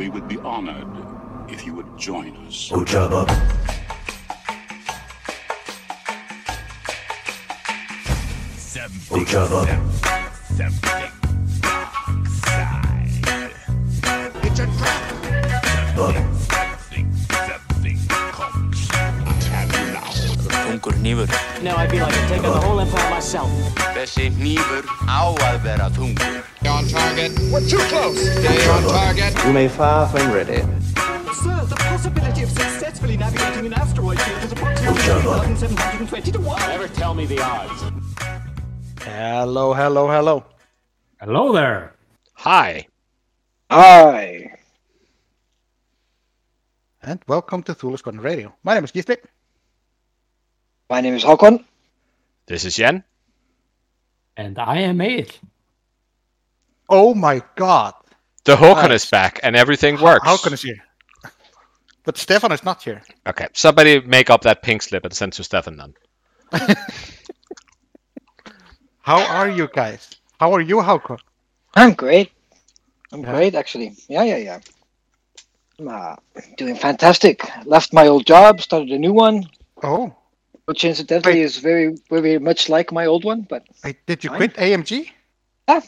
[0.00, 0.88] We would be honored
[1.50, 2.70] if you would join us.
[2.72, 3.26] Ojaba.
[9.10, 9.60] Ojaba.
[20.64, 21.28] Þungur hnífur.
[21.62, 23.50] Now I feel like I'm taking the whole empire myself.
[23.92, 26.49] Þessi hnífur á að vera þungur.
[26.68, 27.32] On target.
[27.52, 28.18] We're too close.
[28.20, 29.44] Stay on target.
[29.44, 30.60] You may fire when ready.
[31.32, 35.38] Sir, the possibility of successfully navigating an asteroid field is approximately Ojaba.
[35.38, 36.60] 1,720 to 1.
[36.68, 37.82] Never tell me the odds.
[39.02, 40.44] Hello, hello, hello.
[41.20, 41.94] Hello there.
[42.34, 42.86] Hi.
[43.70, 44.56] Hi.
[47.02, 48.54] And welcome to Thule Squadron Radio.
[48.62, 49.16] My name is Gisli.
[50.90, 51.64] My name is Håkon.
[52.46, 53.04] This is Jen.
[54.36, 55.38] And I am it.
[56.90, 57.94] Oh my god.
[58.44, 59.04] The Håkon Nice.
[59.04, 60.26] is back and everything works.
[60.26, 60.82] How is here.
[62.04, 63.02] But Stefan is not here.
[63.26, 65.94] Okay, somebody make up that pink slip and send to Stefan then.
[69.02, 70.08] How are you guys?
[70.40, 71.18] How are you, Håkon?
[71.74, 72.32] I'm great.
[73.12, 73.30] I'm Yeah.
[73.32, 73.94] great, actually.
[74.08, 74.60] Yeah, yeah, yeah.
[75.78, 76.16] I'm uh,
[76.56, 77.48] doing fantastic.
[77.64, 79.44] Left my old job, started a new one,
[79.82, 80.14] Oh,
[80.66, 83.42] which incidentally is very, very much like my old one.
[83.42, 84.36] But I, did you Fine.
[84.38, 85.10] quit AMG?
[85.68, 85.80] Yeah.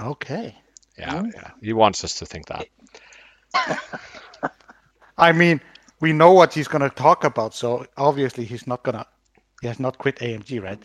[0.00, 0.54] Okay.
[0.98, 1.32] Yeah, Mhm.
[1.34, 1.50] yeah.
[1.62, 2.66] He wants us to think that.
[5.18, 5.60] I mean,
[6.00, 9.06] we know what he's going to talk about, so obviously he's not going to.
[9.62, 10.82] He has not quit AMG, right?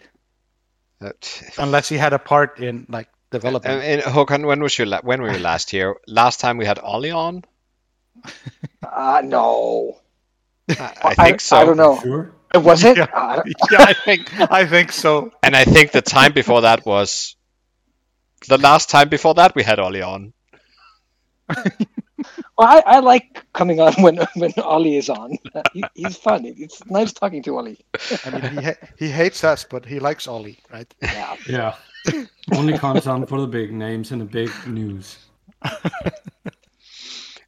[0.99, 3.71] That- Unless he had a part in like developing.
[3.71, 5.95] And, and Håkon, when was your la- when were you last here?
[6.07, 7.43] Last time we had Ollie on.
[8.83, 9.97] uh, no,
[10.69, 11.57] I, I think so.
[11.57, 11.99] I don't know.
[12.01, 12.31] Sure.
[12.53, 12.97] Was it?
[13.01, 13.07] Yeah.
[13.13, 15.31] I don't- yeah, I think I think so.
[15.43, 17.35] And I think the time before that was
[18.47, 20.33] the last time before that we had Ollie on.
[22.57, 25.37] Well, I, I like coming on when when Ollie is on.
[25.73, 26.45] He, he's fun.
[26.45, 27.83] It's nice talking to Ollie.
[28.25, 30.93] I mean, he ha- he hates us, but he likes Ollie, right?
[31.01, 31.35] Yeah.
[31.47, 31.75] Yeah.
[32.53, 35.17] Only comes on for the big names and the big news.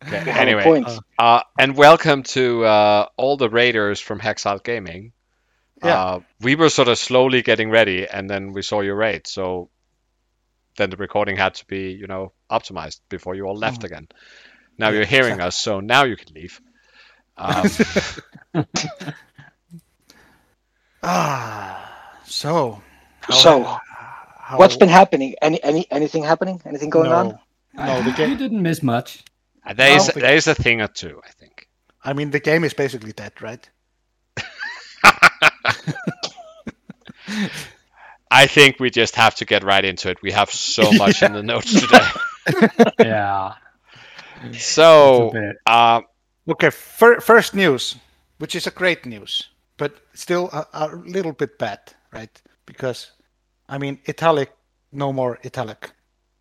[0.05, 0.89] Okay, anyway, point.
[1.17, 5.13] uh, and welcome to uh, all the raiders from Hexile Gaming.
[5.83, 6.03] Yeah.
[6.03, 9.69] Uh, we were sort of slowly getting ready, and then we saw your raid, so
[10.77, 14.07] then the recording had to be, you know, optimized before you all left again.
[14.77, 16.59] Now Yeah, you're hearing us, so now you can leave.
[17.37, 17.65] Um,
[21.05, 22.81] Ah, so.
[23.21, 25.35] how- So, how- What's been happening?
[25.41, 26.61] Any any anything happening?
[26.65, 27.39] Anything going no, on?
[27.73, 29.23] No, the You didn't miss much.
[29.75, 30.19] there, is, think...
[30.19, 31.67] there is a thing or two, I think.
[32.03, 33.69] I mean, the game is basically dead, right?
[38.33, 40.17] I think we just have to get right into it.
[40.23, 42.07] We have so much in the notes today.
[42.99, 43.53] Yeah.
[44.53, 45.55] So, It's a bit.
[45.65, 46.01] uh,
[46.49, 47.95] Okay, fir- first news,
[48.39, 51.79] which is a great news, but still a, a little bit bad,
[52.11, 52.41] right?
[52.65, 53.11] Because,
[53.69, 54.51] I mean, italic,
[54.91, 55.91] no more italic.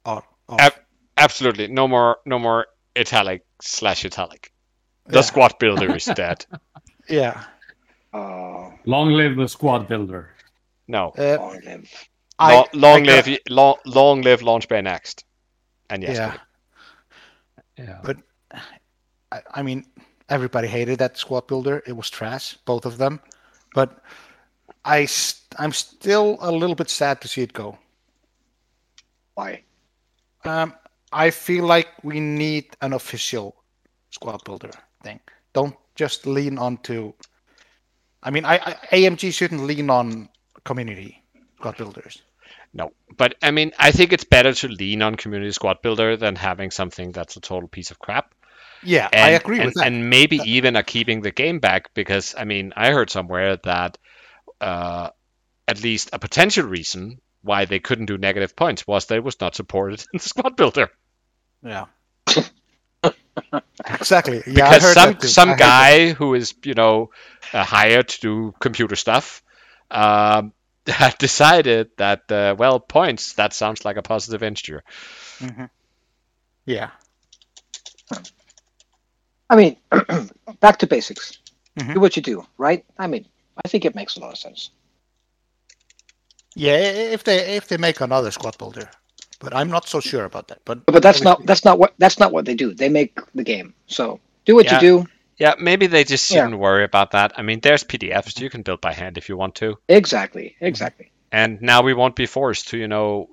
[0.05, 0.59] Or, off.
[0.61, 0.81] ab-
[1.19, 2.67] absolutely no more no more
[2.97, 4.53] italic slash italic.
[5.07, 5.23] The Yeah.
[5.25, 6.45] squad builder is dead.
[7.09, 7.45] yeah.
[8.13, 10.31] Oh, Long live the squad builder.
[10.93, 11.09] No.
[11.17, 12.09] Uh, long live.
[12.39, 15.25] I, Lo- long I live got- long, long live launch bay next.
[15.91, 16.37] And yes, Yeah.
[17.79, 18.01] Yeah.
[18.05, 18.17] But
[19.33, 19.87] I, I mean,
[20.29, 21.83] everybody hated that squad builder.
[21.87, 23.21] It was trash, both of them.
[23.75, 24.03] But
[24.85, 25.09] I,
[25.59, 27.79] I'm still a little bit sad to see it go.
[29.35, 29.63] Why?
[30.45, 30.75] Um,
[31.13, 33.57] I feel like we need an official
[34.11, 34.71] squad builder
[35.03, 35.21] thing.
[35.55, 37.13] Don't just lean onto.
[38.23, 40.29] I mean, I, I AMG shouldn't lean on
[40.65, 41.23] community
[41.57, 42.23] squad builders.
[42.75, 42.91] no.
[43.17, 46.71] But I mean, I think it's better to lean on community squad builder than having
[46.71, 48.35] something that's a total piece of crap.
[48.83, 49.87] Yeah, And, I agree and, with that.
[49.87, 53.99] And maybe even are keeping the game back because I mean, I heard somewhere that
[54.61, 55.11] uh,
[55.69, 59.41] at least a potential reason why they couldn't do negative points was that it was
[59.41, 60.91] not supported in the squad builder.
[61.63, 61.87] yeah.
[63.87, 64.43] exactly.
[64.47, 65.59] Yeah, I because heard some that some that.
[65.59, 67.11] guy who is you know
[67.53, 69.43] uh, hired to do computer stuff
[69.93, 70.53] um,
[70.87, 74.83] had decided that uh, well points that sounds like a positive integer.
[75.41, 75.69] Mhm.
[76.67, 76.91] Yeah.
[79.51, 79.77] I mean,
[80.61, 81.39] back to basics.
[81.79, 81.95] Mhm.
[81.95, 82.85] Do what you do, right?
[82.99, 83.27] I mean,
[83.65, 84.71] I think it makes a lot of sense.
[86.55, 88.91] Yeah, if they if they make another squad builder,
[89.41, 90.61] but I'm not so sure about that.
[90.65, 92.75] But But that's not that's not what that's not what they do.
[92.75, 93.75] They make the game.
[93.87, 94.73] So do what Yeah.
[94.73, 95.07] you do.
[95.39, 97.33] Yeah, maybe they just shouldn't worry about that.
[97.39, 100.57] I mean, there's PDFs you can build by hand if you want to, Exactly.
[100.61, 101.11] Exactly.
[101.33, 103.29] and now we won't be forced to you know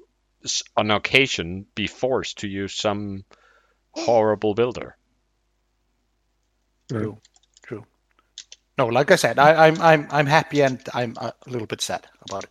[0.78, 3.26] on occasion be forced to use some
[3.92, 4.96] horrible builder.
[6.90, 7.18] True.
[7.64, 7.86] True.
[8.78, 12.08] No, like I said, I, I'm I'm I'm happy and I'm a little bit sad
[12.30, 12.50] about it.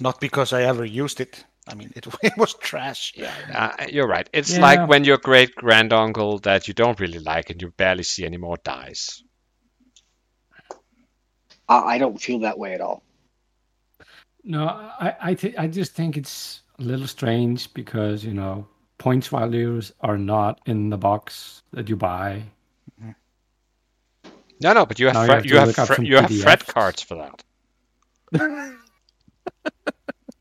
[0.00, 1.44] Not because I ever used it.
[1.70, 3.14] I mean, it, it was trash.
[3.16, 4.28] Yeah, uh, you're right.
[4.32, 4.60] It's Yeah.
[4.60, 8.58] like when your great granduncle that you don't really like and you barely see anymore
[8.64, 9.22] dies.
[11.68, 13.02] I, I don't feel that way at all.
[14.44, 18.66] No, I I, th- I just think it's a little strange because you know
[18.98, 22.44] points values are not in the box that you buy.
[24.60, 26.32] No, no, but you have Now you have to you have look fre- you have
[26.32, 27.42] fred cards for that.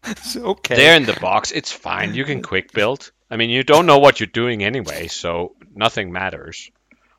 [0.05, 0.75] It's okay.
[0.75, 1.51] They're in the box.
[1.51, 2.13] It's fine.
[2.13, 3.11] You can quick build.
[3.29, 6.71] I mean, you don't know what you're doing anyway, so nothing matters.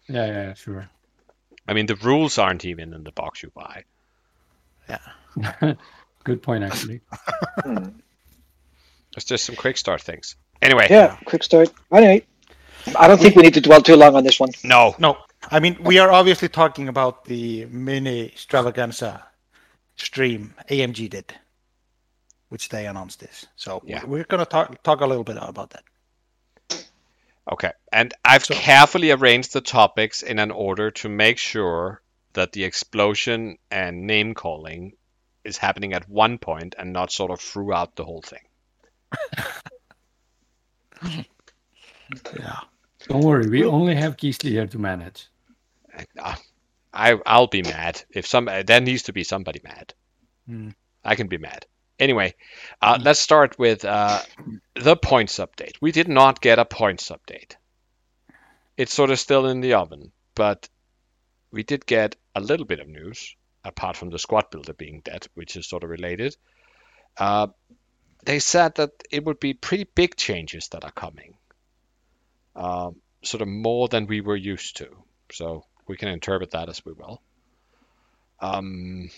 [0.09, 0.89] Yeah, yeah, sure.
[1.69, 3.85] I mean, the rules aren't even in the box you buy.
[4.89, 5.75] Yeah.
[6.25, 7.01] Good point, actually.
[9.17, 10.37] It's just some quick start things.
[10.63, 11.71] Anyway, Yeah, quick start.
[11.93, 12.25] Anyway,
[12.97, 14.51] I don't think we need to dwell too long on this one.
[14.63, 15.19] no, No,
[15.51, 19.27] I mean we are obviously talking about the mini extravaganza
[19.97, 21.35] stream AMG did,
[22.51, 23.47] which they announced this.
[23.57, 24.05] So Yeah.
[24.05, 25.85] we're gonna talk talk a little bit about that.
[27.51, 32.01] Okay, and I've So- carefully arranged the topics in an order to make sure
[32.35, 34.93] that the explosion and name calling
[35.43, 38.45] is happening at one point and not sort of throughout the whole thing.
[42.39, 42.61] Yeah.
[43.09, 45.29] Don't worry, we only have Gisli here to manage.
[46.19, 46.35] Uh,
[46.93, 49.95] I I'll be mad if some there needs to be somebody mad.
[50.47, 50.71] Hmm.
[51.05, 51.67] I can be mad.
[52.01, 52.35] Anyway,
[52.81, 54.21] uh, let's start with uh,
[54.75, 55.75] the points update.
[55.83, 57.57] We did not get a points update.
[58.79, 60.67] It's sort of still in the oven, but
[61.53, 65.27] we did get a little bit of news apart from the squad builder being dead,
[65.35, 66.35] which is sort of related.
[67.19, 67.49] Uh,
[68.25, 71.35] they said that it would be pretty big changes that are coming,
[72.57, 74.89] um, sort of more than we were used to.
[75.33, 77.21] So we can interpret that as we will.
[78.41, 79.11] Um,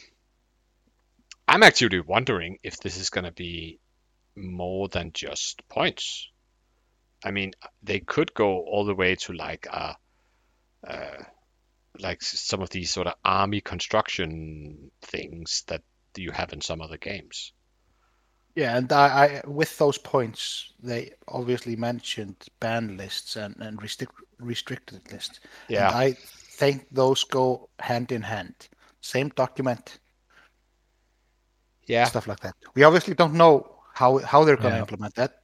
[1.48, 3.78] I'm actually wondering if this is going to be
[4.36, 6.28] more than just points.
[7.24, 7.52] I mean,
[7.82, 9.94] they could go all the way to like uh,
[10.86, 11.22] uh,
[11.98, 15.82] like some of these sort of army construction things that
[16.16, 17.52] you have in some other games.
[18.54, 19.06] Yeah, and I,
[19.44, 25.40] I with those points, they obviously mentioned ban lists and, and restrict, restricted lists.
[25.68, 25.88] Yeah.
[25.88, 28.54] And I think those go hand in hand.
[29.00, 30.00] Same document,
[31.86, 32.54] Yeah, stuff like that.
[32.74, 34.84] We obviously don't know how how they're going to Yeah.
[34.84, 35.42] implement that,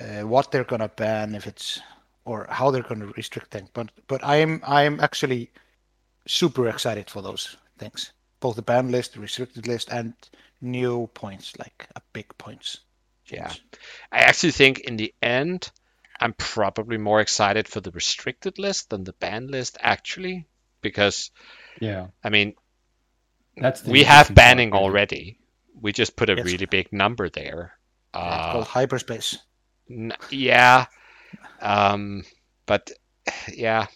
[0.00, 1.80] uh, what they're going to ban if it's
[2.24, 3.68] or how they're going to restrict things.
[3.72, 5.50] But but I'm I'm actually
[6.26, 10.14] super excited for those things, both the ban list, the restricted list, and
[10.60, 12.80] new points like a big points.
[13.26, 13.54] Yeah.
[14.12, 15.70] I actually think in the end,
[16.20, 20.46] I'm probably more excited for the restricted list than the ban list, actually,
[20.82, 21.30] because
[21.80, 22.54] Yeah, I mean,
[23.56, 25.04] that's the we have interesting part, banning really.
[25.04, 25.38] already.
[25.80, 26.44] We just put a Yes.
[26.44, 27.78] really big number there.
[28.22, 29.38] Yeah, Uh, it's called hyperspace.
[29.90, 30.86] N- yeah,
[31.60, 32.24] um,
[32.66, 32.90] but
[33.48, 33.86] yeah,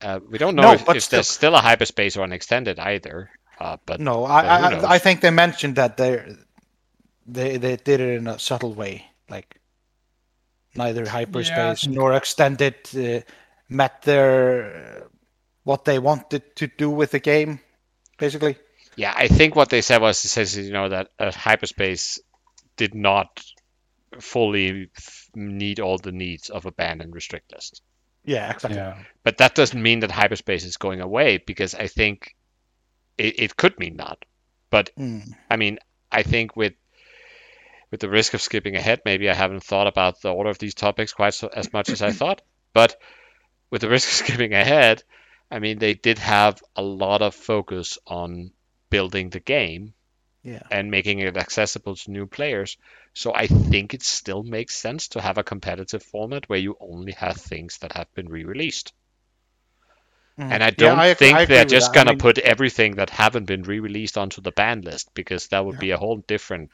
[0.00, 2.78] uh, we don't know No, if, but if there's still a hyperspace or an extended
[2.78, 3.30] either.
[3.58, 4.84] Uh, but No, I knows?
[4.84, 6.36] I, I think they mentioned that they
[7.26, 9.60] they they did it in a subtle way, like
[10.74, 13.20] neither hyperspace nor extended uh,
[13.68, 15.08] met their uh,
[15.64, 17.60] what they wanted to do with the game,
[18.18, 18.58] basically.
[18.96, 22.20] Yeah, I think what they said was it says you know that uh, hyperspace
[22.76, 23.42] did not
[24.20, 27.82] fully f- meet all the needs of a ban and restrict list.
[28.24, 28.78] Yeah, exactly.
[28.78, 28.94] Yeah,
[29.24, 32.34] But that doesn't mean that hyperspace is going away because I think
[33.18, 34.18] it, it could mean that.
[34.70, 35.34] But Mm.
[35.50, 35.78] I mean,
[36.10, 36.74] I think with
[37.90, 40.74] with the risk of skipping ahead, maybe I haven't thought about the order of these
[40.74, 42.42] topics quite so, as much as I thought.
[42.72, 42.96] But
[43.70, 45.02] with the risk of skipping ahead,
[45.50, 48.52] I mean, they did have a lot of focus on
[48.92, 49.94] building the game
[50.42, 50.62] Yeah.
[50.70, 52.78] and making it accessible to new players.
[53.14, 57.12] So I think it still makes sense to have a competitive format where you only
[57.12, 58.94] have things that have been re-released.
[60.38, 60.50] Mm.
[60.50, 61.98] And I don't I think I agree they're just that.
[62.04, 65.78] I gonna put everything that haven't been re-released onto the ban list because that would
[65.78, 66.70] be a whole different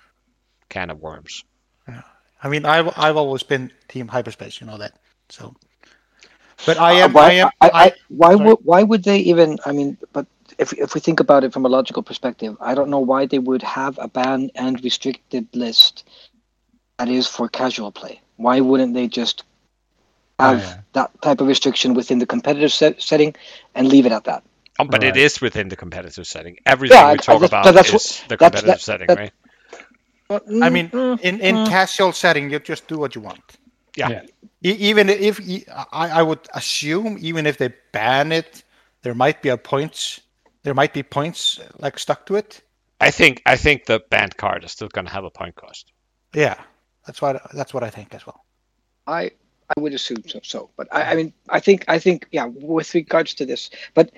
[0.68, 1.44] can of worms.
[1.88, 2.02] Yeah.
[2.42, 4.98] I mean, I've I've always been team hyperspace, you know that.
[5.28, 5.54] So,
[6.64, 8.44] but I Uh, am why, I am I, I, why sorry.
[8.44, 9.58] would why would they even?
[9.64, 10.26] I mean, but
[10.58, 13.38] if if we think about it from a logical perspective, I don't know why they
[13.38, 16.08] would have a ban and restricted list
[16.98, 18.20] that is for casual play.
[18.36, 19.44] Why wouldn't they just
[20.38, 20.78] have yeah.
[20.92, 23.34] that type of restriction within the competitive set, setting
[23.74, 24.42] and leave it at that?
[24.78, 25.16] Oh, but it Right.
[25.16, 26.56] is within the competitive setting.
[26.64, 29.18] Everything I- we I- talk about that's is what- the that's- competitive that- setting, that-
[29.18, 29.32] right?
[30.62, 33.42] I mean, Mm, in in casual setting, you just do what you want.
[33.96, 34.22] Yeah.
[34.62, 34.72] Yeah.
[34.90, 35.40] Even if
[35.92, 38.62] I would assume even if they ban it,
[39.02, 40.20] there might be a points.
[40.62, 42.62] There might be points like stuck to it.
[43.00, 45.92] I think I think the banned card is still gonna have a point cost.
[46.34, 46.60] Yeah,
[47.06, 48.44] that's what that's what I think as well.
[49.06, 49.30] I
[49.76, 50.40] I would assume so.
[50.42, 52.46] So, but I, I mean, I think I think yeah.
[52.46, 54.10] With regards to this, but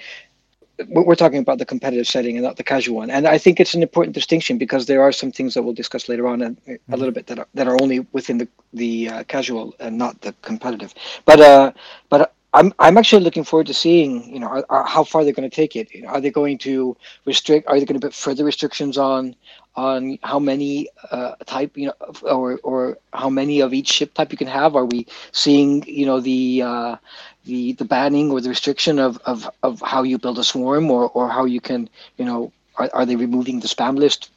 [0.88, 3.60] we're we're talking about the competitive setting and not the casual one, and I think
[3.60, 6.56] it's an important distinction because there are some things that we'll discuss later on and
[6.90, 10.20] a little bit that are, that are only within the the uh, casual and not
[10.22, 10.94] the competitive.
[11.24, 11.72] But uh,
[12.08, 15.32] but I'm I'm actually looking forward to seeing you know are, are, how far they're
[15.32, 15.92] going to take it.
[15.94, 17.66] You know, are they going to restrict?
[17.68, 19.34] Are they going to put further restrictions on
[19.76, 24.32] on how many uh, type you know or or how many of each ship type
[24.32, 24.74] you can have?
[24.76, 26.96] Are we seeing you know the uh,
[27.44, 31.08] the the banning or the restriction of, of, of how you build a swarm or,
[31.10, 34.30] or how you can you know are, are they removing the spam list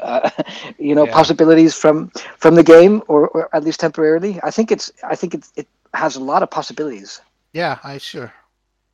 [0.00, 0.30] uh,
[0.78, 1.08] you know Yeah.
[1.08, 5.34] possibilities from from the game or, or at least temporarily I think it's I think
[5.34, 7.20] it's, it has a lot of possibilities
[7.52, 8.32] Yeah, I sure.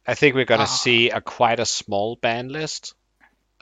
[0.07, 0.67] I think we're gonna Ah.
[0.67, 2.95] see a quite a small ban list.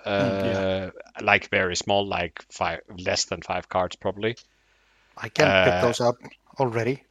[0.04, 0.10] Uh,
[0.44, 0.90] yeah.
[1.22, 4.36] like very small, like five, less than five cards probably.
[5.16, 6.16] I can Uh, pick those up
[6.60, 7.02] already.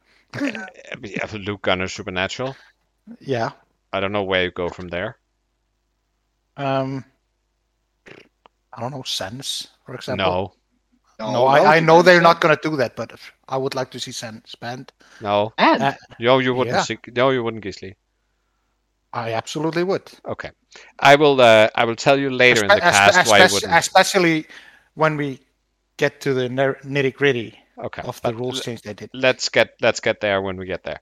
[1.32, 2.54] Luke Gunner Supernatural.
[3.20, 3.50] Yeah.
[3.92, 5.18] I don't know where you go from there.
[6.56, 7.04] Um.
[8.72, 10.24] I don't know Sense, for example.
[10.24, 10.54] No,
[11.18, 13.12] No, I, I know they're not going to do that, but
[13.48, 14.92] I would like to see Sense banned.
[15.20, 16.78] no, and Uh, no, you wouldn't.
[16.78, 16.82] Yeah.
[16.82, 17.94] See, no, you wouldn't, Gisli.
[19.12, 20.10] I absolutely would.
[20.26, 20.50] Okay,
[20.98, 21.40] I will.
[21.40, 23.78] Uh, I will tell you later in the Espe- cast espe- why you especially, wouldn't.
[23.78, 24.46] especially
[24.94, 25.40] when we
[25.96, 29.10] get to the nitty gritty Okay, of the but rules l- change they did.
[29.12, 31.00] let's get let's get there when we get there.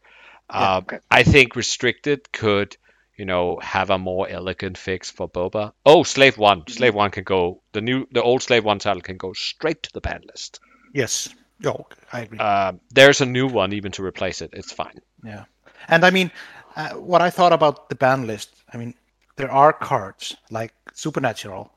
[0.55, 0.99] Yeah, Uh, okay.
[1.11, 2.77] I think restricted could,
[3.17, 5.73] you know, have a more elegant fix for Boba.
[5.85, 7.63] Oh, Slave One, Slave One can go.
[7.73, 10.61] The new, the old Slave One title can go straight to the ban list.
[10.93, 11.29] Yes.
[11.65, 12.39] Oh, I agree.
[12.41, 14.51] Uh, there's a new one even to replace it.
[14.53, 15.01] It's fine.
[15.25, 15.45] Yeah,
[15.89, 16.31] and I mean,
[16.75, 18.51] uh, what I thought about the ban list.
[18.73, 18.95] I mean,
[19.37, 21.73] there are cards like Supernatural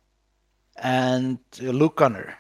[0.78, 2.36] and uh, Luke Gunner.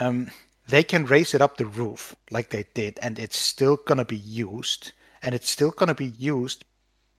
[0.00, 0.30] Um,
[0.68, 4.16] they can raise it up the roof like they did, and it's still gonna be
[4.16, 6.64] used, and it's still gonna be used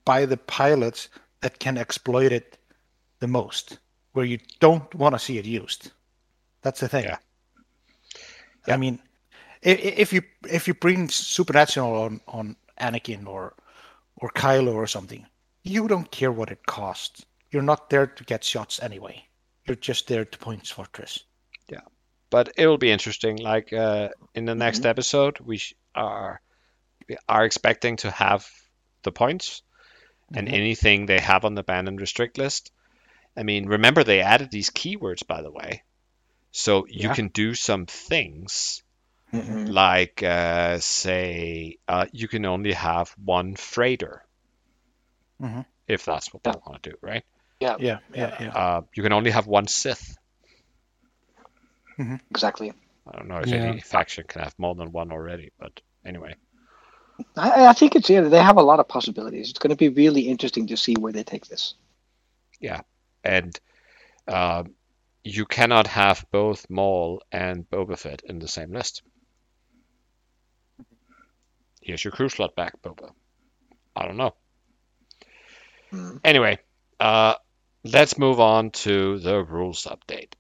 [0.06, 1.10] by the pilots
[1.41, 2.58] that can exploit it
[3.20, 3.79] the most,
[4.13, 5.91] where you don't want to see it used.
[6.62, 7.06] That's the thing.
[7.06, 7.18] Yeah.
[8.68, 9.00] I mean,
[9.62, 13.56] if you if you bring supernatural on on Anakin or
[14.18, 15.25] or Kylo or something,
[15.63, 17.25] you don't care what it costs.
[17.51, 19.25] You're not there to get shots anyway.
[19.65, 21.24] You're just there to points fortress.
[21.70, 21.82] Yeah,
[22.29, 23.38] but it will be interesting.
[23.38, 24.89] Like uh, in the next Mm-hmm.
[24.89, 25.62] episode, we
[25.96, 26.41] are
[27.08, 28.48] we are expecting to have
[29.03, 29.62] the points
[30.36, 30.53] and Mhm.
[30.53, 32.71] anything they have on the ban and restrict list.
[33.38, 35.83] I mean, remember they added these keywords, by the way,
[36.51, 37.15] so you Yeah.
[37.15, 38.83] can do some things
[39.33, 39.67] Mhm.
[39.67, 44.25] like uh, say uh, you can only have one freighter
[45.39, 45.65] Mhm.
[45.88, 47.24] if that's what they want to do, right?
[47.59, 48.53] Yeah, yeah, yeah.
[48.53, 50.17] Uh, you can only have one Sith.
[52.31, 52.74] exactly
[53.07, 53.53] I don't know if Yeah.
[53.53, 56.36] any faction can have more than one already, but anyway.
[57.35, 59.89] I, I think it's yeah they have a lot of possibilities it's going to be
[59.89, 61.75] really interesting to see where they take this
[62.59, 62.81] Yeah,
[63.23, 63.57] And
[64.27, 64.63] uh,
[65.23, 69.01] you cannot have both Maul and Boba Fett in the same list.
[71.81, 73.11] Here's your crew slot back, Boba.
[73.95, 74.35] I don't know.
[75.91, 76.17] Hmm.
[76.23, 76.59] Anyway,
[76.99, 77.35] uh,
[77.83, 80.33] let's move on to the rules update.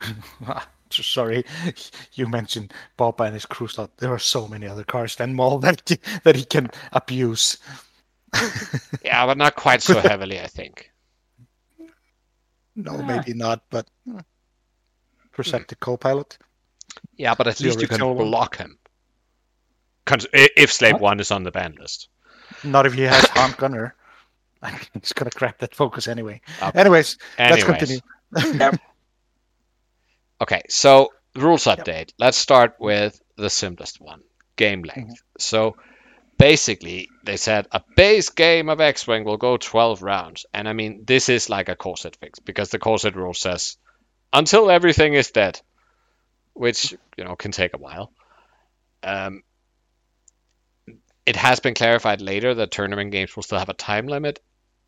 [1.02, 1.44] Sorry,
[2.14, 3.96] you mentioned Boba and his crew slot.
[3.98, 7.58] There are so many other cars than Maul that he- that he can abuse.
[9.04, 10.90] Yeah, but not quite so heavily, I think.
[12.76, 13.02] No, Ah.
[13.02, 13.86] maybe not, but
[15.32, 16.38] Perceptive co-pilot.
[17.16, 18.16] Yeah, but at The least you can one.
[18.28, 18.78] block him.
[20.32, 22.08] If Slave One is on the ban list.
[22.64, 23.94] Not if he has Han Gunner.
[24.62, 26.40] I'm just gonna grab that focus anyway.
[26.60, 28.00] Uh, Anyways, let's Anyways.
[28.32, 28.78] continue.
[30.40, 32.12] Okay, so rules update.
[32.18, 34.22] Let's start with the simplest one
[34.56, 35.22] game length.
[35.38, 35.76] So
[36.38, 40.46] basically, they said a base game of X Wing will go 12 rounds.
[40.54, 43.34] And I mean, this is like a core set fix because the core set rule
[43.34, 43.76] says
[44.32, 45.60] until everything is dead,
[46.54, 48.12] which, you know, can take a while.
[49.02, 49.42] Um,
[51.26, 54.40] it has been clarified later that tournament games will still have a time limit.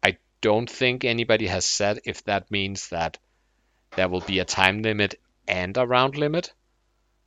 [0.02, 3.18] I don't think anybody has said if that means that
[3.96, 5.16] there will be a time limit
[5.52, 6.52] and a round limit,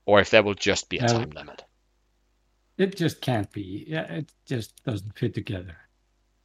[0.06, 1.08] or if there will just be a No.
[1.08, 1.64] time limit.
[2.78, 3.86] It just can't be.
[3.88, 5.78] Yeah, it just doesn't fit together.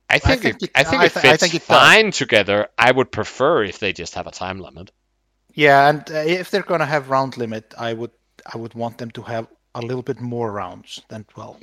[0.08, 1.78] I think, think it, it- I think I it thi- I fits think it does.
[1.78, 2.68] fine together.
[2.78, 4.90] I would prefer if they just have a time limit.
[5.54, 8.12] Yeah, and uh, if they're gonna have round limit, I would
[8.54, 11.58] I would want them to have a little bit more rounds than twelve.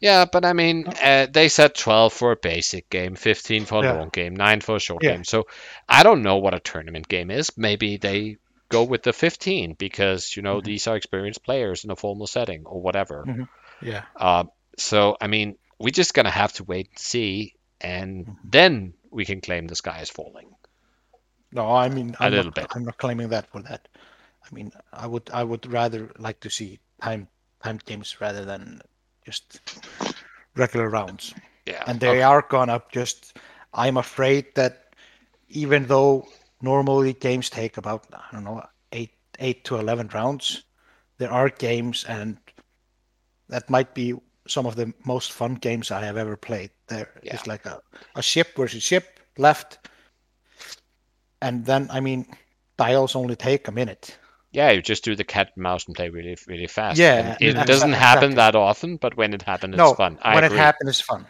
[0.00, 3.86] Yeah, but I mean, uh, they said 12 for a basic game, 15 for a
[3.86, 3.92] Yeah.
[3.92, 5.12] long game, 9 for a short Yeah.
[5.12, 5.22] game.
[5.24, 5.46] So
[5.88, 7.56] I don't know what a tournament game is.
[7.56, 8.38] Maybe they
[8.72, 10.66] go with the 15 because, you know, Mm-hmm.
[10.66, 13.24] these are experienced players in a formal setting or whatever.
[13.26, 13.48] Mhm.
[13.80, 14.04] Yeah.
[14.16, 14.44] Uh,
[14.78, 18.50] so, I mean, we're just to have to wait and see, and Mm-hmm.
[18.50, 20.48] then we can claim the sky is falling.
[21.52, 22.72] No, I mean, A I'm little not, bit.
[22.74, 23.88] I'm not claiming that for that.
[24.44, 27.28] I mean, I would, I would rather like to see time,
[27.62, 28.80] time games rather than
[29.26, 29.60] just
[30.56, 31.34] regular rounds.
[31.66, 31.84] Yeah.
[31.86, 33.36] And they are gonna just.
[33.74, 34.94] I'm afraid that
[35.48, 36.26] even though
[36.62, 40.64] normally games take about I don't know eight, eight to eleven rounds,
[41.18, 42.38] there are games, and
[43.48, 44.14] that might be
[44.48, 46.70] some of the most fun games I have ever played.
[46.88, 47.42] There is Yeah.
[47.46, 47.80] like a,
[48.16, 49.78] a ship versus ship left,
[51.40, 52.26] and then I mean,
[52.76, 54.18] dials only take a minute.
[54.52, 56.98] Yeah, you just do the cat and mouse and play really, really fast.
[56.98, 58.34] Yeah, And it exactly- doesn't happen exactly.
[58.36, 60.18] that often, but when it happens, it's fun.
[60.22, 60.58] I when agree.
[60.58, 61.26] it happens, it's fun.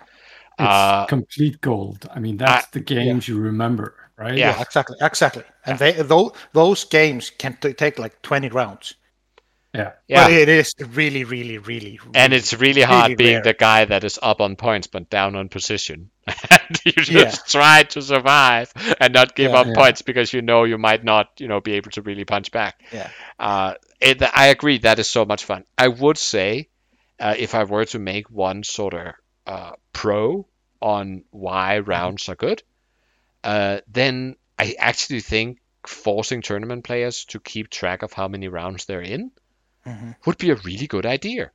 [0.58, 2.08] It's Uh, complete gold.
[2.12, 4.36] I mean, that's the games you remember, right?
[4.36, 4.56] Yeah.
[4.56, 5.44] Yeah, exactly, exactly.
[5.66, 8.94] And they those those games can t- take like twenty rounds.
[9.74, 9.92] Yeah.
[10.06, 10.24] Yeah.
[10.24, 13.42] But it is really, really, really, and really- it's really hard really being rare.
[13.42, 16.10] the guy that is up on points but down on position.
[16.26, 17.30] and you just Yeah.
[17.60, 19.60] try to survive and not give Yeah.
[19.60, 19.72] up Yeah.
[19.74, 22.80] points because you know you might not, you know, be able to really punch back.
[22.92, 23.08] Yeah.
[23.38, 24.78] Uh, it, I agree.
[24.78, 25.64] That is so much fun.
[25.78, 26.68] I would say,
[27.18, 29.14] uh, if I were to make one sort of
[29.46, 30.46] uh, pro
[30.82, 31.88] on why Mm-hmm.
[31.90, 32.62] rounds are good,
[33.44, 38.84] uh, then I actually think forcing tournament players to keep track of how many rounds
[38.84, 39.32] they're in
[39.87, 40.14] Mhm.
[40.26, 41.50] would be a really good idea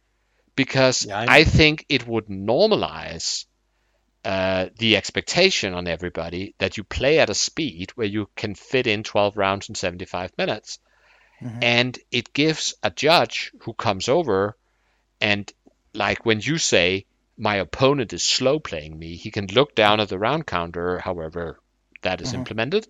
[0.56, 3.46] because Yeah, I- think it would normalize
[4.26, 8.86] uh, the expectation on everybody that you play at a speed where you can fit
[8.88, 10.80] in 12 rounds in 75 minutes.
[11.42, 11.64] Mhm.
[11.64, 14.58] And it gives a judge who comes over
[15.22, 15.52] and,
[15.94, 17.06] like, when you say,
[17.38, 21.60] my opponent is slow playing me, he can look down at the round counter, however
[22.02, 22.34] that is Mhm.
[22.34, 22.88] implemented,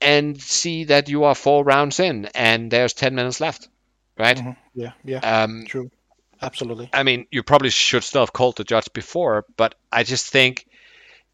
[0.00, 3.68] and see that you are four rounds in and there's 10 minutes left,
[4.18, 4.40] right?
[4.40, 4.56] Mhm.
[4.74, 5.90] Yeah, yeah, Um, true,
[6.42, 6.92] absolutely.
[6.92, 10.66] I mean, you probably should still have called the judge before, but I just think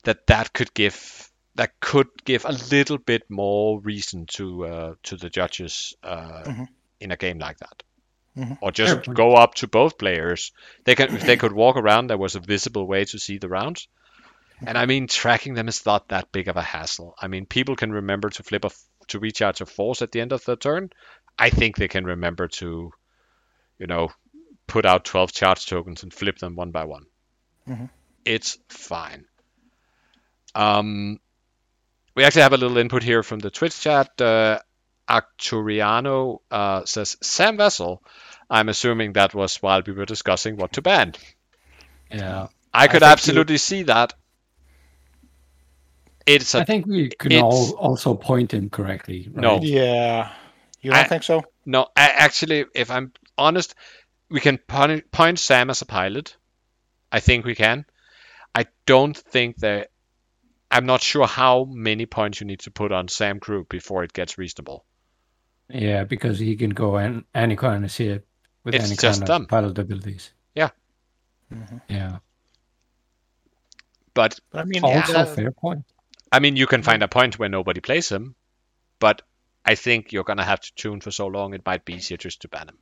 [0.05, 5.17] that that could give that could give a little bit more reason to uh, to
[5.17, 6.65] the judges uh, Mhm.
[7.01, 7.83] in a game like that,
[8.37, 8.59] Mhm.
[8.61, 10.53] or just Fair go up to both players.
[10.85, 13.49] They can if they could walk around, there was a visible way to see the
[13.49, 13.89] rounds.
[14.67, 17.15] And I mean, tracking them is not that big of a hassle.
[17.21, 20.21] I mean, people can remember to flip a f- to recharge a force at the
[20.21, 20.91] end of the turn.
[21.39, 22.93] I think they can remember to,
[23.79, 24.11] you know,
[24.67, 27.07] put out 12 charge tokens and flip them one by one.
[27.69, 27.89] Mhm.
[28.25, 29.25] It's fine.
[30.55, 31.21] Um,
[32.15, 34.21] we actually have a little input here from the Twitch chat.
[34.21, 34.59] Uh,
[35.09, 37.99] Acturiano uh, says, Zam Wesell.
[38.49, 41.15] I'm assuming that was while we were discussing what to ban.
[42.11, 42.49] Yeah.
[42.73, 44.15] I could think you- absolutely see that.
[46.27, 49.29] It's I a think we can all also point him correctly.
[49.33, 49.43] Right?
[49.43, 49.61] No.
[49.63, 50.31] Yeah,
[50.81, 51.43] you don't I- think so?
[51.67, 51.89] no.
[51.97, 53.75] I, actually, if I'm honest,
[54.31, 56.37] we can point, point Zam as a pilot.
[57.11, 57.85] I think we can.
[58.55, 59.91] I don't think that.
[60.73, 64.13] I'm not sure how many points you need to put on Zam Crew before it
[64.13, 64.85] gets reasonable.
[65.69, 68.25] Yeah, because he can go in any kind of ship
[68.63, 69.43] with It's any just kind dumb.
[69.43, 70.31] of pilot abilities.
[70.55, 70.71] Yeah.
[71.89, 72.19] Yeah.
[74.15, 75.85] But But I mean, Also, uh, fair point.
[76.33, 78.35] I mean, you can find a point where nobody plays him,
[79.01, 79.23] but
[79.65, 81.55] I think you're gonna have to tune for so long.
[81.55, 82.79] It might be easier just to ban him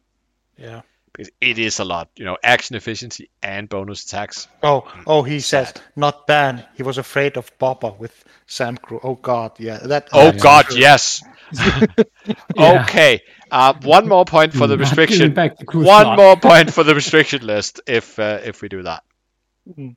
[0.57, 0.83] yeah.
[1.13, 2.11] because it is a lot.
[2.17, 4.49] You know, action efficiency and bonus attacks.
[4.63, 6.65] Oh, oh, he says not ban.
[6.75, 9.01] He was afraid of Boba with Zam Crew.
[9.03, 10.09] Oh God, yeah, that.
[10.13, 10.77] Oh that's God, true.
[10.77, 11.23] yes.
[12.55, 12.89] Yeah.
[12.89, 13.23] Okay.
[13.51, 15.33] Uh, one more point for the Not restriction.
[15.33, 16.17] back the One slot.
[16.17, 19.05] more point for the restriction list if uh, if we do that.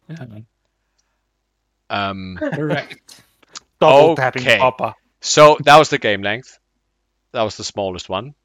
[0.08, 0.26] Yeah,
[1.90, 3.24] Um, correct.
[3.82, 4.58] Double tapping Okay.
[4.58, 4.94] Boba.
[5.22, 6.60] so that was the game length.
[7.34, 8.36] That was the smallest one.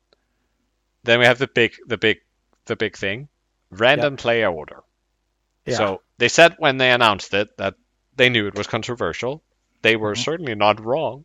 [1.04, 2.18] Then we have the big, the big,
[2.66, 3.28] the big thing,
[3.70, 4.82] random player order.
[5.66, 5.76] Yeah.
[5.76, 7.74] So they said when they announced it that
[8.16, 9.42] they knew it was controversial.
[9.82, 10.24] They were Mhm.
[10.24, 11.24] certainly not wrong.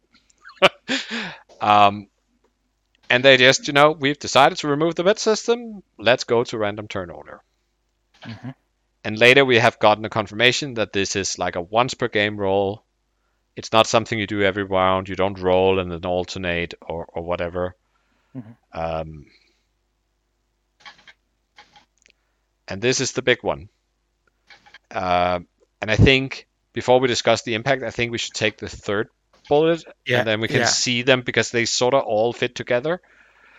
[1.62, 2.08] um,
[3.10, 5.84] and they just, you know, we've decided to remove the bid system.
[5.98, 7.42] Let's go to random turn order.
[8.26, 8.56] Mhm.
[9.04, 12.38] And later we have gotten a confirmation that this is like a once per game
[12.38, 12.84] roll.
[13.56, 15.10] It's not something you do every round.
[15.10, 17.76] You don't roll and then alternate or, or whatever.
[18.36, 18.58] Mhm.
[18.74, 19.26] Um,
[22.68, 23.70] and this is the big one.
[24.92, 25.40] Uh,
[25.82, 29.10] and I think before we discuss the impact, I think we should take the third
[29.48, 30.66] bullet Yeah, and then we can yeah.
[30.66, 33.02] see them because they sort of all fit together.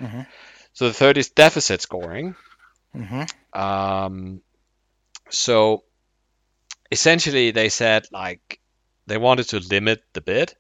[0.01, 0.27] Mhm.
[0.73, 2.35] So the third is deficit scoring.
[2.95, 3.29] Mhm.
[3.53, 4.43] Um,
[5.31, 5.85] so
[6.91, 8.59] essentially they said like
[9.07, 10.55] they wanted to limit the bid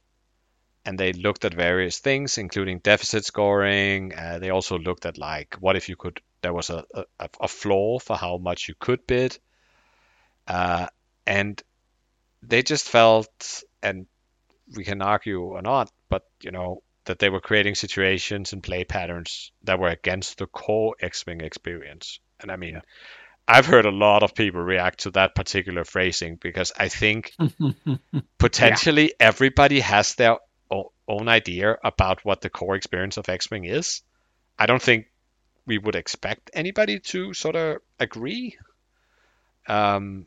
[0.84, 4.14] and they looked at various things including deficit scoring.
[4.14, 6.84] Uh, they also looked at like what if you could there was a,
[7.20, 9.38] a, a floor for how much you could bid.
[10.48, 10.88] Uh,
[11.24, 11.62] and
[12.42, 14.06] they just felt and
[14.76, 18.84] we can argue or not but you know that they were creating situations and play
[18.84, 22.18] patterns that were against the core x-wing experience.
[22.40, 22.82] And i mean
[23.46, 27.34] I've heard a lot of people react to that particular phrasing because I think
[28.38, 30.38] potentially everybody has their
[30.70, 34.02] o- own idea about what the core experience of X-Wing is.
[34.58, 35.06] I don't think
[35.66, 38.56] we would expect anybody to sort of agree.
[39.68, 40.26] Um,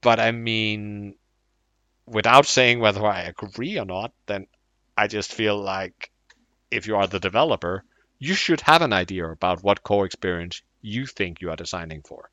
[0.00, 1.16] but I mean,
[2.06, 4.46] without saying whether I agree or not, then
[4.96, 6.10] I just feel like
[6.70, 7.84] if you are the developer,
[8.18, 12.30] you should have an idea about what core experience you think you are designing for.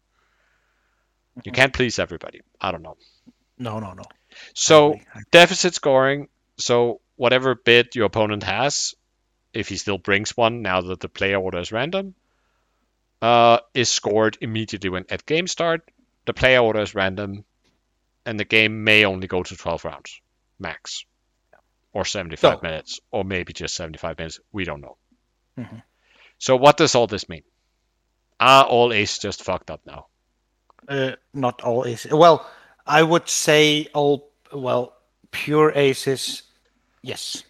[1.43, 2.41] You can't please everybody.
[2.59, 2.97] I don't know.
[3.57, 4.03] No, no, no.
[4.53, 4.93] So.
[4.93, 6.29] I- deficit scoring.
[6.57, 8.95] So whatever bid your opponent has,
[9.53, 12.15] if he still brings one now that the player order is random,
[13.21, 15.81] uh, is scored immediately when at game start.
[16.25, 17.45] The player order is random,
[18.25, 20.19] and the game may only go to 12 rounds
[20.59, 21.05] max,
[21.93, 24.39] or 75 So- minutes, or maybe just 75 minutes.
[24.51, 24.97] We don't know.
[25.57, 25.83] Mhm.
[26.39, 27.43] So what does all this mean?
[28.39, 30.07] Are all aces just fucked up now?
[30.87, 32.11] Uh, not all aces.
[32.11, 32.49] Well,
[32.85, 34.31] I would say all.
[34.53, 34.93] Well,
[35.31, 36.43] pure aces.
[37.01, 37.43] Yes.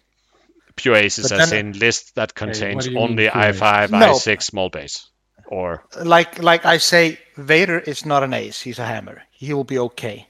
[0.76, 5.08] Pure aces But as then- in list that contains only i5, i6 small base,
[5.46, 8.60] or Like like I say, Vader is not an ace.
[8.60, 9.22] He's a hammer.
[9.30, 10.28] He will be okay.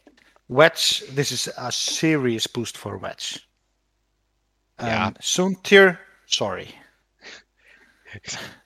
[0.48, 1.02] Wedge.
[1.10, 3.46] This is a serious boost for Wedge.
[4.80, 5.06] Yeah.
[5.06, 5.98] Um, Soontir.
[6.26, 6.74] Sorry.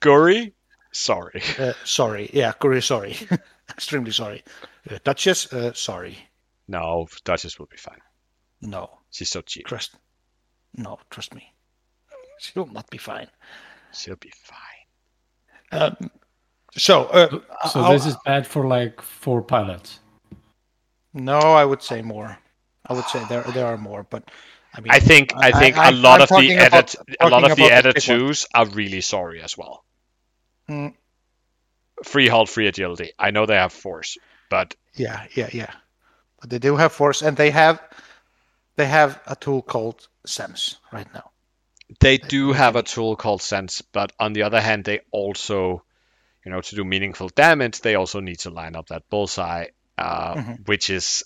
[0.00, 0.52] Guri.
[0.92, 1.42] Sorry.
[1.58, 2.30] Uh, sorry.
[2.32, 2.52] Yeah.
[2.60, 2.82] Guri.
[2.82, 3.16] Sorry.
[3.70, 4.42] Extremely sorry.
[4.90, 5.52] Uh, Duchess.
[5.52, 6.18] Uh, sorry.
[6.68, 8.00] No, Duchess will be fine.
[8.60, 8.90] No.
[9.10, 9.66] She's so cheap.
[9.66, 9.94] Trust.
[10.76, 10.98] No.
[11.10, 11.52] Trust me.
[12.38, 13.28] She will not be fine.
[13.92, 15.80] She'll be fine.
[15.80, 16.10] Um,
[16.76, 17.04] so.
[17.06, 20.00] Uh, So I'll- this is bad for like four pilots.
[21.14, 22.38] No, I would say more.
[22.86, 24.24] I would say there there are more, but
[24.74, 27.16] I mean, I think I think I- a lot I'm of the talking about- edit
[27.20, 29.84] a lot of the about the Eta-2s are really sorry as well.
[30.72, 30.94] Mm.
[32.04, 33.12] Free hull, free agility.
[33.18, 34.18] I know they have force,
[34.50, 35.70] but yeah, yeah, yeah.
[36.40, 37.80] But they do have force, and they have
[38.76, 41.30] they have a tool called Sense right now.
[42.00, 43.82] they do have a tool called sense.
[43.82, 45.84] But on the other hand, they also,
[46.44, 49.66] you know, to do meaningful damage, they also need to line up that bullseye,
[49.98, 50.66] uh, Mhm.
[50.66, 51.24] which is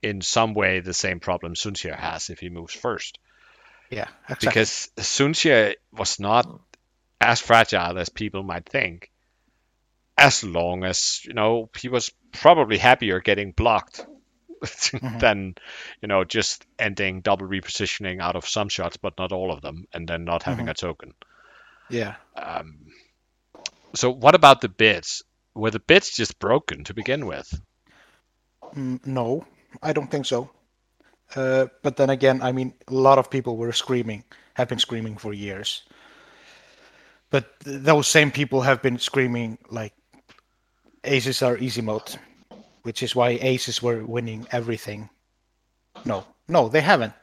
[0.00, 3.18] in some way the same problem Soontir has if he moves first.
[3.90, 4.48] Yeah, exactly.
[4.48, 6.46] because Soontir was not
[7.22, 9.10] as fragile as people might think.
[10.16, 14.06] As long as you know, he was probably happier getting blocked
[15.02, 15.54] than
[16.02, 19.86] you know just ending double repositioning out of some shots, but not all of them,
[19.92, 21.14] and then not having a token.
[21.88, 22.92] yeah, Um,
[23.94, 25.22] so what about the bits?
[25.54, 27.58] Were the bits just broken to begin with?
[28.74, 29.46] Mm, no,
[29.82, 30.50] I don't think so.
[31.36, 35.18] Uh, but then again, I mean, a lot of people were screaming, have been screaming
[35.18, 35.82] for years.
[37.32, 39.94] But th- those same people have been screaming like
[41.02, 42.14] aces are easy mode,
[42.82, 45.08] which is why aces were winning everything.
[46.04, 47.14] No, no, they haven't.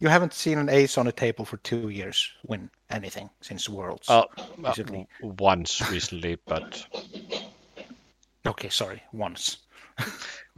[0.00, 4.08] You haven't seen an ace on a table for two years win anything since Worlds.
[4.08, 4.24] Uh,
[4.62, 5.06] Basically.
[5.22, 6.86] uh, once recently, but
[8.46, 9.58] okay, sorry, once.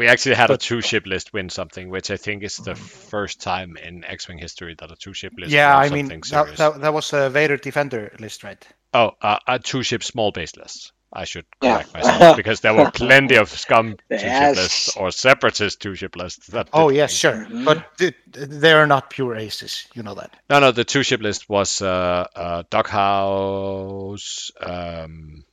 [0.00, 3.42] We actually had a two ship list win something, which I think is the first
[3.42, 6.80] time in X Wing history that a two ship list yeah, I mean, that, that,
[6.80, 8.66] that was a Vader Defender list, right?
[8.92, 10.92] Oh, uh, a two ship small base list.
[11.12, 11.74] I should Yeah.
[11.82, 16.14] correct myself because there were plenty of scum two ship lists or separatist two ship
[16.16, 16.46] lists.
[16.48, 17.48] That Oh did yes, things.
[17.48, 19.88] sure, but th- they're not pure aces.
[19.94, 20.34] You know that.
[20.48, 25.44] No, no, the two ship list was uh, uh, Doghouse, um,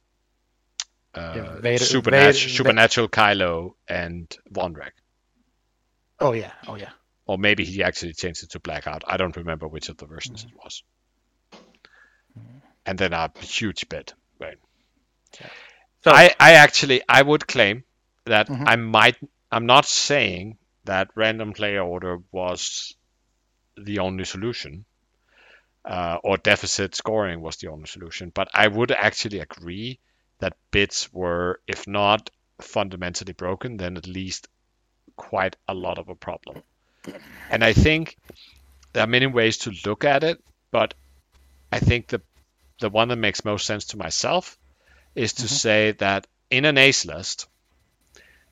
[1.16, 4.92] uh, Yeah, Vader- Supernat- Vader- Supernatural Kylo, and Vonreg.
[6.20, 6.92] Oh yeah, oh yeah.
[7.26, 9.04] Or maybe he actually changed it to Blackout.
[9.08, 10.56] I don't remember which of the versions Mm-hmm.
[10.56, 10.84] it was.
[12.88, 14.14] And then a huge bit.
[14.40, 14.58] Right.
[16.04, 17.84] So- I, I actually I would claim
[18.26, 18.64] that Mhm.
[18.68, 19.18] I might
[19.52, 22.96] I'm not saying that random player order was
[23.78, 24.86] the only solution.
[25.86, 30.00] Uh, or deficit scoring was the only solution, but I would actually agree
[30.40, 34.50] that bits were, if not fundamentally broken, then at least
[35.16, 36.62] quite a lot of a problem.
[37.50, 38.18] And I think
[38.92, 40.94] there are many ways to look at it, but
[41.72, 42.22] I think the
[42.80, 44.58] the one that makes most sense to myself
[45.16, 45.56] is to mm-hmm.
[45.56, 47.48] say that in an ace list,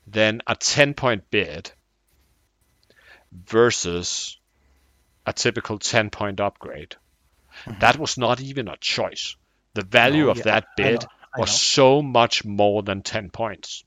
[0.06, 1.70] then a 10 point bid
[3.32, 4.38] versus
[5.26, 6.96] a typical 10 point upgrade,
[7.64, 7.78] mm-hmm.
[7.80, 9.36] that was not even a choice.
[9.74, 11.54] The value No, of yeah, that I bid know, I was know.
[11.54, 13.84] so much more than 10 points.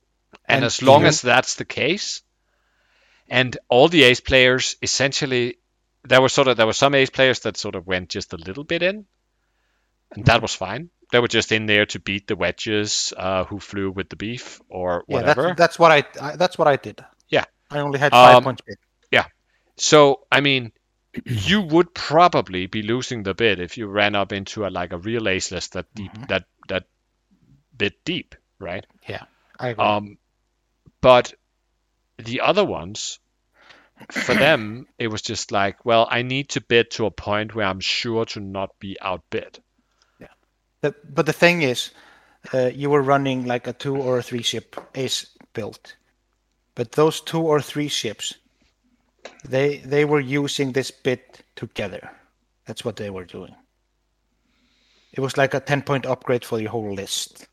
[0.47, 2.21] And, And as long you- as that's the case,
[3.29, 5.57] and all the ace players essentially,
[6.03, 8.37] there were sort of there were some ace players that sort of went just a
[8.37, 9.05] little bit in,
[10.15, 10.89] and that was fine.
[11.11, 14.61] They were just in there to beat the wedges uh, who flew with the beef
[14.69, 15.47] or Yeah, whatever.
[15.47, 17.03] that's, that's what I, I that's what I did.
[17.29, 17.45] Yeah.
[17.71, 18.77] I only had five Um, points bid.
[19.77, 20.73] So I mean,
[21.25, 24.97] you would probably be losing the bid if you ran up into a like a
[24.97, 26.23] real ace list that deep Mm-hmm.
[26.27, 26.85] that that
[27.75, 28.85] bit deep, right?
[29.07, 29.25] Yeah,
[29.59, 29.95] I agree.
[29.97, 30.17] Um,
[31.01, 31.33] but
[32.17, 33.19] the other ones,
[34.11, 37.65] for them, it was just like, well, I need to bid to a point where
[37.67, 39.61] I'm sure to not be outbid.
[40.81, 41.91] The, but the thing is,
[42.53, 45.95] uh, you were running like a two or a three ship ace build,
[46.75, 48.35] but those two or three ships,
[49.43, 52.11] they they were using this bit together.
[52.65, 53.55] That's what they were doing.
[55.13, 57.47] It was like a ten point upgrade for your whole list,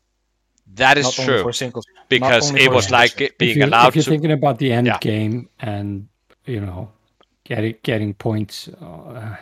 [0.75, 1.85] That is not true for singles.
[2.09, 2.91] because it was singles.
[2.91, 4.09] like it if, being you, allowed if you're to.
[4.09, 4.97] thinking about the end Yeah.
[4.99, 6.07] game and
[6.45, 6.91] you know
[7.45, 9.35] getting getting points uh,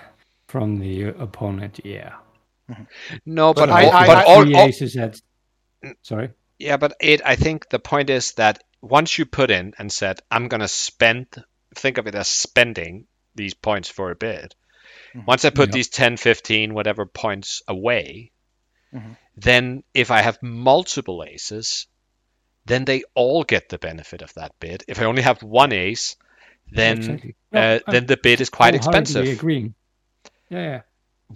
[0.48, 2.14] from the opponent, yeah.
[3.26, 5.22] No, but, But I- all, I- but I- all, Three all- aces at
[6.02, 6.32] sorry.
[6.58, 7.22] yeah, but it.
[7.24, 11.28] I think the point is that once you put in and said, "I'm gonna spend,"
[11.76, 14.56] think of it as spending these points for a bid.
[15.28, 15.74] Once I put Yeah.
[15.74, 18.32] these 10, 15, whatever points away,
[18.94, 19.16] Mhm.
[19.38, 21.88] then if I have multiple aces,
[22.66, 24.84] then they all get the benefit of that bid.
[24.88, 26.16] If I only have one ace,
[26.72, 27.36] then Exactly.
[27.52, 29.76] No, uh, then the bid is quite expensive, Agreeing.
[30.50, 30.82] Yeah, yeah.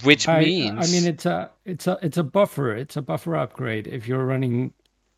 [0.03, 2.75] Which I, means I mean, it's a it's a it's a buffer.
[2.75, 3.87] It's a buffer upgrade.
[3.87, 4.73] If you're running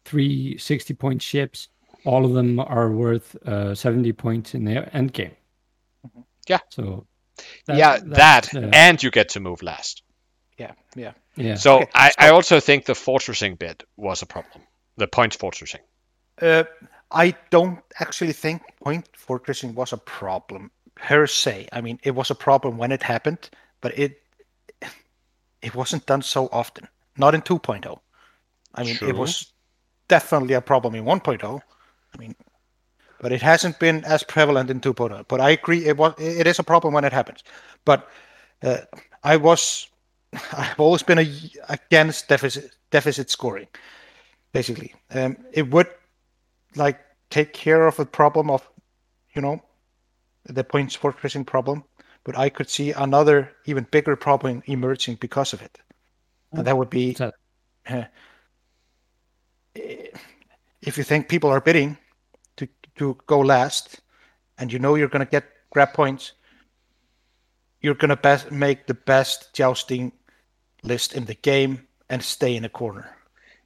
[0.05, 1.67] three 60 point ships,
[2.05, 5.36] all of them are worth uh, 70 points in the end game.
[6.47, 6.60] Yeah.
[6.69, 7.05] So.
[7.67, 10.03] yeah, that that's, uh, and you get to move last.
[10.57, 11.13] Yeah, yeah.
[11.36, 11.55] yeah.
[11.55, 14.63] So Okay, I, I also think the fortressing bit was a problem.
[14.97, 15.79] The point fortressing.
[16.41, 16.63] Uh,
[17.12, 21.67] I don't actually think point fortressing was a problem per se.
[21.71, 23.49] I mean, it was a problem when it happened,
[23.81, 24.20] but it
[25.62, 26.88] it wasn't done so often.
[27.17, 28.00] Not in 2.0.
[28.76, 29.10] I mean, True.
[29.10, 29.52] it was
[30.08, 31.62] definitely a problem in 1.0.
[32.13, 32.36] I mean,
[33.21, 35.26] but it hasn't been as prevalent in 2.0.
[35.28, 37.43] But I agree, it was it is a problem when it happens.
[37.86, 38.10] But
[38.63, 38.80] uh,
[39.24, 39.88] I was
[40.54, 41.28] I've always been a,
[41.69, 43.67] against deficit deficit scoring.
[44.54, 45.88] Basically, um, it would
[46.76, 48.67] like take care of the problem of
[49.34, 49.62] you know
[50.45, 51.84] the points fortressing problem
[52.23, 55.79] but i could see another even bigger problem emerging because of it
[56.53, 57.34] and that would be What's that?
[57.89, 58.03] uh,
[60.81, 61.97] if you think people are bidding
[62.57, 64.01] to to go last
[64.57, 66.34] and you know you're going to get grab points
[67.81, 70.12] you're going to best make the best jousting
[70.84, 73.10] list in the game and stay in a corner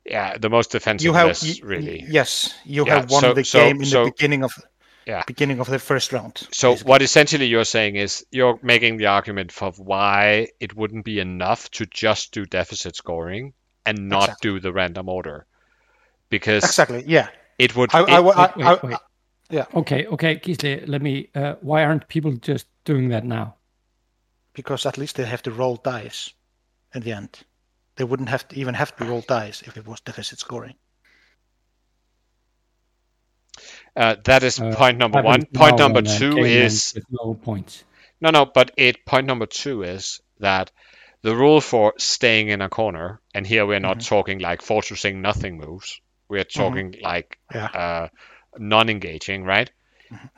[0.06, 2.06] Yeah, the most defensive you have list, y- y- really.
[2.08, 4.54] yes you Yeah, have won so- the so- game in so- the beginning of
[5.08, 5.24] Yeah.
[5.28, 6.90] beginning of the first round So basically.
[6.90, 11.70] what essentially you're saying is you're making the argument for why it wouldn't be enough
[11.72, 13.54] to just do deficit scoring
[13.86, 14.50] and not Exactly.
[14.52, 15.46] do the random order,
[16.30, 17.28] because exactly yeah
[17.60, 17.94] it would.
[17.94, 18.98] I, it- I, I, Wait, wait, I- wait.
[19.52, 19.66] yeah.
[19.76, 21.30] Okay, okay, Gisli, let me.
[21.36, 23.56] Uh, why aren't people just doing that now?
[24.54, 26.32] because at least they have to roll dice
[26.94, 27.42] in the end
[27.98, 30.76] they wouldn't have to even have to roll dice if it was deficit scoring
[33.96, 35.46] uh, that is Uh, point number one.
[35.46, 37.84] Point number when, uh, two is no points.
[38.22, 38.46] no, no.
[38.46, 40.72] But it point number two is that
[41.22, 45.58] the rule for staying in a corner, and here we're not talking like fortressing nothing
[45.58, 46.00] moves.
[46.30, 47.66] We're talking like Yeah.
[47.66, 48.08] uh,
[48.58, 49.70] non-engaging, right?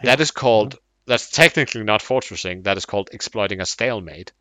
[0.03, 0.77] That is called.
[1.05, 2.63] That's technically not fortressing.
[2.63, 4.33] That is called exploiting a stalemate.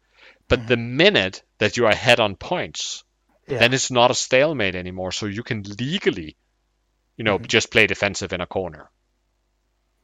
[0.49, 3.05] But the minute that you are ahead on points,
[3.49, 3.59] Yeah.
[3.59, 5.12] then it's not a stalemate anymore.
[5.12, 6.37] So you can legally,
[7.17, 7.47] you know, mm-hmm.
[7.47, 8.91] just play defensive in a corner.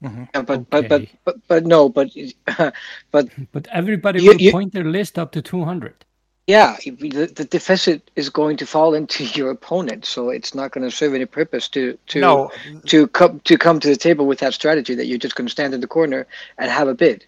[0.05, 0.25] Mm-hmm.
[0.35, 2.11] Yeah, but, but but but but no, but
[3.12, 6.05] but But everybody You- will you- point their list up to 200.
[6.48, 10.85] yeah, the, the deficit is going to fall into your opponent, so it's not going
[10.88, 12.51] to serve any purpose to to no
[12.87, 15.53] to come to come to the table with that strategy that you're just going to
[15.53, 16.27] stand in the corner
[16.59, 17.27] and have a bid.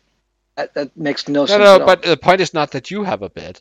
[0.56, 1.58] That, that makes no, No, sense.
[1.60, 1.86] no, at all.
[1.86, 3.60] but the point is not that you have a bid.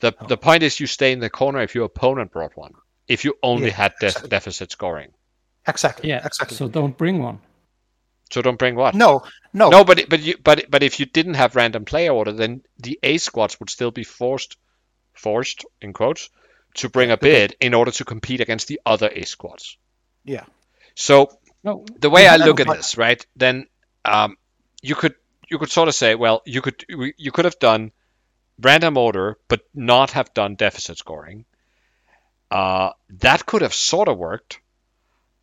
[0.00, 0.26] The oh.
[0.26, 2.74] the point is you stay in the corner if your opponent brought one.
[3.08, 5.12] If you only Yeah, had de- deficit scoring.
[5.66, 7.38] Exactly Yeah, exactly so don't bring one.
[8.32, 8.94] So don't bring what?
[8.94, 12.32] no no No, but but you but but if you didn't have random player order,
[12.32, 14.56] then the A squads would still be forced
[15.14, 16.30] forced in quotes
[16.74, 19.76] to bring a bid in order to compete against the other A squads.
[20.24, 20.44] yeah
[20.94, 21.28] So
[21.64, 23.26] No, the way I Yeah, look at but- this, right?
[23.36, 23.66] Then
[24.04, 24.36] um,
[24.82, 25.14] you could
[25.50, 26.84] you could sort of say, well, you could
[27.18, 27.90] you could have done
[28.62, 31.44] random order, but not have done deficit scoring.
[32.50, 34.60] Uh, that could have sort of worked,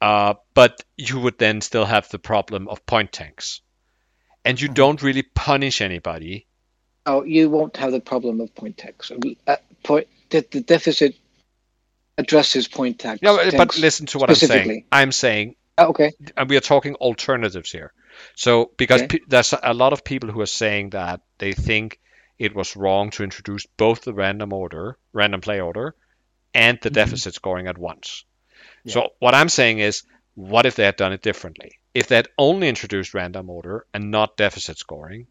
[0.02, 3.62] uh, but you would then still have the problem of point tanks,
[4.46, 6.48] and you don't really punish anybody.
[7.06, 9.12] Oh, you won't have the problem of point tanks.
[9.48, 11.16] Uh, point, the, the deficit
[12.18, 13.22] addresses point tax.
[13.22, 14.86] No, but listen to what I'm saying.
[14.92, 16.14] I'm saying Oh, okay.
[16.36, 17.94] and we are talking alternatives here.
[18.36, 19.08] So because Okay.
[19.20, 22.00] pe- there's a lot of people who are saying that they think
[22.40, 25.96] it was wrong to introduce both the random order, random play order,
[26.54, 28.26] and the deficit scoring at once.
[28.88, 30.04] So what I'm saying is,
[30.36, 31.80] what if they had done it differently?
[31.94, 35.28] If they had only introduced random order and not deficit scoring,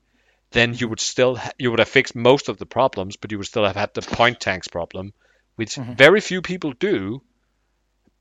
[0.51, 3.39] then you would still ha- you would have fixed most of the problems, but you
[3.39, 5.13] would still have had the point tanks problem,
[5.57, 5.95] which mm-hmm.
[5.95, 7.23] very few people do.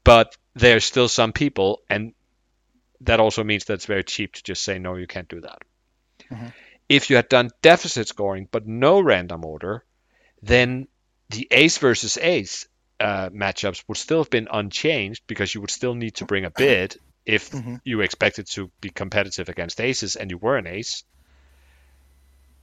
[0.03, 2.13] But there's still some people, and
[3.01, 5.61] that also means that it's very cheap to just say no, you can't do that.
[6.31, 6.47] Mm-hmm.
[6.87, 9.83] If you had done deficit scoring but no random order,
[10.43, 10.87] then
[11.29, 12.67] the ace versus ace
[12.99, 16.51] uh, matchups would still have been unchanged because you would still need to bring a
[16.51, 17.53] bid if
[17.83, 21.03] you expected to be competitive against aces and you were an ace.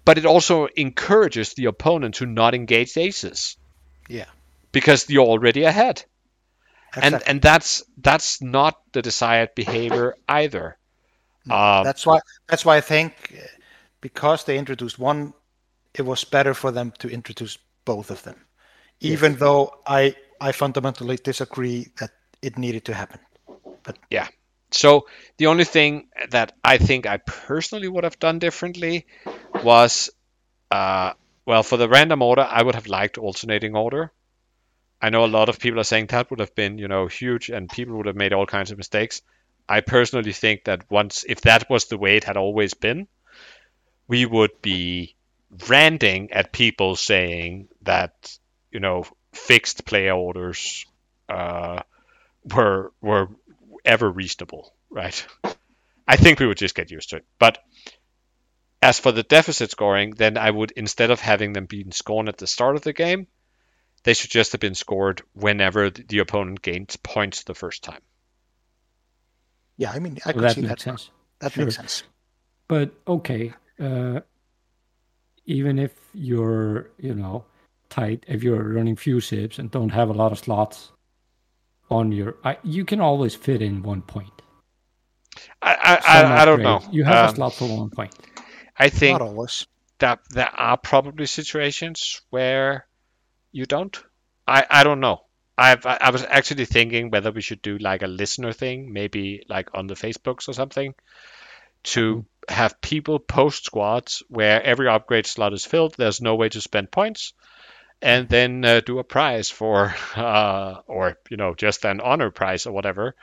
[0.04, 3.56] But it also encourages the opponent to not engage aces
[4.08, 4.26] Yeah.
[4.72, 6.04] because you're already ahead
[6.94, 7.30] and Exactly.
[7.30, 10.76] and that's that's not the desired behavior either.
[11.50, 13.12] Um, that's why that's why I think
[14.00, 15.32] because they introduced one,
[15.94, 18.36] it was better for them to introduce both of them.
[19.02, 22.10] Even though I I fundamentally disagree that
[22.40, 23.20] it needed to happen.
[23.82, 24.28] But yeah.
[24.70, 29.06] So the only thing that I think I personally would have done differently
[29.62, 30.10] was,
[30.70, 31.12] uh,
[31.44, 34.12] well, for the random order, I would have liked alternating order.
[35.00, 37.50] I know a lot of people are saying that would have been, you know, huge,
[37.50, 39.20] and people would have made all kinds of mistakes.
[39.68, 43.08] I personally think that once, if that was the way it had always been,
[44.08, 45.16] we would be
[45.68, 48.38] ranting at people saying that,
[48.72, 49.04] you know,
[49.35, 50.87] fixed player orders
[51.28, 51.82] uh,
[52.44, 53.28] were were
[53.85, 55.26] ever reasonable, right?
[56.08, 57.26] I think we would just get used to it.
[57.38, 57.58] But
[58.82, 62.37] as for the deficit scoring, then I would instead of having them being scored at
[62.37, 63.26] the start of the game,
[64.04, 68.02] they should just have been scored whenever the the opponent gains points the first time.
[69.76, 70.85] Yeah, I mean I Well, could that see makes that.
[70.85, 71.11] sense.
[71.40, 71.56] That Sure.
[71.56, 72.04] makes sense.
[72.68, 74.20] But okay, uh,
[75.46, 77.44] even if you're, you know,
[77.92, 80.92] tight, if you're running few sips and don't have a lot of slots
[81.90, 84.42] on your, I, you can always fit in one point.
[85.61, 86.81] I I, I, I don't know.
[86.90, 88.14] You have Um, a slot for one point.
[88.76, 89.66] I think Not always.
[89.98, 92.87] that there are probably situations where
[93.52, 93.96] you don't.
[94.46, 95.24] I, I don't know.
[95.57, 99.44] I've, I I was actually thinking whether we should do like a listener thing, maybe
[99.48, 100.94] like on the Facebooks or something,
[101.85, 105.94] to have people post squads where every upgrade slot is filled.
[105.96, 107.35] There's no way to spend points,
[108.02, 112.66] and then uh, do a prize for, uh, or you know, just an honor prize
[112.66, 113.16] or whatever,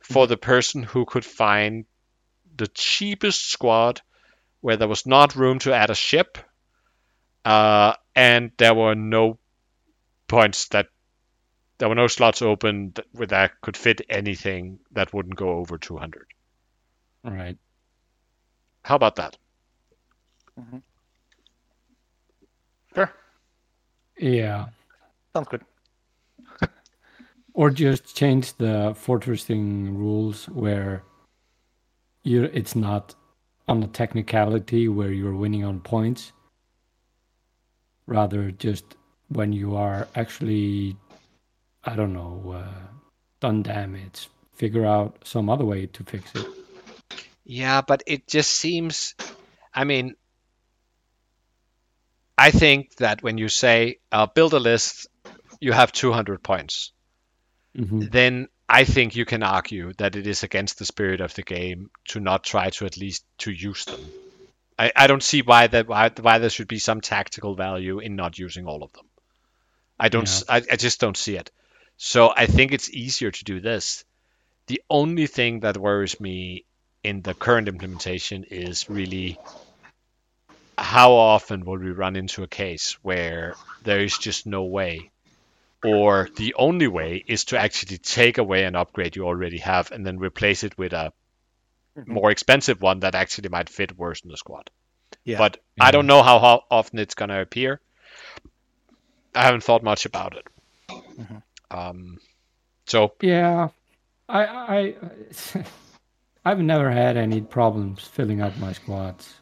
[0.00, 1.86] for the person who could find
[2.56, 4.00] the cheapest squad
[4.60, 6.38] where there was not room to add a ship,
[7.44, 9.38] uh, and there were no
[10.28, 10.88] points that
[11.78, 15.78] there were no slots open that, where that could fit anything that wouldn't go over
[15.78, 16.26] 200.
[17.24, 17.58] All right.
[18.84, 19.36] How about that?
[22.94, 23.12] Sure.
[24.22, 24.66] Yeah.
[25.34, 25.64] Sounds good.
[27.54, 31.02] Or just change the fortressing rules where
[32.22, 33.14] you it's not
[33.68, 36.32] on a technicality where you're winning on points.
[38.06, 38.96] Rather just
[39.28, 40.96] when you are actually
[41.84, 42.88] I don't know, uh,
[43.40, 46.46] done damage, figure out some other way to fix it.
[47.44, 49.14] Yeah, but it just seems.
[49.74, 50.14] I mean,
[52.36, 55.06] I think that when you say uh, build a list,
[55.60, 56.92] you have 200 points,
[57.76, 58.10] Mhm.
[58.10, 61.90] then I think you can argue that it is against the spirit of the game
[62.08, 64.12] to not try to at least to use them.
[64.78, 68.16] I, I don't see why that why, why there should be some tactical value in
[68.16, 69.06] not using all of them.
[69.98, 70.28] I don't.
[70.48, 71.50] I I just don't see it.
[71.96, 74.04] So I think it's easier to do this.
[74.66, 76.64] The only thing that worries me
[77.04, 79.38] in the current implementation is really
[80.82, 83.54] how often will we run into a case where
[83.84, 85.10] there is just no way
[85.84, 90.04] or the only way is to actually take away an upgrade you already have and
[90.04, 91.12] then replace it with a
[92.06, 94.70] more expensive one that actually might fit worse in the squad.
[95.24, 95.38] Yeah.
[95.38, 97.80] But I don't know how, how often it's going to appear.
[99.34, 100.46] I haven't thought much about it.
[101.70, 102.18] Um,
[102.86, 103.68] so Yeah,
[104.28, 104.94] I, I,
[106.44, 109.41] I've never had any problems filling up my squads.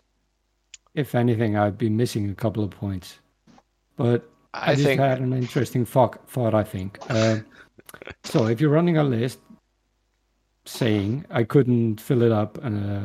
[0.94, 3.18] If anything, I'd be missing a couple of points.
[3.96, 6.98] But I, I just think had an interesting thought, thought I think.
[7.08, 7.38] Uh,
[8.24, 9.38] so if you're running a list
[10.64, 13.00] saying I couldn't fill it up uh,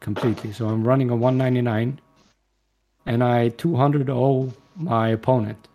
[0.00, 2.00] completely, so I'm running a 199
[3.06, 5.68] and I 200 0 my opponent.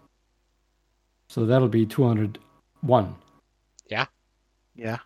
[1.30, 3.16] So that'll be 201.
[3.90, 4.06] Yeah.
[4.76, 4.98] Yeah.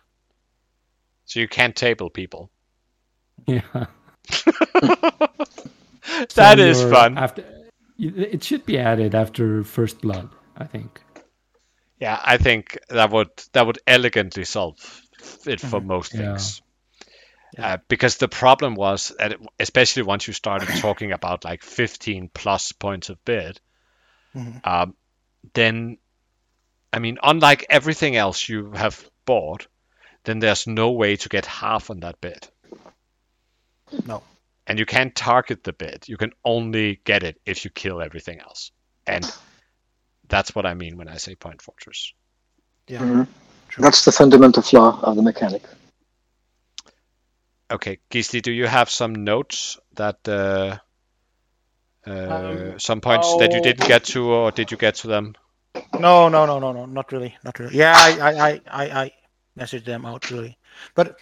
[1.24, 2.50] So you can't table people.
[3.46, 3.86] Yeah.
[6.34, 7.18] That So is you're fun.
[7.18, 7.44] After
[7.98, 11.00] it should be added after first blood, I think.
[12.00, 14.76] Yeah, I think that would that would elegantly solve
[15.46, 16.34] it for most Yeah.
[16.34, 16.62] things.
[17.58, 22.30] Uh, because the problem was that, it, especially once you started talking about like 15
[22.32, 23.60] plus points of bid,
[24.34, 24.66] Mhm.
[24.66, 24.94] um,
[25.54, 25.98] then,
[26.92, 29.66] I mean, unlike everything else you have bought,
[30.24, 32.48] then there's no way to get half on that bid.
[34.06, 34.22] No.
[34.66, 36.08] And you can't target the bid.
[36.08, 38.70] You can only get it if you kill everything else.
[39.06, 39.24] And
[40.28, 42.12] that's what I mean when I say point fortress.
[42.88, 43.00] Yeah.
[43.00, 43.26] Mhm.
[43.78, 45.62] That's the fundamental flaw of the mechanic.
[47.70, 50.76] Okay, Gisli, do you have some notes that uh,
[52.06, 53.62] uh, Um, some points that you oh.
[53.62, 55.34] didn't get to, or did you get to them?
[55.98, 57.76] No, no, no, no, no, not really, not really.
[57.76, 59.12] Yeah, I, I, I, I, I
[59.56, 60.58] messaged them out really,
[60.94, 61.16] but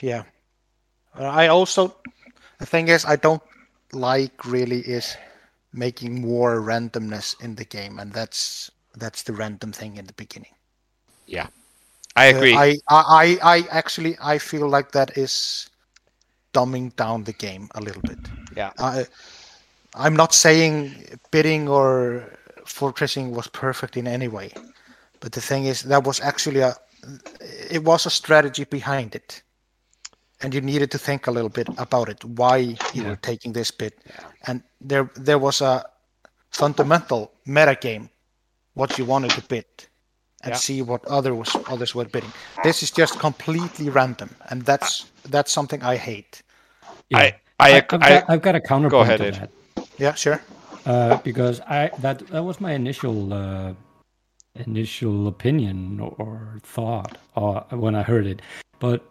[0.00, 0.24] yeah,
[1.18, 1.96] I also
[2.58, 3.42] the thing is I don't
[3.92, 5.16] like really is
[5.72, 10.54] making more randomness in the game, and that's that's the random thing in the beginning.
[11.26, 11.48] Yeah,
[12.16, 12.52] I Uh, agree.
[12.52, 15.68] I, I, I I actually I feel like that is
[16.52, 18.18] dumbing down the game a little bit.
[18.56, 18.72] Yeah.
[18.78, 19.06] I,
[19.94, 22.24] I'm not saying bidding or
[22.64, 24.52] fortressing was perfect in any way,
[25.20, 26.74] but the thing is that was actually a
[27.70, 29.42] it was a strategy behind it,
[30.42, 33.70] and you needed to think a little bit about it why you were taking this
[33.70, 33.92] bid,
[34.46, 35.84] and there there was a
[36.50, 38.08] fundamental meta game
[38.74, 39.66] what you wanted to bid
[40.44, 40.56] and Yeah.
[40.56, 42.32] see what other was others were bidding.
[42.62, 46.42] This is just completely random, and that's that's something I hate.
[47.10, 47.18] Yeah.
[47.18, 49.50] I, I, have I, got, I've got a counterpoint ahead, to that.
[49.98, 50.40] Yeah, sure.
[50.86, 53.74] Uh, because I that that was my initial uh,
[54.54, 58.40] initial opinion or thought uh, when I heard it,
[58.78, 59.02] but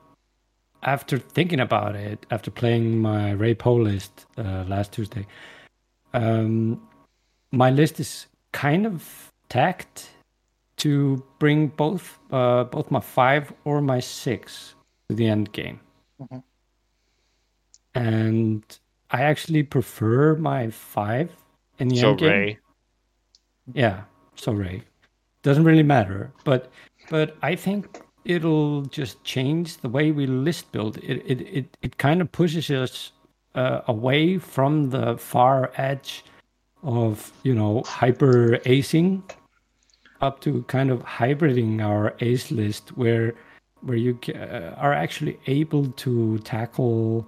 [0.84, 5.26] after thinking about it, after playing my Ray Poe list uh, last Tuesday,
[6.14, 6.82] um,
[7.52, 10.10] my list is kind of tacked
[10.78, 14.76] to bring both uh, both my five or my six
[15.10, 15.80] to the end game,
[16.22, 16.44] Mhm.
[17.96, 18.64] and
[19.10, 21.32] I actually prefer my five
[21.80, 22.30] in the so end game.
[22.30, 22.60] Ray,
[23.74, 24.04] Yeah,
[24.36, 24.84] so Ray.
[25.44, 26.72] Doesn't really matter, but
[27.10, 30.98] but I think it'll just change the way we list build.
[30.98, 33.12] It it it, it kind of pushes us
[33.56, 36.24] uh, away from the far edge
[36.84, 39.22] of you know hyper acing
[40.22, 43.34] up to kind of hybriding our ace list where
[43.82, 47.26] where you uh, are actually able to tackle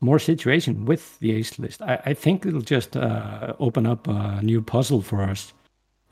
[0.00, 1.82] more situation with the ace list.
[1.82, 5.52] I, I think it'll just uh, open up a new puzzle for us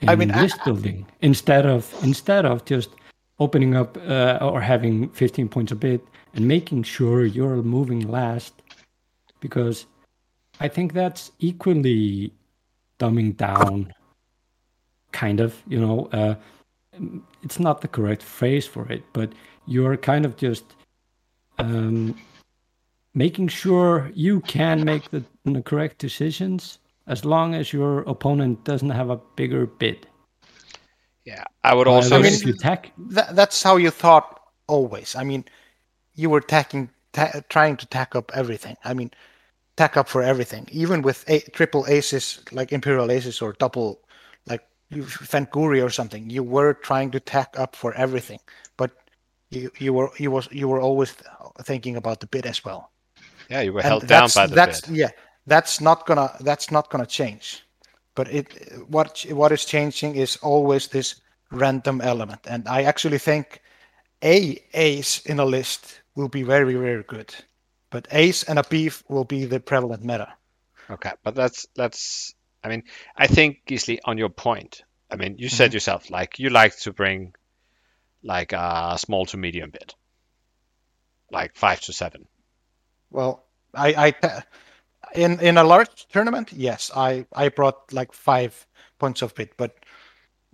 [0.00, 2.90] in I mean, I- list building instead of instead of just
[3.38, 8.54] opening up uh, or having 15 points a bit and making sure you're moving last
[9.40, 9.86] because
[10.60, 12.32] I think that's equally
[12.98, 13.94] dumbing down
[15.12, 16.34] kind of you know uh,
[17.42, 19.32] it's not the correct phrase for it but
[19.66, 20.64] you're kind of just
[21.58, 22.16] um,
[23.14, 26.78] making sure you can make the, the correct decisions
[27.08, 30.06] as long as your opponent doesn't have a bigger bid.
[31.28, 32.20] Yeah, I would While also.
[32.22, 35.14] if s- you tack, That, that's how you thought always.
[35.16, 35.44] I mean,
[36.14, 38.76] you were tacking, ta- trying to tack up everything.
[38.84, 39.10] I mean,
[39.76, 44.00] tack up for everything, even with a- triple aces like Imperial aces or double
[44.46, 46.30] like you Fenguri or something.
[46.30, 48.40] You were trying to tack up for everything,
[48.76, 48.92] but
[49.50, 51.14] you you were you was you were always
[51.64, 52.92] thinking about the bid as well.
[53.50, 54.88] yeah, you were And held down that's, by the that's bid.
[54.88, 55.10] yeah
[55.46, 57.67] that's not gonna that's not gonna change
[58.18, 58.46] but it
[58.88, 63.62] what what is changing is always this random element and i actually think
[64.24, 64.36] a
[64.74, 67.30] ace in a list will be very very good
[67.90, 70.28] but ace and a beef will be the prevalent meta
[70.90, 72.34] Okay, but that's that's.
[72.64, 72.84] I mean,
[73.16, 74.82] I think Gisli, on your point.
[75.10, 75.76] I mean, you said mm-hmm.
[75.76, 77.34] yourself like you like to bring
[78.22, 79.94] like a small to medium bid,
[81.30, 82.26] like five to seven.
[83.10, 83.44] well
[83.74, 84.42] i i
[85.14, 88.66] in in a large tournament yes i i brought like five
[88.98, 89.76] points of bid but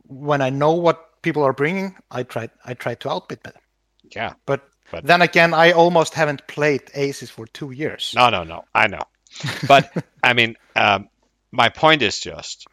[0.07, 3.55] when i know what people are bringing i try i try to outbid them
[4.15, 8.13] Yeah, but But Then again, I almost haven't played aces for two years.
[8.15, 8.65] no, no, no.
[8.75, 9.01] I know,
[9.67, 9.91] but
[10.23, 11.09] I mean, um,
[11.53, 12.67] my point is just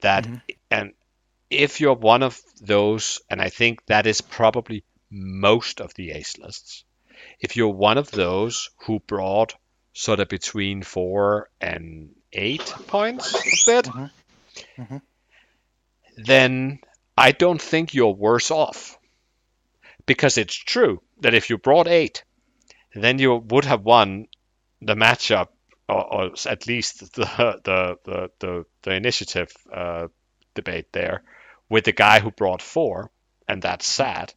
[0.00, 0.26] that,
[0.70, 0.92] and
[1.50, 6.36] if you're one of those, and I think that is probably most of the ace
[6.38, 6.84] lists,
[7.40, 9.54] if you're one of those who brought
[9.92, 14.82] sort of between four and eight points of bid, mm-hmm.
[14.82, 14.96] mm-hmm.
[16.16, 16.78] then
[17.16, 18.98] I don't think you're worse off.
[20.04, 22.24] Because it's true that if you brought eight,
[22.94, 24.26] then you would have won
[24.80, 25.48] the matchup,
[25.88, 30.08] or, or at least the the the the, the initiative uh,
[30.54, 31.22] debate there,
[31.68, 33.10] with the guy who brought four,
[33.46, 34.12] and that's mm-hmm.
[34.12, 34.34] sad.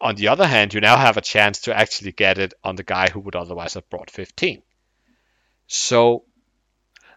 [0.00, 2.82] On the other hand, you now have a chance to actually get it on the
[2.82, 4.62] guy who would otherwise have brought 15.
[5.66, 6.24] So,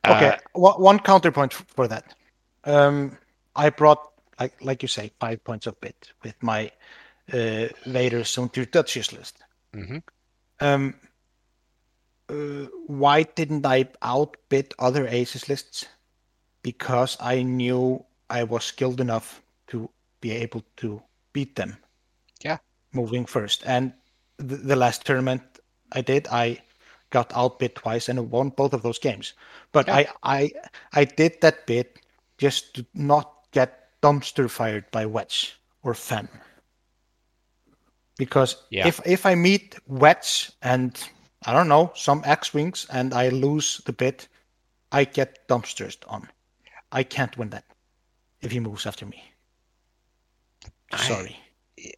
[0.04, 2.16] uh, Okay, one one counterpoint for that.
[2.64, 3.18] Um,
[3.56, 4.00] I brought,
[4.39, 6.72] like like you say, five points of bit with my
[7.34, 9.43] uh, Vader Soontir Duchess list.
[9.74, 10.02] Mhm.
[10.60, 10.95] Um,
[12.30, 15.88] uh, why didn't I outbid other aces lists?
[16.62, 19.89] Because I knew I was skilled enough to
[20.20, 21.02] be able to
[21.34, 21.78] beat them.
[22.43, 22.58] Yeah.
[22.93, 23.93] Moving first, and
[24.38, 25.41] the, the last tournament
[25.91, 26.60] I did, I
[27.10, 29.34] got outbid twice and won both of those games.
[29.72, 30.51] But I, I,
[30.93, 31.99] I did that bit
[32.38, 36.28] just to not get dumpster fired by Wedge or Fenn.
[38.18, 38.88] Because Yeah.
[38.88, 40.97] if if I meet Wedge and
[41.45, 44.28] I don't know some X wings and I lose the bid,
[44.91, 46.28] I get dumpsters on.
[46.91, 47.66] I can't win that
[48.41, 49.24] if he moves after me.
[50.95, 51.38] Sorry.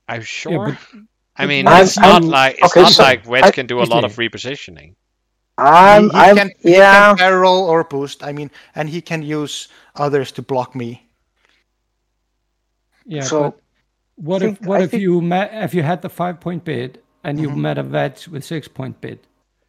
[0.08, 0.78] I'm sure.
[0.94, 1.00] but-
[1.40, 3.66] I mean, I'm- it's not I'm- like it's okay, not so like Wedge I- can
[3.68, 4.96] do a lot of repositioning.
[5.58, 7.08] I'm, he, he I'm, can, he yeah.
[7.10, 8.24] can barrel or boost.
[8.24, 11.10] I mean, and he can use others to block me.
[13.06, 13.56] Yeah, So,
[14.16, 16.64] what think- if what I if think- you met if you had the five point
[16.64, 17.62] bid and you Mm-hmm.
[17.62, 19.20] met a veg with six point bid?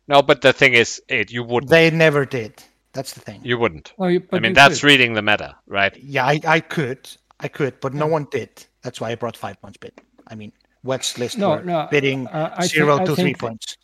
[0.09, 1.71] No, but the thing is, it you wouldn't.
[1.71, 2.63] They never did.
[2.93, 3.41] That's the thing.
[3.45, 3.93] you wouldn't.
[3.99, 4.87] Oh, you, I mean, that's could.
[4.89, 5.97] reading the meta, right?
[5.97, 7.09] Yeah, I, I could,
[7.39, 8.51] I could, but no one did.
[8.83, 9.93] That's why I brought five points bid.
[10.27, 10.51] I mean,
[10.83, 13.77] Wedge list No, no, bidding uh, I zero think- I to three points.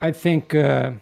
[0.00, 0.92] I think uh,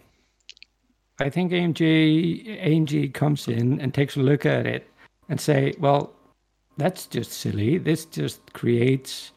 [1.19, 4.87] I think AMG AMG comes in and takes a look at it
[5.29, 6.13] and say, well,
[6.77, 7.77] that's just silly.
[7.77, 9.31] This just creates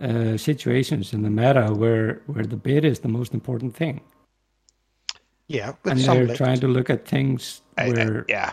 [0.00, 4.00] uh, situations in the meta where where the bid is the most important thing,
[5.48, 8.52] Yeah, and they're trying to look at things I- I- where yeah.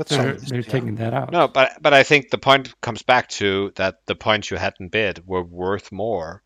[0.00, 0.72] With some they're, lists, they're yeah.
[0.72, 1.30] taking that out.
[1.30, 4.90] No, but but I think the point comes back to that the points you hadn't
[4.90, 6.42] bid were worth more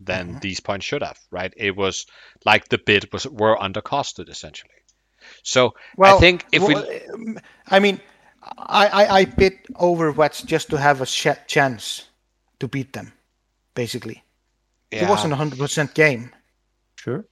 [0.00, 0.38] than Mm-hmm.
[0.40, 1.52] these points should have, right?
[1.56, 2.06] It was
[2.44, 4.74] like the bid was were undercosted essentially.
[5.42, 7.36] So Well, I think if well, we
[7.68, 8.00] I mean,
[8.58, 12.08] I, I, I bid over Wedge just to have a sh- chance
[12.60, 13.12] to beat them,
[13.74, 14.24] basically.
[14.90, 16.32] It wasn't a hundred percent game.
[16.96, 17.24] Sure.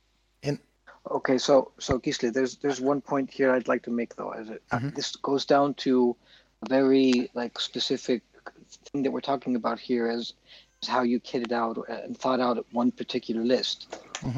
[1.11, 4.31] Okay, so so Gisli, there's there's one point here I'd like to make though.
[4.31, 6.15] As it, uh, this goes down to
[6.63, 8.23] a very like specific
[8.87, 10.35] thing that we're talking about here is,
[10.83, 13.97] is how you kitted out and thought out one particular list.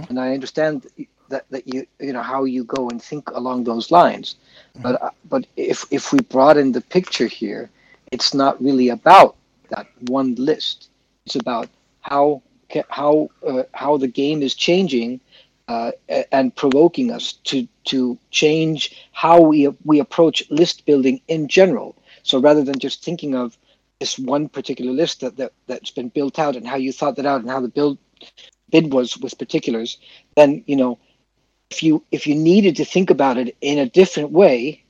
[0.09, 0.87] And I understand
[1.29, 4.37] that that you you know how you go and think along those lines,
[4.83, 7.71] but uh, but if if we broaden the picture here,
[8.13, 9.37] it's not really about
[9.71, 10.89] that one list.
[11.27, 11.69] It's about
[12.03, 12.43] how
[12.89, 15.21] how uh, how the game is changing
[15.71, 15.93] uh,
[16.33, 21.97] and provoking us to to change how we we approach list building in general.
[22.25, 23.57] So rather than just thinking of
[24.01, 27.27] this one particular list that, that that's been built out and how you thought that
[27.27, 27.99] out and how the build
[28.71, 29.99] bid was with particulars,
[30.35, 30.99] then you know
[31.71, 34.83] if you if you needed to think about it in a different way,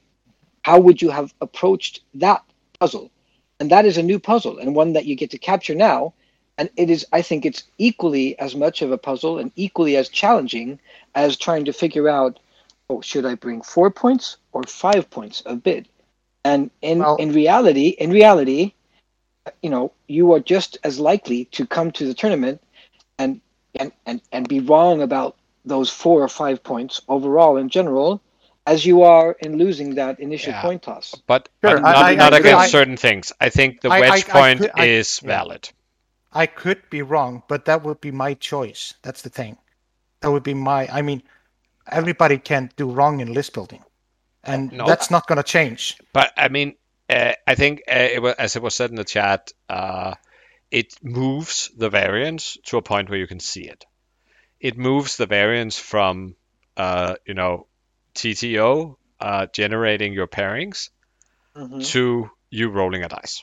[0.63, 2.43] how would you have approached that
[2.79, 3.11] puzzle?
[3.59, 6.15] And that is a new puzzle and one that you get to capture now.
[6.61, 10.11] And it is, I think, it's equally as much of a puzzle and equally as
[10.11, 10.79] challenging
[11.15, 12.39] as trying to figure out,
[12.91, 15.89] oh, should I bring four points or five points of bid?
[16.45, 18.75] And in Well- in reality, in reality,
[19.63, 22.61] you know, you are just as likely to come to the tournament
[23.19, 23.41] and
[23.75, 28.21] and and and be wrong about those four or five points overall in general
[28.67, 30.61] as you are in losing that initial Yeah.
[30.63, 31.15] point toss.
[31.27, 33.33] but, Sure, but not, I- not I- against I- certain things.
[33.41, 35.29] I think the I- wedge I- I point could- I- is yeah.
[35.29, 35.71] valid.
[36.33, 38.95] I could be wrong, but that would be my choice.
[39.03, 39.59] That's the thing.
[40.21, 40.89] That would be my.
[40.89, 41.23] I mean,
[41.91, 43.83] everybody can do wrong in list building,
[44.45, 44.87] and No.
[44.87, 45.97] that's not going to change.
[46.13, 46.75] But I mean,
[47.09, 50.15] uh, I think uh, it was, as it was said in the chat, uh,
[50.71, 53.85] it moves the variance to a point where you can see it.
[54.61, 56.37] It moves the variance from,
[56.77, 57.67] uh, you know,
[58.15, 60.91] TTO uh, generating your pairings
[61.83, 63.43] to you rolling a dice.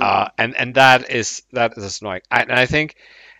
[0.00, 2.22] Uh, and and that is that is annoying.
[2.30, 2.96] I, and I think,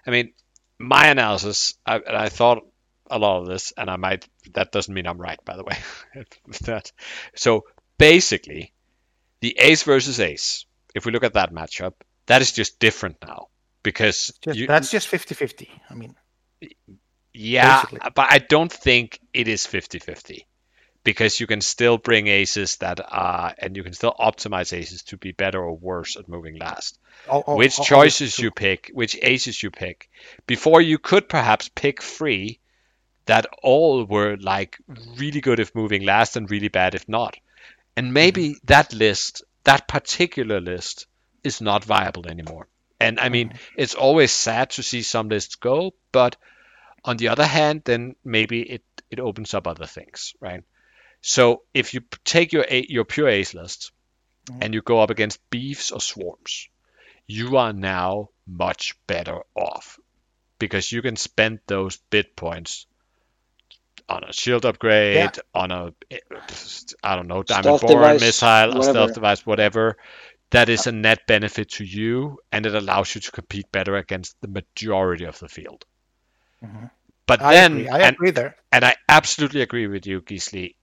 [0.06, 0.32] I mean,
[0.78, 2.66] my analysis, I, and I thought
[3.10, 4.28] a lot of this, and I might.
[4.54, 5.76] That doesn't mean I'm right, by the way.
[6.62, 6.90] that,
[7.36, 7.64] so
[7.98, 8.72] basically,
[9.40, 10.66] the ace versus ace.
[10.94, 11.94] If we look at that matchup,
[12.26, 13.48] that is just different now
[13.82, 15.68] because Just, you, that's just 50-50.
[15.88, 16.14] I mean,
[17.32, 18.10] yeah, basically.
[18.14, 20.44] but I don't think it is 50-50
[21.04, 25.16] because you can still bring aces that are, and you can still optimize aces to
[25.16, 26.98] be better or worse at moving last.
[27.28, 30.10] all- all- which all- choices you pick, which aces you pick.
[30.46, 32.58] Before you could perhaps pick three
[33.26, 34.78] that all were like
[35.16, 37.36] really good if moving last and really bad if not.
[37.96, 38.14] And mm-hmm.
[38.14, 41.06] maybe that list, that particular list,
[41.44, 42.66] is not viable anymore.
[43.00, 43.74] And I mean, mm-hmm.
[43.76, 46.36] it's always sad to see some lists go, but
[47.04, 50.62] on the other hand, then maybe it, it opens up other things, right?
[51.22, 53.92] So if you take your a- your pure ace list
[54.46, 54.62] mm-hmm.
[54.62, 56.68] and you go up against beefs or swarms,
[57.26, 59.98] you are now much better off
[60.58, 62.86] because you can spend those bit points
[64.08, 65.30] on a shield upgrade, Yeah.
[65.54, 66.18] on a eh,
[67.02, 68.82] I don't know, diamond Stealth device, missile, a whatever.
[68.82, 69.96] stealth device, whatever.
[70.50, 74.36] That is a net benefit to you, and it allows you to compete better against
[74.42, 75.84] the majority of the field.
[76.64, 76.86] Mm-hmm.
[77.26, 77.88] But I then, agree.
[77.88, 78.56] I and, agree there.
[78.72, 80.74] and I absolutely agree with you, Gisli,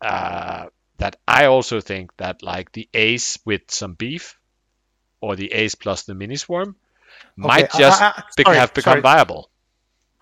[0.00, 0.66] uh,
[0.98, 4.38] that I also think that like the ace with some beef
[5.20, 6.76] or the ace plus the mini swarm
[7.36, 9.00] might I- just I- I- bec- sorry, have become sorry.
[9.02, 9.50] viable.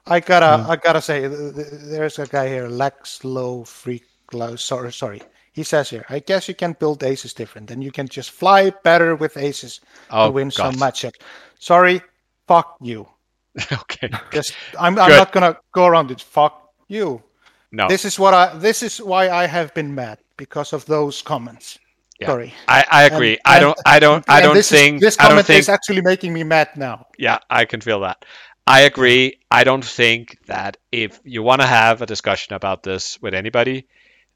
[0.07, 4.05] I gotta, I gotta say, th- th- there's a guy here, Lex Low Freak.
[4.33, 5.20] Low, sorry, sorry.
[5.53, 8.70] He says here, I guess you can build aces different, and you can just fly
[8.85, 10.93] better with aces Oh, to win some God.
[10.95, 11.20] matchups.
[11.59, 12.01] Sorry,
[12.47, 13.07] fuck you.
[13.72, 14.09] okay.
[14.33, 16.20] Just, I'm, I'm not gonna go around it.
[16.22, 17.22] Fuck you.
[17.71, 18.57] No, This is what I.
[18.57, 21.79] This is why I have been mad because of those comments.
[22.19, 22.29] Yeah.
[22.29, 22.55] Sorry.
[22.66, 23.33] I, I agree.
[23.33, 23.79] And- I don't.
[23.87, 24.25] I don't.
[24.29, 24.97] I don't this think.
[24.97, 25.61] Is, this I don't comment think.
[25.61, 27.07] is actually making me mad now.
[27.19, 28.25] Yeah, I can feel that.
[28.66, 29.39] I agree.
[29.51, 33.87] I don't think that if you want to have a discussion about this with anybody,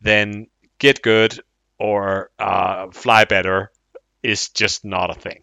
[0.00, 0.46] then
[0.78, 1.38] get good
[1.78, 3.72] or uh, fly better
[4.22, 5.42] is just not a thing.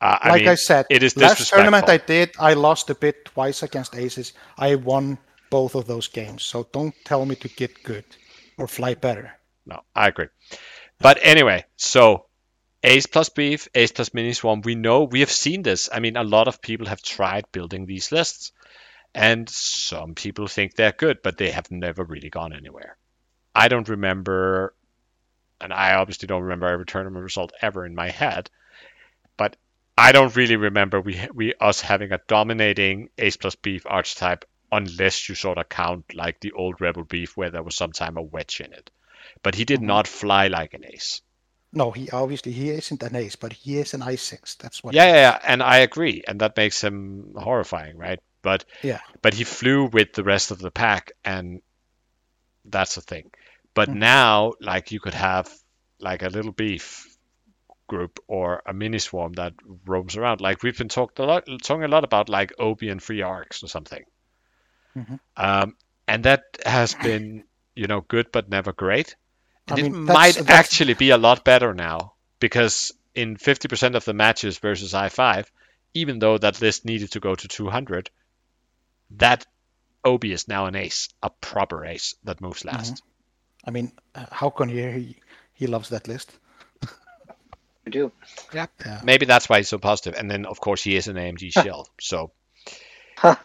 [0.00, 2.94] Uh, I like mean, I said, it is last tournament I did, I lost a
[2.94, 4.32] bit twice against aces.
[4.56, 5.18] I won
[5.50, 6.42] both of those games.
[6.42, 8.04] So don't tell me to get good
[8.56, 9.32] or fly better.
[9.66, 10.28] No, I agree.
[10.98, 12.26] But anyway, so
[12.82, 14.62] ace plus beef, ace plus mini swarm.
[14.62, 15.88] We know we have seen this.
[15.92, 18.52] I mean, a lot of people have tried building these lists,
[19.14, 22.96] and some people think they're good, but they have never really gone anywhere.
[23.54, 24.74] I don't remember,
[25.60, 28.50] and I obviously don't remember every tournament result ever in my head,
[29.36, 29.56] but
[29.96, 35.28] I don't really remember we we us having a dominating ace plus beef archetype unless
[35.28, 38.60] you sort of count like the old rebel beef where there was sometime a wedge
[38.60, 38.90] in it.
[39.42, 41.22] But he did not fly like an ace.
[41.72, 44.54] No, he obviously he isn't an ace, but he is an i6.
[44.54, 44.94] That's what.
[44.94, 48.20] Yeah, yeah, yeah, and I agree, and that makes him horrifying, right?
[48.42, 49.00] But Yeah.
[49.22, 51.62] but he flew with the rest of the pack, and
[52.64, 53.30] that's the thing.
[53.74, 53.98] But Mhm.
[53.98, 55.52] now, like you could have
[56.00, 57.06] like a little beef
[57.88, 59.54] group or a mini swarm that
[59.86, 60.40] roams around.
[60.40, 63.62] Like we've been talked a lot, talking a lot about like Obi and free arcs
[63.62, 64.04] or something.
[64.96, 65.20] Mhm.
[65.36, 65.76] Um,
[66.06, 69.16] and that has been, you know, good but never great.
[69.68, 73.94] I And it that's- might that's- actually be a lot better now because in 50%
[73.96, 75.50] of the matches versus i5,
[75.94, 78.10] even though that list needed to go to 200,
[79.18, 79.46] that
[80.04, 82.76] Obi is now an ace, a proper ace that moves Mm-hmm.
[82.76, 83.02] last.
[83.64, 85.16] I mean, uh, how can he he,
[85.52, 86.32] he loves that list?
[87.86, 88.12] I do.
[88.54, 88.66] Yeah.
[89.02, 90.14] Maybe that's why he's so positive.
[90.18, 91.88] And then, of course, he is an AMG shell.
[92.00, 92.30] So,
[93.16, 93.36] Huh.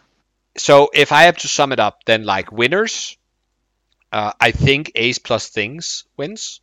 [0.56, 3.16] So if I have to sum it up, then like winners,
[4.12, 6.60] uh, I think ace plus things wins.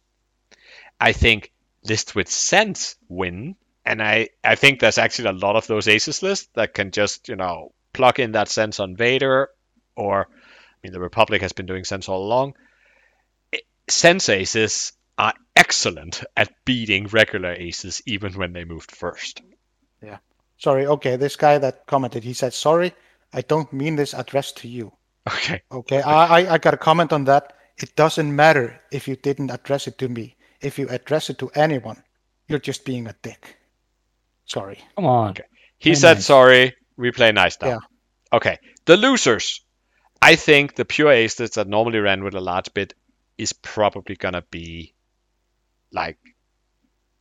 [0.99, 1.51] I think
[1.83, 6.23] list with sense win, and I I think there's actually a lot of those aces
[6.23, 9.49] lists that can just you know plug in that sense on Vader,
[9.95, 12.53] or I mean the Republic has been doing sense all along.
[13.89, 19.41] Sense aces are excellent at beating regular aces even when they moved first.
[20.01, 20.19] Yeah.
[20.57, 20.85] Sorry.
[20.85, 22.93] Okay, this guy that commented, he said, "Sorry,
[23.33, 24.93] I don't mean this addressed to you."
[25.27, 25.61] Okay.
[25.71, 27.53] Okay, I, I I got a comment on that.
[27.77, 30.35] It doesn't matter if you didn't address it to me.
[30.61, 32.03] If you address it to anyone,
[32.47, 33.57] you're just being a dick.
[34.45, 34.79] Sorry.
[34.95, 35.29] Come on.
[35.31, 35.43] Okay.
[35.77, 36.25] He Play said nice.
[36.25, 36.75] sorry.
[36.97, 37.67] We play nice now.
[37.67, 37.79] Yeah.
[38.33, 38.59] Okay.
[38.85, 39.61] The losers.
[40.21, 42.93] I think the pure aces that normally ran with a large bit
[43.37, 44.93] is probably gonna be
[45.91, 46.19] like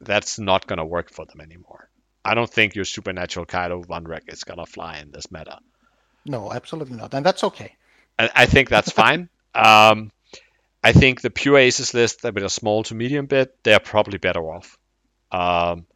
[0.00, 1.90] that's not gonna work for them anymore.
[2.24, 5.58] I don't think your supernatural Kaido one wreck is gonna fly in this meta.
[6.30, 7.74] No, absolutely not, and that's okay.
[8.18, 9.28] I, I think that's fine.
[9.52, 10.12] Um,
[10.84, 14.40] I think the pure aces list with a small to medium bit, they're probably better
[14.40, 14.78] off.
[15.32, 15.86] Um,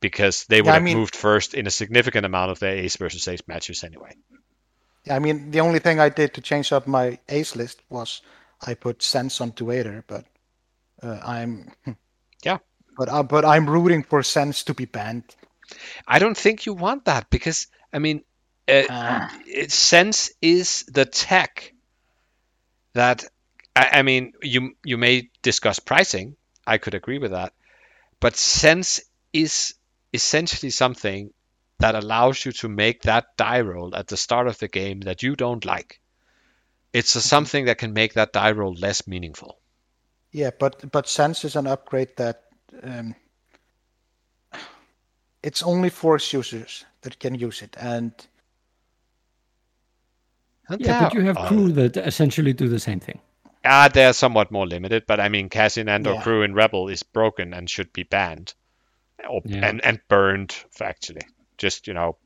[0.00, 2.76] because they would Yeah, I have mean- moved first in a significant amount of their
[2.76, 4.12] ace versus ace matches anyway.
[5.10, 8.20] I mean, the only thing I did to change up my ace list was
[8.66, 10.26] I put sense onto Vader, but
[11.02, 11.72] uh, I'm
[12.44, 12.58] Yeah.
[12.98, 15.24] but uh, but I'm rooting for sense to be banned.
[16.06, 18.24] I don't think you want that because I mean,
[18.68, 19.30] uh, Ah.
[19.46, 21.74] it- sense is the tech
[22.94, 23.24] that
[23.76, 26.36] I, I mean you you may discuss pricing.
[26.66, 27.52] I could agree with that,
[28.20, 29.00] but sense
[29.32, 29.74] is
[30.12, 31.32] essentially something
[31.78, 35.22] that allows you to make that die roll at the start of the game that
[35.22, 36.00] you don't like.
[36.92, 39.58] It's a, something that can make that die roll less meaningful.
[40.32, 42.44] Yeah, but but sense is an upgrade that
[42.82, 43.14] um,
[45.42, 48.12] it's only force users that can use it, and
[50.78, 53.20] Yeah, but you have Uh, crew that essentially do the same thing.
[53.64, 56.22] Ah, they're somewhat more limited, but I mean, Cassian Andor Yeah.
[56.22, 58.54] crew in Rebel is broken and should be banned,
[59.28, 59.60] or, Yeah.
[59.62, 60.56] and and burned.
[60.80, 61.22] Actually,
[61.58, 62.18] just you know,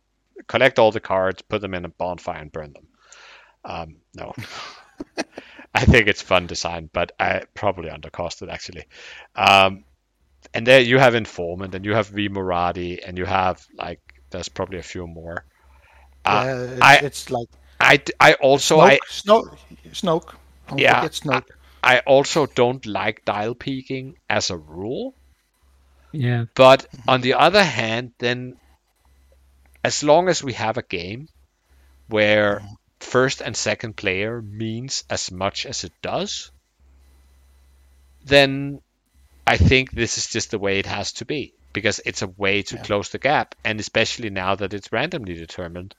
[0.49, 2.89] collect all the cards, put them in a bonfire, and burn them.
[3.65, 4.35] Um, no,
[5.75, 8.85] I think it's fun design, but I probably undercosted actually.
[9.35, 9.85] Um,
[10.55, 14.49] and there you have informant, and you have Vi Moradi, and you have like there's
[14.51, 15.45] probably a few more.
[16.25, 17.49] Uh, yeah, it's, I- it's like
[17.85, 19.59] I I also Snoke, I Snoke,
[19.93, 20.35] Snoke.
[20.69, 21.51] Don't Yeah, Snoke.
[21.83, 25.15] I also don't like dial peeking as a rule.
[26.13, 26.47] Yeah.
[26.55, 28.57] But on the other hand, then
[29.83, 31.29] as long as we have a game
[32.09, 32.63] where
[33.01, 36.51] first and second player means as much as it does,
[38.25, 38.81] then
[39.47, 42.63] I think this is just the way it has to be because it's a way
[42.63, 45.95] to close the gap, and especially now that it's randomly determined.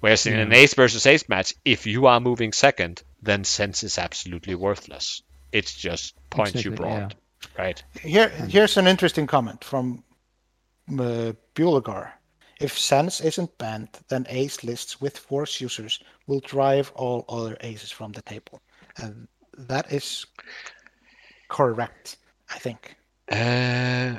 [0.00, 3.98] Whereas in an ace versus ace match, if you are moving second, then sense is
[3.98, 5.22] absolutely worthless.
[5.50, 7.14] It's just points you Exactly, brought,
[7.56, 7.82] right?
[8.02, 10.04] Here, here's an interesting comment from
[10.90, 12.12] uh, Bulegar.
[12.60, 17.92] If Sense isn't banned, then ace lists with force users will drive all other aces
[17.92, 18.60] from the table.
[18.96, 20.26] And that is
[21.48, 22.16] correct,
[22.50, 22.96] I think.
[23.30, 24.18] Uh,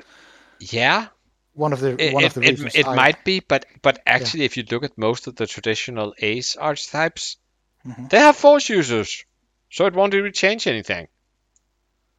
[0.60, 1.08] yeah,
[1.54, 3.66] One of the it, one it, of the it, reasons it I- might be, but
[3.82, 7.38] but actually, if you look at most of the traditional ace archetypes,
[7.86, 8.10] Mhm.
[8.10, 9.26] they have force users,
[9.72, 11.08] so it won't really change anything.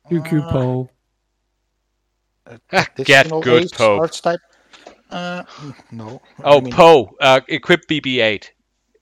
[0.09, 0.89] QQ Poe.
[2.73, 4.01] Ah, Get additional good, ace Poe.
[4.01, 4.41] archetype.
[5.11, 5.45] Uh,
[5.91, 6.21] no.
[6.43, 8.53] Oh, I mean, Poe, uh, equip BB-8.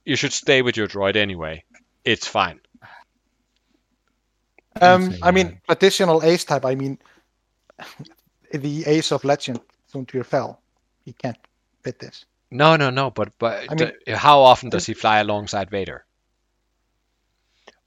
[0.04, 1.64] You should stay with your droid anyway.
[2.04, 2.60] It's fine.
[4.80, 6.64] Um, I mean, traditional ace type.
[6.64, 6.98] I mean,
[8.52, 9.60] the ace of legend,
[9.92, 10.60] Soontir Fel.
[11.04, 11.38] He can't
[11.82, 12.24] fit this.
[12.50, 13.10] No, no, no.
[13.10, 16.04] But but I mean- the- how often does he fly alongside Vader?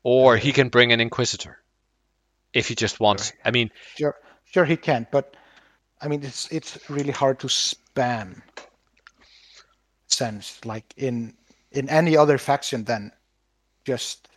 [0.04, 1.60] Or he can bring an Inquisitor
[2.54, 3.34] if he just wants.
[3.46, 5.36] I mean, Sure, sure he can, but
[6.02, 8.42] I mean, it's it's really hard to spam
[10.08, 11.34] sense like in
[11.72, 13.12] in any other faction than
[13.86, 14.28] just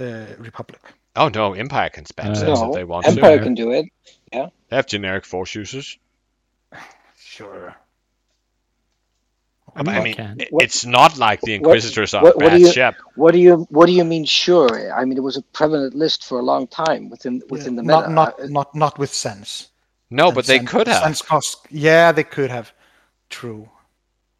[0.00, 0.80] uh, Republic.
[1.14, 3.12] oh no, Empire can spam Uh, sense if they want to.
[3.12, 3.44] Empire to.
[3.44, 3.86] can do it.
[4.32, 4.48] Yeah.
[4.68, 5.98] They have generic force users.
[7.36, 7.74] Sure.
[9.78, 12.50] I mean, I mean, it- What- it's not like the what- Inquisitors are what- what
[12.50, 12.94] bad do you- shep.
[13.14, 14.24] What do you What do you mean?
[14.24, 14.70] Sure.
[15.00, 18.08] I mean, it was a prevalent list for a long time within within the meta.
[18.08, 19.68] not not Uh, not not with sense.
[20.08, 21.02] No, And but they could have.
[21.02, 21.58] Sense cost.
[21.70, 22.72] Yeah, they could have.
[23.28, 23.68] True,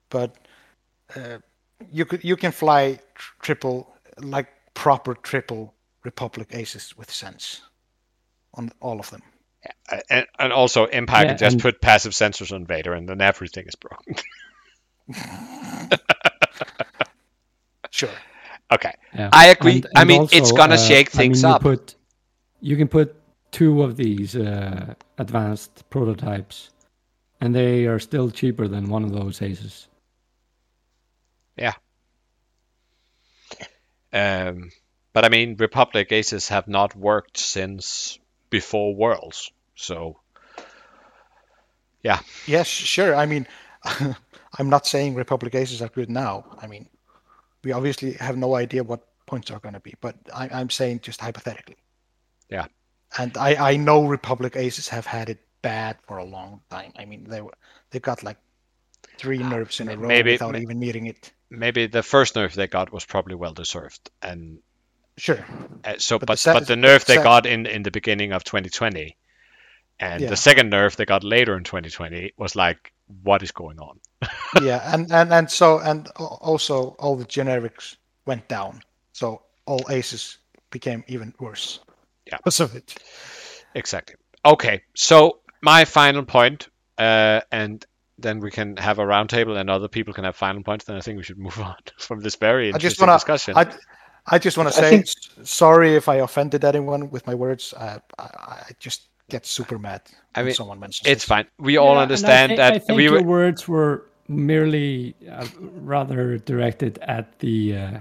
[0.09, 0.30] but
[1.16, 1.38] uh,
[1.99, 3.78] you could you can fly tr- triple
[4.36, 5.74] like proper triple
[6.05, 7.62] Republic aces with sense
[8.55, 9.22] on all of them.
[10.10, 13.20] And, and also Empire Yeah, can just and- put passive sensors on Vader, and then
[13.20, 14.16] everything is broken.
[17.90, 18.10] Sure.
[18.72, 19.30] okay, Yeah.
[19.32, 19.76] I agree.
[19.76, 21.62] And- I and mean, it's gonna uh, shake I mean, things you up.
[21.62, 21.94] Put,
[22.60, 23.14] you can put
[23.52, 26.70] two of these uh, advanced prototypes,
[27.40, 29.88] and they are still cheaper than one of those aces.
[31.56, 31.72] Yeah.
[34.12, 34.70] Um,
[35.12, 38.18] but I mean, Republic aces have not worked since
[38.50, 40.18] before Worlds, so
[42.02, 42.20] yeah.
[42.46, 43.14] Yes, sure.
[43.14, 43.46] I mean,
[44.58, 46.44] I'm not saying Republic aces are good now.
[46.60, 46.88] I mean,
[47.64, 51.00] we obviously have no idea what points are going to be, but I, I'm saying
[51.00, 51.76] just hypothetically.
[52.48, 52.66] Yeah.
[53.18, 56.92] And I, I know Republic aces have had it bad for a long time.
[56.96, 57.54] I mean, they were
[57.90, 58.36] they got like
[59.18, 61.32] three nerfs in a row maybe- without may- even needing it.
[61.50, 64.58] maybe the first nerf they got was probably well deserved, and
[65.18, 65.44] Sure.
[65.84, 68.44] uh, so But but the but the nerf they got in in the beginning of
[68.44, 69.16] 2020,
[70.01, 70.30] and Yeah.
[70.30, 72.92] the second nerf they got later in 2020 was like,
[73.22, 73.99] what is going on?
[74.62, 78.80] yeah, and, and and so and also all the generics went down,
[79.12, 80.38] so all aces
[80.70, 81.80] became even worse.
[82.26, 82.38] Yeah.
[82.38, 82.97] Because of it.
[83.74, 84.16] Exactly.
[84.44, 86.68] Okay, so my final point,
[86.99, 87.84] uh, and
[88.18, 90.84] then we can have a roundtable and other people can have final points.
[90.86, 93.14] Then I think we should move on from this very I interesting just want to.
[93.14, 93.57] discussion.
[93.57, 95.09] I, I just want to say think-
[95.47, 97.74] sorry if I offended anyone with my words.
[97.76, 100.02] Uh, I, I just get super mad
[100.34, 101.28] I when mean, someone mentions it's this.
[101.28, 101.46] fine.
[101.58, 105.14] We all Yeah, and I understand thi- that I think we your words were merely
[105.30, 105.46] uh,
[105.80, 107.98] rather directed at the uh,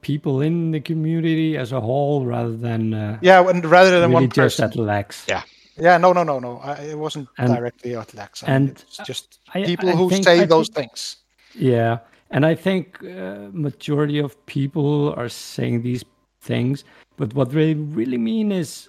[0.00, 4.26] people in the community as a whole, rather than uh, Yeah, and rather than really
[4.26, 4.64] one just person.
[4.70, 5.26] at Lex.
[5.28, 5.42] Yeah.
[5.78, 6.58] Yeah, no, no, no, no.
[6.58, 8.42] I, it wasn't And- directly at Lex.
[8.42, 11.16] I mean, and it's just I- people I who think- say I those think- things.
[11.54, 11.98] Yeah,
[12.30, 16.04] and I think uh, majority of people are saying these
[16.40, 16.84] things,
[17.16, 18.88] but what they really mean is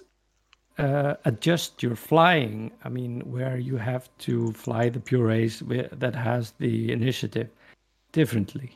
[0.78, 2.70] uh, adjust your flying.
[2.84, 7.48] I mean, where you have to fly the purees wi- that has the initiative
[8.12, 8.70] differently,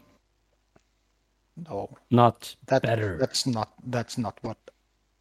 [1.57, 3.19] No, not that better.
[3.19, 4.57] that's not that's not what.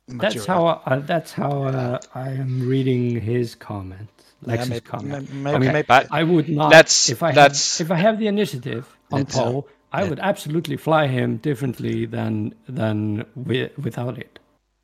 [0.07, 4.09] That's how I, that's how uh, I am reading his comment,
[4.41, 5.33] Yeah, Lex's maybe- comment.
[5.33, 6.71] may- I mean, maybe- I would not.
[6.71, 10.03] Let's- if I let's- have, if I have the initiative on Let's, uh, Poe, I
[10.03, 14.39] would absolutely fly him differently than than wi- without it.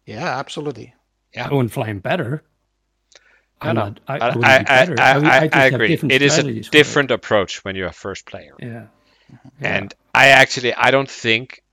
[0.05, 0.93] Yeah, absolutely.
[1.45, 2.43] I wouldn't fly him better.
[3.59, 3.95] I know.
[4.07, 4.95] I, I, I.
[4.97, 5.93] I, I, I agree.
[5.93, 8.53] It is a different approach when you're a first player.
[8.59, 8.87] Yeah.
[9.59, 11.63] And I actually I don't think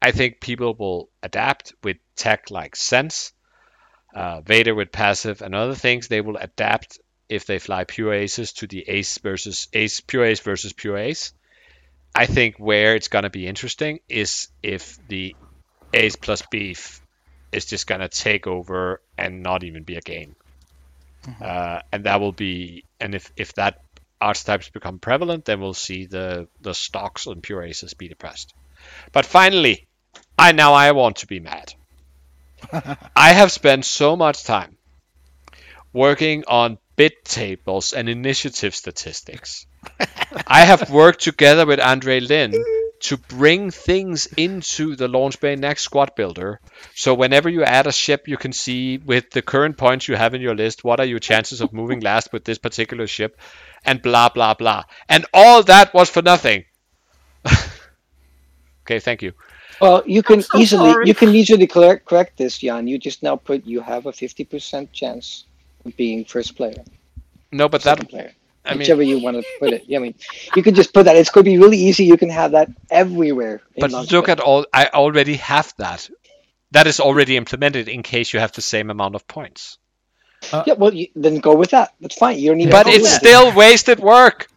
[0.00, 3.32] I think people will adapt with tech like sense,
[4.14, 6.08] uh, Vader with passive and other things.
[6.08, 10.40] They will adapt if they fly pure aces to the ace versus ace pure ace
[10.40, 11.32] versus pure ace.
[12.14, 15.34] I think where it's gonna be interesting is if the
[15.92, 17.00] ace plus beef
[17.52, 20.36] is just gonna take over and not even be a game.
[21.40, 23.80] Uh, and that will be and if if that
[24.20, 28.54] archetypes become prevalent, then we'll see the the stocks on pure aces be depressed.
[29.12, 29.86] But finally,
[30.38, 31.74] I now I want to be mad.
[33.16, 34.76] I have spent so much time
[35.92, 39.66] working on bit tables and initiative statistics.
[40.46, 42.54] I have worked together with Andre Lin
[43.00, 46.60] to bring things into the Launch Bay Next Squad Builder.
[46.94, 50.34] So whenever you add a ship, you can see with the current points you have
[50.34, 53.40] in your list, what are your chances of moving last with this particular ship,
[53.84, 54.84] and blah blah blah.
[55.08, 56.64] And all that was for nothing.
[58.82, 59.32] okay, thank you.
[59.80, 61.06] Well, you can so easily sorry.
[61.08, 62.86] you can easily correct correct this, Jan.
[62.86, 65.44] You just now put you have a fifty percent chance
[65.84, 66.82] of being first player,
[67.52, 68.32] No, but second that player,
[68.66, 69.84] I mean, whichever you want to put it.
[69.86, 70.14] Yeah, I mean,
[70.54, 71.16] you could just put that.
[71.16, 72.04] It's going to be really easy.
[72.04, 73.62] You can have that everywhere.
[73.78, 74.66] but look at all.
[74.72, 76.08] I already have that.
[76.72, 79.78] That is already implemented in case you have the same amount of points.
[80.52, 81.94] Yeah, well, you, then go with that.
[82.00, 82.38] That's fine.
[82.38, 82.70] You don't need.
[82.70, 83.26] But it's with it.
[83.26, 84.48] still wasted work.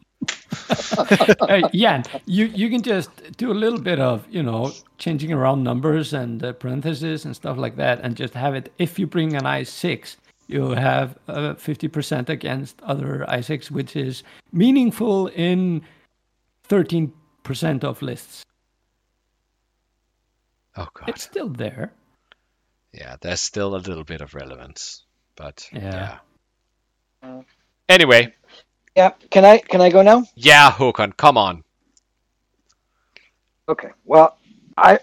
[1.48, 5.64] hey, Jan, you you can just do a little bit of you know changing around
[5.64, 8.72] numbers and uh, parentheses and stuff like that, and just have it.
[8.78, 10.18] If you bring an i six,
[10.50, 15.82] you have uh, fifty percent against other i six, which is meaningful in
[16.64, 18.44] thirteen percent of lists.
[20.76, 21.10] Oh god.
[21.10, 21.94] It's still there.
[22.94, 26.18] Yeah, there's still a little bit of relevance, but Yeah.
[27.24, 27.42] yeah.
[27.88, 28.34] Anyway,
[28.96, 29.12] Yeah.
[29.30, 30.26] Can I can I go now?
[30.36, 31.64] yeah, Håkon, come on.
[33.68, 33.90] Okay.
[34.06, 34.38] Well,
[34.78, 35.00] I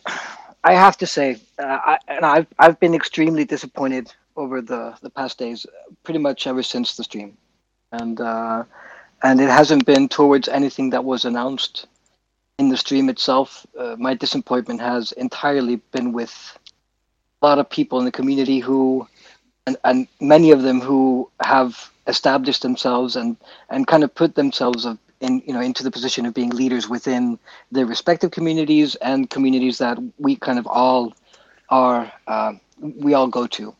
[0.64, 5.10] I have to say, uh, I, and I've I've been extremely disappointed over the the
[5.10, 5.66] past days,
[6.02, 7.36] pretty much ever since the stream,
[7.92, 8.64] and uh,
[9.22, 11.86] and it hasn't been towards anything that was announced
[12.58, 13.66] in the stream itself.
[13.78, 16.58] Uh, my disappointment has entirely been with
[17.42, 19.06] a lot of people in the community who,
[19.66, 23.36] and and many of them who have established themselves and
[23.70, 26.88] and kind of put themselves of in you know into the position of being leaders
[26.88, 27.38] within
[27.72, 31.14] their respective communities and communities that we kind of all
[31.70, 33.74] are uh, we all go to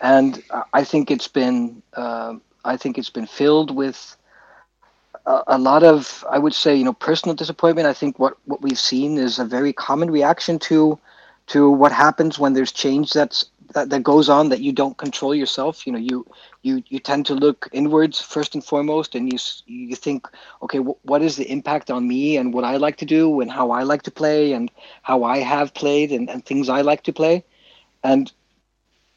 [0.00, 0.42] and
[0.72, 2.34] i think it's been uh,
[2.64, 4.16] i think it's been filled with
[5.26, 7.86] a, a lot of i would say you know personal disappointment.
[7.86, 10.98] I think what what we've seen is a very common reaction to
[11.48, 15.34] to what happens when there's change that's that, that goes on that you don't control
[15.34, 15.86] yourself.
[15.86, 16.26] You know you
[16.62, 20.26] you you tend to look inwards first and foremost and you you think
[20.62, 23.50] okay wh- what is the impact on me and what i like to do and
[23.50, 24.70] how i like to play and
[25.02, 27.44] how i have played and, and things i like to play?
[28.02, 28.32] And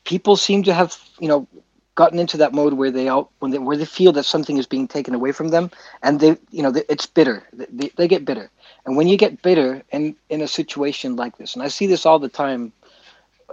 [0.08, 1.48] people seem to have you know
[1.96, 4.68] gotten into that mode where they out when they where they feel that something is
[4.68, 5.70] being taken away from them
[6.04, 7.44] and they you know they, it's bitter.
[7.54, 8.50] They, they get bitter.
[8.86, 12.06] And when you get bitter in in a situation like this and i see this
[12.06, 12.72] all the time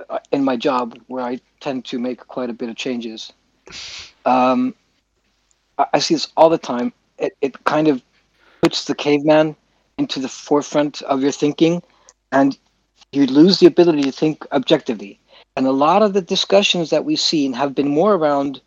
[0.08, 3.32] uh, in my job where i tend to make quite a bit of changes
[4.24, 4.74] um,
[5.78, 6.92] I, I see this all the time.
[7.18, 8.02] It, it kind of
[8.62, 9.56] puts the caveman
[9.98, 11.82] into the forefront of your thinking
[12.32, 12.58] and
[13.12, 15.20] you lose the ability to think objectively
[15.56, 18.60] and a lot of the discussions that we've seen have been more around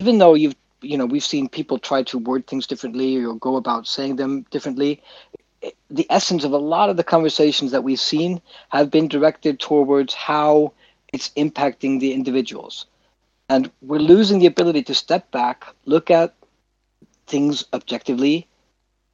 [0.00, 3.56] even though you've you know we've seen people try to word things differently or go
[3.56, 5.02] about saying them differently.
[5.90, 10.14] The essence of a lot of the conversations that we've seen have been directed towards
[10.14, 10.72] how
[11.12, 12.86] it's impacting the individuals,
[13.48, 16.34] and we're losing the ability to step back, look at
[17.26, 18.46] things objectively,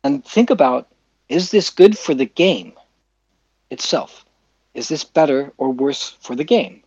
[0.02, 0.88] and think about:
[1.30, 2.74] is this good for the game
[3.70, 4.26] itself?
[4.74, 6.83] Is this better or worse for the game?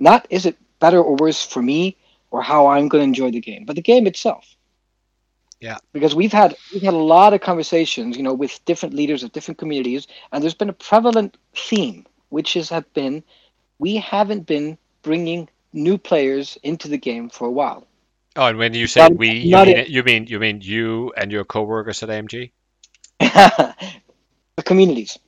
[0.00, 1.96] Not is it better or worse for me
[2.30, 4.54] or how I'm going to enjoy the game, but the game itself.
[5.60, 5.78] Yeah.
[5.92, 9.32] Because we've had we've had a lot of conversations, you know, with different leaders of
[9.32, 13.24] different communities, and there's been a prevalent theme, which is have been
[13.78, 17.86] we haven't been bringing new players into the game for a while.
[18.36, 19.88] Oh, and when you say we, you mean, it.
[19.88, 22.52] you mean you mean you and your coworkers at AMG?
[23.18, 25.18] the communities,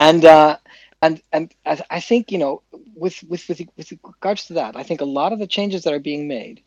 [0.00, 0.56] and uh,
[1.04, 2.62] and and I, I think you know
[2.96, 5.92] with, with with with regards to that, I think a lot of the changes that
[5.92, 6.62] are being made,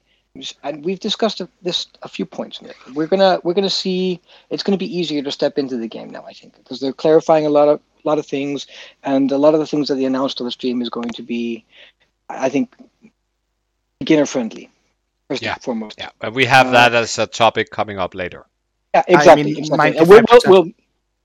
[0.63, 2.61] and we've discussed this a few points.
[2.61, 2.77] Nick.
[2.93, 4.21] We're gonna we're gonna see
[4.51, 6.23] it's gonna be easier to step into the game now.
[6.31, 8.67] I think because they're clarifying a lot of a lot of things,
[9.03, 11.23] and a lot of the things that they announced on the stream is going to
[11.23, 11.65] be,
[12.29, 12.75] I think,
[13.99, 14.69] beginner friendly.
[15.29, 15.53] First Yeah.
[15.53, 15.95] and foremost.
[15.97, 18.45] Yeah, and we have Uh, that as a topic coming up later.
[18.93, 19.43] Yeah, exactly.
[19.43, 19.97] mean, exactly.
[19.97, 20.71] And we'll, we'll, we'll,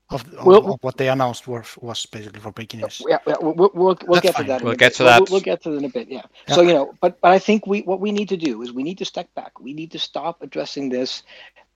[0.09, 3.01] Of, of, Well- of what they announced were, was basically for beginners.
[3.07, 4.45] Yeah, yeah we'll, we'll, we'll, we'll get fine.
[4.45, 4.61] to that.
[4.61, 4.97] We'll a get bit.
[4.97, 5.19] to that.
[5.21, 6.09] We'll, we'll get to that in a bit.
[6.09, 6.21] Yeah.
[6.47, 6.55] Yeah.
[6.55, 8.83] So you know, but but I think we what we need to do is we
[8.83, 9.59] need to step back.
[9.59, 11.23] We need to stop addressing this,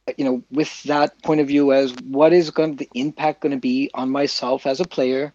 [0.08, 3.54] uh, you know, with that point of view as what is going the impact going
[3.54, 5.34] to be on myself as a player.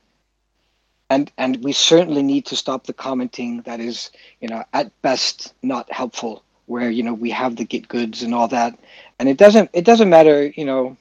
[1.10, 5.54] And and we certainly need to stop the commenting that is, you know, at best
[5.62, 6.44] not helpful.
[6.66, 8.78] Where you know we have the get goods and all that,
[9.18, 10.46] and it doesn't it doesn't matter.
[10.46, 10.96] You know,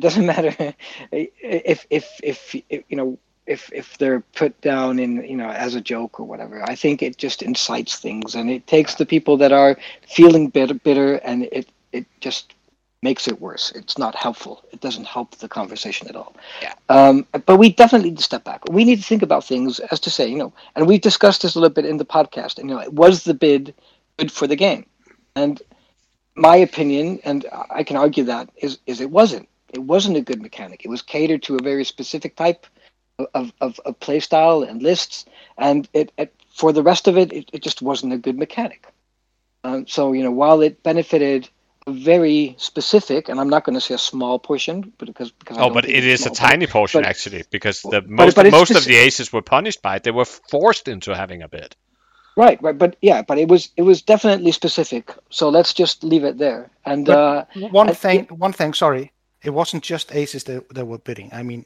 [0.00, 0.74] it doesn't matter.
[1.12, 5.74] If if if, if you know if if they're put down in you know as
[5.74, 9.36] a joke or whatever i think it just incites things and it takes the people
[9.38, 9.76] that are
[10.06, 12.54] feeling bitter bitter and it it just
[13.02, 13.72] makes it worse.
[13.74, 14.62] It's not helpful.
[14.74, 16.32] It doesn't help the conversation at all.
[16.62, 16.74] Yeah.
[16.96, 18.60] um but we definitely need to step back.
[18.78, 21.54] We need to think about things as to say you know and we've discussed this
[21.56, 23.74] a little bit in the podcast and you know was the bid
[24.18, 24.84] good for the game?
[25.34, 25.54] And
[26.36, 30.42] my opinion and i can argue that is is it wasn't it wasn't a good
[30.42, 30.84] mechanic.
[30.84, 32.66] It was catered to a very specific type
[33.34, 35.24] of, of, of play style and lists,
[35.58, 38.86] and it, it for the rest of it, it, it just wasn't a good mechanic.
[39.64, 41.48] Um, so you know, while it benefited
[41.86, 45.56] a very specific, and I'm not going to say a small portion, but because because
[45.58, 48.08] Oh, don't but it's is a small, but- tiny portion but- actually, because the but-
[48.08, 50.02] most but it's most of the aces were punished by it.
[50.02, 51.76] They were forced into having a bid.
[52.36, 55.12] Right, right, but yeah, but it was it was definitely specific.
[55.30, 56.70] So let's just leave it there.
[56.86, 58.72] And uh, One I- thing, one thing.
[58.72, 59.12] Sorry,
[59.42, 61.30] it wasn't just aces that, that were bidding.
[61.32, 61.64] I mean,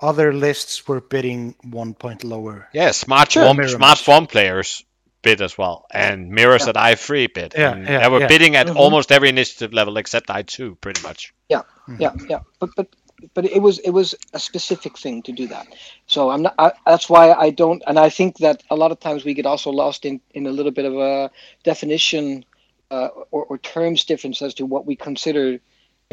[0.00, 2.68] other lists were bidding one point lower.
[2.72, 3.44] Yeah, smart Sure.
[3.44, 4.02] swarm, smart match.
[4.04, 4.84] swarm players
[5.22, 6.70] bid as well, and mirrors Yeah.
[6.70, 7.54] at I three bid.
[7.56, 8.28] Yeah, and yeah, they were yeah.
[8.28, 8.76] bidding at Mhm.
[8.76, 11.32] almost every initiative level except I two, pretty much.
[11.48, 11.62] yeah
[11.98, 12.40] yeah yeah.
[12.60, 12.88] but but
[13.34, 15.66] but it was it was a specific thing to do that
[16.06, 19.00] so i'm not I, that's why i don't and i think that a lot of
[19.00, 21.30] times we get also lost in in a little bit of a
[21.64, 22.44] definition
[22.90, 25.64] uh, or, or terms difference as to what we consider to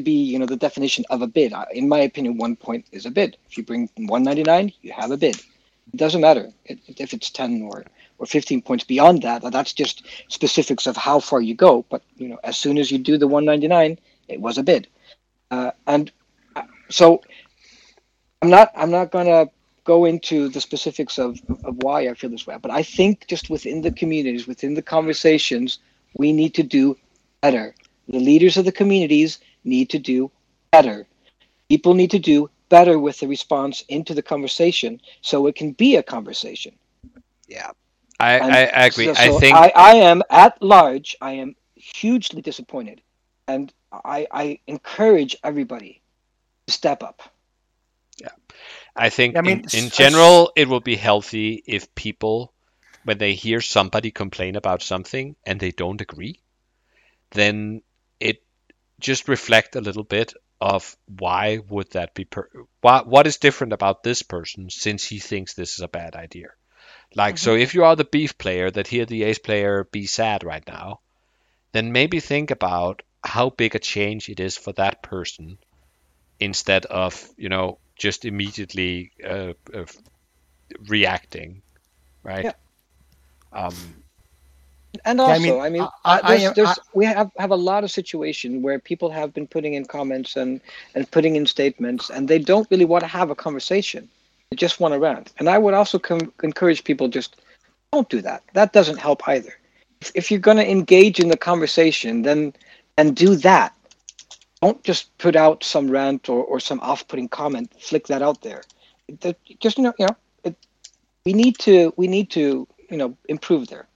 [0.04, 1.54] be you know the definition of a bid.
[1.72, 3.38] In my opinion one point is a bid.
[3.50, 5.38] If you bring 199 you have a bid.
[5.38, 6.52] It doesn't matter.
[6.66, 7.86] If it's 10 or
[8.18, 11.86] or 15 points beyond that that's just specifics of how far you go.
[11.90, 14.88] But you know as soon as you do the 199 it was a bid.
[15.50, 16.12] Uh, and
[16.58, 17.22] uh, so
[18.42, 19.50] I'm not I'm not gonna
[19.86, 23.50] go into the specifics of, of why I feel this way, but I think just
[23.50, 25.80] within the communities, within the conversations,
[26.18, 26.98] we need to do
[27.42, 27.74] better.
[28.10, 30.32] The leaders of the communities need to do
[30.72, 31.06] better.
[31.70, 35.96] People need to do better with the response into the conversation so it can be
[35.98, 36.76] a conversation.
[37.48, 37.72] Yeah,
[38.20, 39.14] I, I, I agree.
[39.14, 41.16] so- I think I, I am at large.
[41.22, 43.02] I am hugely disappointed,
[43.48, 46.02] and I, I encourage everybody
[46.68, 47.22] to step up.
[48.20, 48.30] Yeah.
[48.96, 52.54] I think I mean, in, in s- general it will be healthy if people,
[53.04, 56.40] when they hear somebody complain about something and they don't agree,
[57.32, 57.84] then it
[59.00, 62.50] just reflect a little bit of why would that be per-
[62.82, 66.50] what what is different about this person since he thinks this is a bad idea.
[67.16, 70.44] Like so if you are the beef player that hear the ace player be sad
[70.44, 71.02] right now,
[71.74, 75.58] then maybe think about how big a change it is for that person
[76.40, 79.86] instead of you know just immediately uh, uh,
[80.88, 81.62] reacting
[82.24, 82.54] right Yeah.
[83.54, 84.05] um
[85.06, 87.06] And I also, mean, I mean, I- I- uh, there's, I am- there's, I- we
[87.06, 90.62] have, have a lot of situation where people have been putting in comments and,
[90.96, 94.08] and putting in statements, and they don't really want to have a conversation.
[94.50, 95.34] They just want to rant.
[95.40, 97.42] And I would also com- encourage people just
[97.92, 98.44] don't do that.
[98.54, 99.54] That doesn't help either.
[100.02, 102.54] If, if you're going to engage in the conversation, then
[102.98, 103.74] and do that.
[104.62, 107.74] Don't just put out some rant or, or some off-putting comment.
[107.80, 108.62] Flick that out there.
[109.22, 110.56] That- just you know, you know, it,
[111.26, 113.88] we need to we need to you know improve there.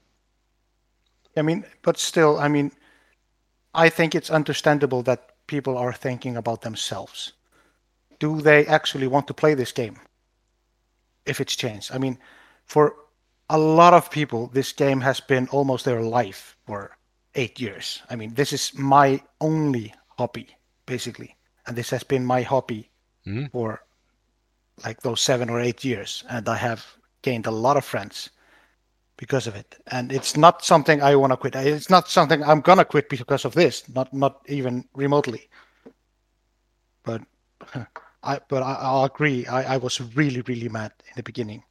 [1.39, 2.71] I mean, but still, I mean,
[3.73, 7.33] I think it's understandable that people are thinking about themselves.
[8.19, 9.97] Do they actually want to play this game?
[11.25, 12.17] If it's changed, I mean,
[12.65, 12.95] for
[13.49, 16.97] a lot of people, this game has been almost their life for
[17.35, 18.01] eight years.
[18.09, 20.47] I mean, this is my only hobby,
[20.85, 22.89] basically, and this has been my hobby
[23.25, 23.51] Mhm.
[23.51, 23.81] for
[24.83, 26.85] like those seven or eight years, and I have
[27.21, 28.29] gained a lot of friends
[29.19, 29.75] because of it.
[29.91, 31.55] And it's not something I want to quit.
[31.55, 33.83] It's not something I'm gonna quit because of this.
[33.93, 35.49] Not not even remotely.
[37.03, 37.21] But
[38.23, 39.45] I but I, I'll agree.
[39.47, 41.63] I, I was really really mad in the beginning.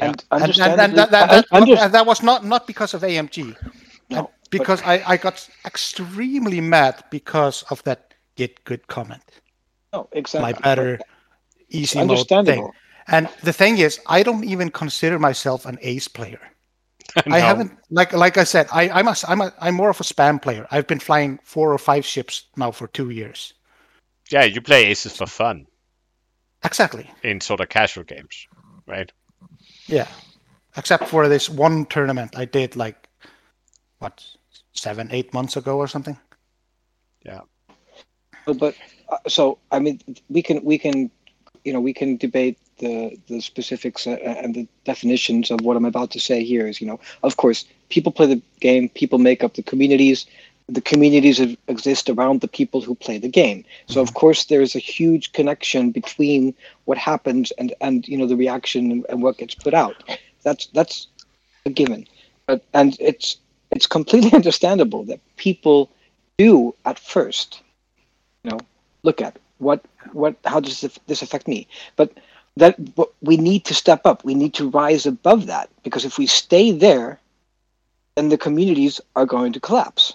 [0.00, 2.94] And And, and, and that, that, that, I under- and that was not not because
[2.94, 3.54] of AMG.
[4.10, 9.22] No, because I, I got extremely mad because of that get good comment.
[9.92, 10.52] no, exactly.
[10.52, 10.98] My better
[11.70, 12.72] easy mode understandable.
[12.72, 12.87] thing.
[13.08, 16.40] And the thing is, I don't even consider myself an ace player.
[17.30, 20.04] I haven't like like I said, I I'm a, I'm a I'm more of a
[20.04, 20.66] spam player.
[20.70, 23.54] I've been flying four or five ships now for two years.
[24.30, 25.66] Yeah, you play aces for fun
[26.64, 27.10] Exactly.
[27.22, 28.46] in sort of casual games,
[28.86, 29.10] right?
[29.86, 30.06] Yeah.
[30.76, 33.08] Except for this one tournament I did like
[34.00, 34.24] what
[34.74, 36.18] seven eight months ago or something.
[38.46, 38.74] No, but
[39.08, 41.10] uh, so I mean, we can we can,
[41.64, 45.84] you know, we can debate the the specifics uh, and the definitions of what I'm
[45.84, 46.66] about to say here.
[46.66, 48.88] Is you know, of course, people play the game.
[48.90, 50.26] People make up the communities.
[50.70, 53.64] The communities exist around the people who play the game.
[53.86, 56.54] So of course, there is a huge connection between
[56.84, 59.96] what happens and and you know the reaction and, what gets put out.
[60.42, 61.06] That's that's
[61.64, 62.06] a given.
[62.46, 63.38] But and it's
[63.70, 65.90] it's completely understandable that people
[66.38, 67.60] do at first
[68.44, 68.60] you know
[69.02, 71.66] look at what what how does this- this affect me
[71.96, 72.12] but
[72.58, 72.76] that
[73.22, 74.24] we need to step up.
[74.24, 77.20] We need to rise above that because if we stay there
[78.16, 80.12] then the communities are going to collapse.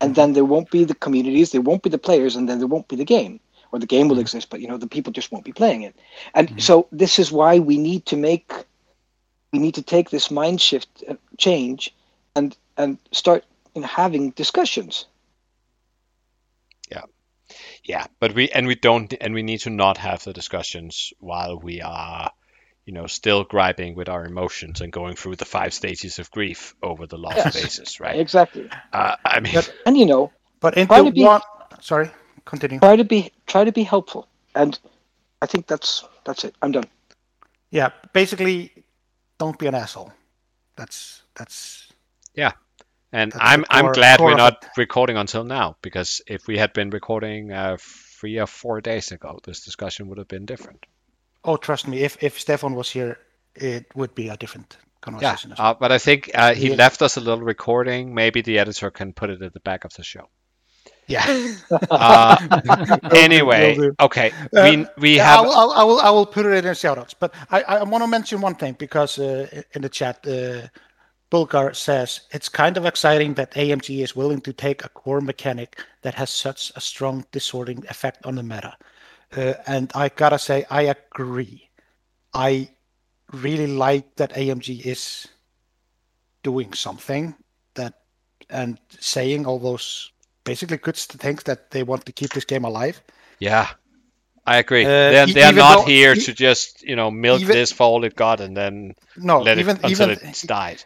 [0.00, 0.14] And mm-hmm.
[0.14, 2.88] then there won't be the communities there won't be the players and then there won't
[2.88, 3.40] be the game
[3.72, 4.22] or the game will mm-hmm.
[4.22, 5.94] exist but you know the people just won't be playing it.
[6.34, 6.58] And mm-hmm.
[6.58, 8.52] so this is why we need to make
[9.52, 11.94] we need to take this mind shift uh, change
[12.36, 15.06] and and start know, having discussions
[17.84, 21.58] Yeah, but we and we don't and we need to not have the discussions while
[21.58, 22.30] we are,
[22.86, 26.74] you know, still griping with our emotions and going through the five stages of grief
[26.82, 27.54] over the lost Yes.
[27.62, 28.18] bases, right?
[28.20, 30.30] exactly Uh, I mean, But- and you know
[30.60, 31.40] But into Try to be- one
[31.80, 32.10] sorry,
[32.44, 32.78] continue.
[32.78, 34.78] try to be try to be helpful and
[35.42, 36.84] i think that's that's it i'm done
[37.70, 38.70] Yeah, basically
[39.38, 40.12] don't be an asshole.
[40.76, 41.88] That's that's
[43.12, 46.72] and That's I'm the I'm glad we're not recording until now because if we had
[46.72, 50.86] been recording uh, three or four days ago, this discussion would have been different.
[51.44, 53.18] oh trust me, if if Stefan was here,
[53.54, 54.78] it would be a different
[55.18, 55.70] Yeah, conversation as well.
[55.70, 56.76] uh, but I think uh, he Yeah.
[56.76, 58.14] left us a little recording.
[58.14, 60.28] Maybe the editor can put it at the back of the show.
[61.08, 61.26] yeah.
[61.90, 62.36] Uh,
[63.10, 66.52] anyway, okay, Uh, we we Yeah, have I will, I will, I will, put it
[66.52, 67.14] in the shoutouts.
[67.18, 70.68] But I, I want to mention one thing because uh, in the chat, uh,
[71.32, 75.82] Bulgar says it's kind of exciting that AMG is willing to take a core mechanic
[76.02, 78.76] that has such a strong distorting effect on the meta.
[79.34, 81.70] Uh, and I gotta say, I agree.
[82.34, 82.68] I
[83.32, 85.26] really like that AMG is
[86.42, 87.34] doing something
[87.76, 87.94] that
[88.50, 90.12] and saying all those
[90.44, 93.02] basically good things that they want to keep this game alive.
[93.38, 93.68] Yeah,
[94.46, 94.84] I agree.
[94.84, 98.04] Uh, they're they're not though- here to just you know milk even- this for all
[98.04, 100.84] it got and then No, let even it until even it's died.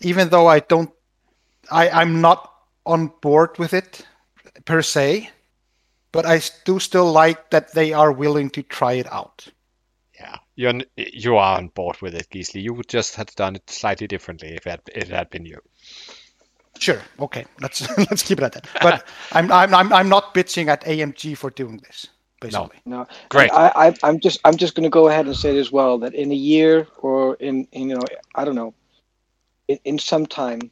[0.00, 0.90] Even though I don't,
[1.70, 2.52] I I'm not
[2.86, 4.06] on board with it
[4.64, 5.30] per se,
[6.12, 9.48] but I do still like that they are willing to try it out.
[10.18, 12.62] Yeah, you're n- you are on board with it, Gisli.
[12.62, 15.60] You would just have done it slightly differently if it, if it had been you.
[16.78, 18.68] Sure, okay, let's let's keep it at that.
[18.80, 22.06] But I'm I'm I'm I'm not bitching at AMG for doing this.
[22.40, 23.50] Basically, no Great.
[23.52, 26.14] I, I i'm just i'm just going to go ahead and say as well that
[26.14, 28.04] in a year or in, in you know
[28.36, 28.74] i don't know
[29.68, 30.70] in, in some time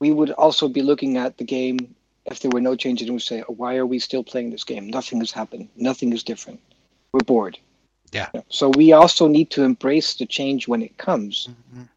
[0.00, 1.94] we would also be looking at the game
[2.26, 4.88] if there were no changes and we say why are we still playing this game
[4.88, 6.60] nothing has happened nothing is different
[7.12, 7.58] we're bored
[8.12, 8.30] Yeah.
[8.48, 11.88] so we also need to embrace the change when it comes Mhm.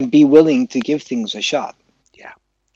[0.00, 1.74] and be willing to give things a shot
[2.14, 2.32] Yeah.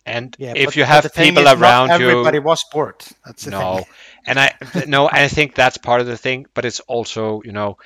[0.07, 0.55] And yeah.
[0.57, 3.01] if but- you have people is, not around you, everybody was bored.
[3.25, 3.87] That's the no, thing.
[4.29, 4.49] and I
[4.87, 6.47] no, I think that's part of the thing.
[6.55, 7.77] But it's also you know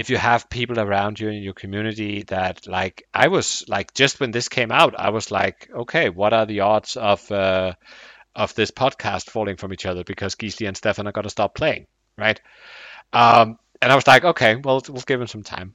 [0.00, 4.18] if you have people around you in your community that like I was like just
[4.18, 7.74] when this came out, I was like, okay, what are the odds of uh,
[8.34, 11.54] of this podcast falling from each other because Gisli and Stefan are going to stop
[11.54, 11.86] playing,
[12.16, 12.40] right?
[13.12, 15.74] Um, and I was like, okay, well, we'll give him some time,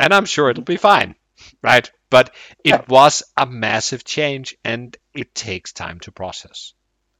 [0.00, 1.14] and I'm sure it'll be fine,
[1.62, 1.88] right?
[2.10, 2.34] But
[2.64, 6.74] it was a massive change, and it takes time to process.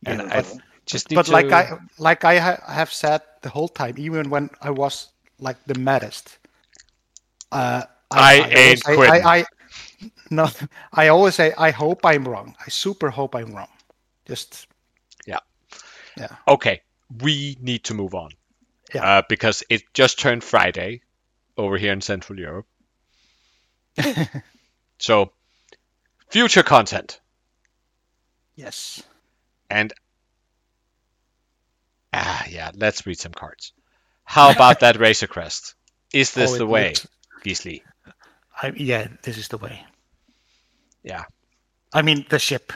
[0.05, 0.45] And Yeah, I
[0.85, 4.31] just need but to, like I like I ha- have said the whole time, even
[4.31, 6.40] when I was like the maddest,
[7.53, 9.25] uh, I always ain't say- quitting.
[9.27, 9.45] I, I
[10.31, 10.49] no,
[10.93, 12.55] I always say I hope I'm wrong.
[12.65, 13.69] I super hope I'm wrong.
[14.27, 14.67] Just
[15.27, 15.39] yeah,
[16.17, 16.37] yeah.
[16.49, 16.83] okay,
[17.21, 18.31] we need to move on.
[18.95, 19.19] Yeah.
[19.19, 21.03] Uh, because it just turned Friday
[21.57, 22.67] over here in Central Europe.
[24.99, 25.33] so,
[26.29, 27.21] future content.
[28.57, 29.03] yes.
[29.71, 29.93] And,
[32.13, 33.73] ah, yeah, let's read some cards.
[34.25, 35.75] How about that Razor Crest?
[36.13, 37.07] Is this Oh, the way, looks-
[37.45, 37.83] Gisli?
[38.63, 39.85] I, yeah, this is the way.
[41.03, 41.25] Yeah.
[41.93, 42.73] I mean the ship.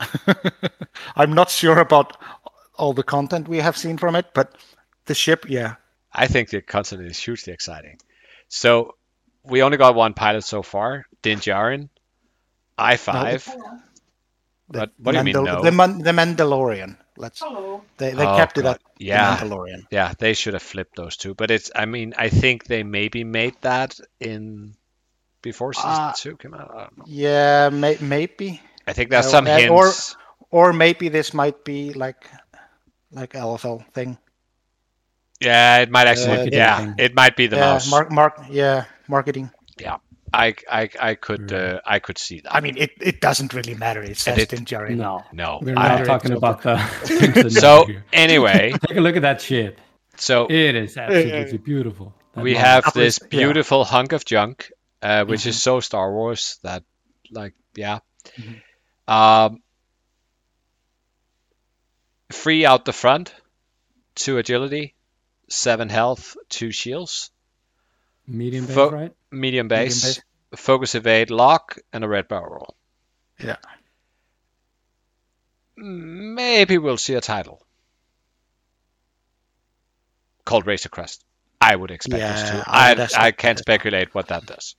[1.16, 2.16] I'm not sure about
[2.74, 4.56] all the content we have seen from it, but
[5.06, 5.74] the ship, yeah.
[6.12, 7.98] I think the content is hugely exciting.
[8.48, 8.96] So,
[9.44, 11.88] we only got one pilot so far, Din Djarin,
[12.78, 13.44] I5.
[13.44, 15.62] The But what do you mean, no?
[15.62, 16.96] The, Man- the Mandalorian.
[17.20, 17.40] Let's.
[17.98, 18.76] They they Oh, kept it God.
[18.76, 19.36] at Yeah.
[19.36, 19.84] the Mandalorian.
[19.90, 21.34] Yeah, they should have flipped those two.
[21.34, 24.74] But it's, I mean, I think they maybe made that in
[25.42, 26.70] before season Uh, two came out.
[26.74, 27.04] I don't know.
[27.06, 28.60] Yeah, may- maybe.
[28.86, 30.16] I think there's uh, some and- or- hints.
[30.50, 32.26] Or maybe this might be like
[33.12, 34.18] like LFL thing.
[35.40, 36.38] Yeah, it might actually.
[36.40, 36.94] Uh, yeah, thing.
[36.98, 37.86] it might be the most.
[37.86, 37.90] yeah, mouse.
[37.90, 39.50] mark, mark, yeah, marketing.
[40.32, 42.54] I, I, I could, uh, I could see that.
[42.54, 44.02] I mean, it, it doesn't really matter.
[44.02, 44.94] It says it- in Jerry.
[44.94, 46.76] No, no, we're I- not talking about the.
[47.04, 49.80] things that So anyway, take a look at that ship.
[50.16, 52.14] so It is absolutely beautiful.
[52.34, 52.66] That we model.
[52.66, 53.38] have At this least- yeah.
[53.40, 54.70] beautiful hunk of junk,
[55.02, 55.48] uh, which Mm-hmm.
[55.50, 56.84] is so Star Wars that,
[57.32, 57.98] like, yeah.
[58.38, 59.12] Mm-hmm.
[59.12, 59.62] Um,
[62.30, 63.34] free out the front,
[64.14, 64.94] two agility,
[65.48, 67.30] seven health, two shields,
[68.26, 69.12] medium base, fo- right?
[69.32, 70.22] Medium Medium base, base.
[70.56, 72.76] focus evade, lock, and a red barrel roll.
[73.38, 73.56] Yeah.
[75.76, 77.66] Maybe we'll see a title
[80.44, 81.24] called Razor Crest.
[81.60, 82.64] I would expect us Yeah, to.
[82.72, 84.76] oh, I I can't speculate what that does.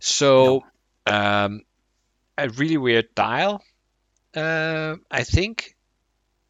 [0.00, 0.62] So,
[1.06, 1.62] um,
[2.38, 3.62] a really weird dial.
[4.34, 5.76] Uh, I think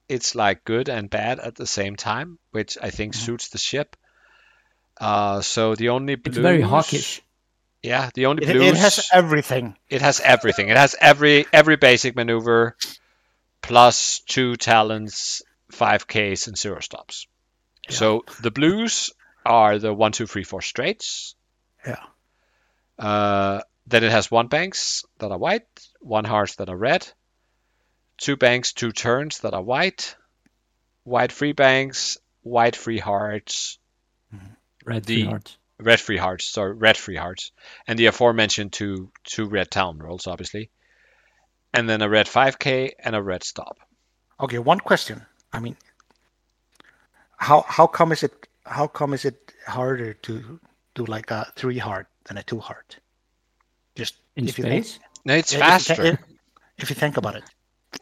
[0.08, 3.26] it's like good and bad at the same time, which I think Mm-hmm.
[3.26, 3.96] suits the ship.
[5.00, 7.22] Uh, so the only blues, It's very hawkish.
[7.82, 8.68] Yeah, the only It, blues.
[8.72, 9.76] it has everything.
[9.88, 10.68] It has everything.
[10.68, 12.76] It has every every basic maneuver,
[13.62, 17.26] plus two talents, five Ks, and zero stops.
[17.88, 19.10] So the blues
[19.46, 21.34] are the one, two, three, four straights.
[21.86, 22.02] Yeah.
[22.98, 25.66] Uh, then it has one banks that are white,
[26.00, 27.08] one hearts that are red,
[28.18, 30.16] two banks, two turns that are white,
[31.04, 33.78] white free banks, white free hearts,
[34.88, 35.56] Red The- three hearts.
[35.78, 37.52] red free hearts, sorry, red free hearts,
[37.86, 40.70] and the aforementioned two two red talent rolls, obviously,
[41.72, 43.78] and then a red 5k and a red stop.
[44.40, 45.24] Okay, one question.
[45.52, 45.76] I mean,
[47.36, 50.58] how how come is it how come is it harder to
[50.94, 52.98] do like a three heart than a two heart?
[53.94, 54.86] Just In if you think-
[55.24, 56.02] No, it's if you thi- faster.
[56.04, 56.20] if-
[56.78, 57.44] if you think about it.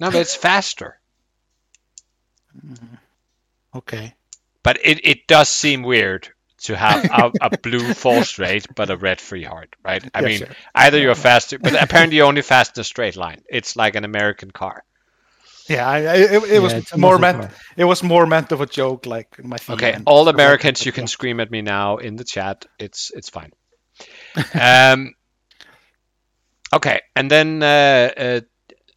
[0.01, 0.99] No, but it's faster.
[2.57, 2.95] Mm-hmm.
[3.75, 4.15] Okay.
[4.63, 6.29] But it, it does seem weird
[6.65, 10.05] to have a, a blue four straight but a red free heart, right?
[10.15, 10.57] I Yeah, mean, sure.
[10.75, 13.43] either you're faster, but apparently you're only fast in a straight line.
[13.49, 14.85] It's like an American car.
[15.69, 17.47] Yeah, I, I, it, it Yeah, was it's more meant.
[17.47, 17.51] car.
[17.77, 19.59] It was more meant of a joke, like my.
[19.69, 22.67] Okay, and all Americans, you can scream at me now in the chat.
[22.79, 23.53] It's it's fine.
[24.55, 25.15] um,
[26.73, 28.41] okay, and then uh, uh,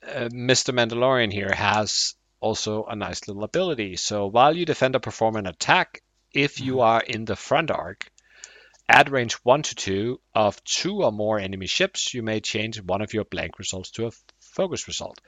[0.07, 0.71] uh, Mr.
[0.73, 3.95] Mandalorian here has also a nice little ability.
[3.97, 6.01] So while you defend or perform an attack,
[6.33, 8.11] if you are in the front arc,
[8.87, 13.01] at range one to two of two or more enemy ships, you may change one
[13.01, 15.21] of your blank results to a focus result.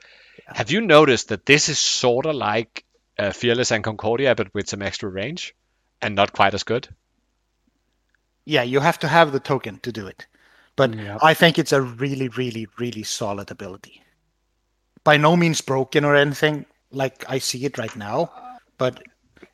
[0.46, 2.84] Have you noticed that this is sort of like
[3.18, 5.54] uh, Fearless and Concordia, but with some extra range,
[6.00, 6.88] and not quite as good?
[8.44, 10.26] Yeah, you have to have the token to do it,
[10.74, 10.94] but.
[11.22, 14.02] I think it's a really, really, really solid ability.
[15.04, 18.32] By no means broken or anything, like I see it right now,
[18.78, 19.02] but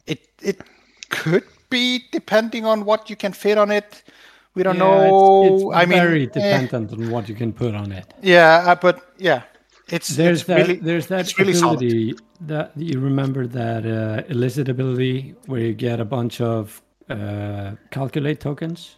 [0.06, 0.60] it it
[1.10, 4.02] could be depending on what you can fit on it.
[4.54, 5.00] We don't Yeah, know.
[5.02, 8.14] It's, it's I mean, very eh, dependent on what you can put on it.
[8.22, 9.42] yeah, uh, but yeah,
[9.88, 10.56] it's There's it's that.
[10.56, 11.80] really there's that it's really solid.
[11.80, 17.76] ability that you remember that uh, illicit ability where you get a bunch of uh,
[17.90, 18.96] calculate tokens.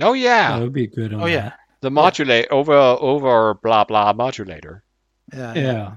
[0.00, 1.58] Oh yeah, That would be good on Oh yeah, that.
[1.80, 4.84] the modulate over over blah blah modulator.
[5.32, 5.96] yeah, Yeah.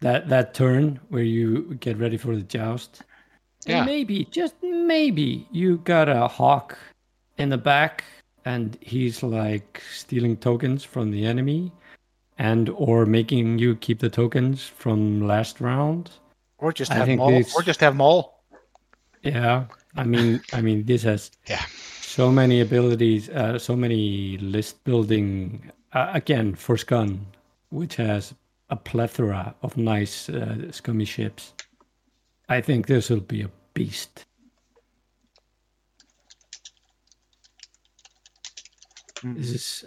[0.00, 3.02] that that turn where you get ready for the joust.
[3.66, 3.78] Yeah.
[3.78, 6.78] And maybe, just maybe, you got a hawk
[7.38, 8.04] in the back,
[8.44, 11.72] and he's like stealing tokens from the enemy,
[12.38, 16.10] and or making you keep the tokens from last round.
[16.58, 17.30] Or just I have think Maul.
[17.30, 18.32] this- Or just have Maul.
[19.22, 19.64] Yeah,
[19.96, 21.64] I mean, I mean, this has Yeah.
[22.00, 25.70] so many abilities, uh, so many list building.
[25.92, 27.26] Uh, again, for Scum,
[27.70, 28.34] which has
[28.70, 31.52] a plethora of nice uh, scummy ships.
[32.48, 34.26] I think this will be a beast.
[39.22, 39.84] This is.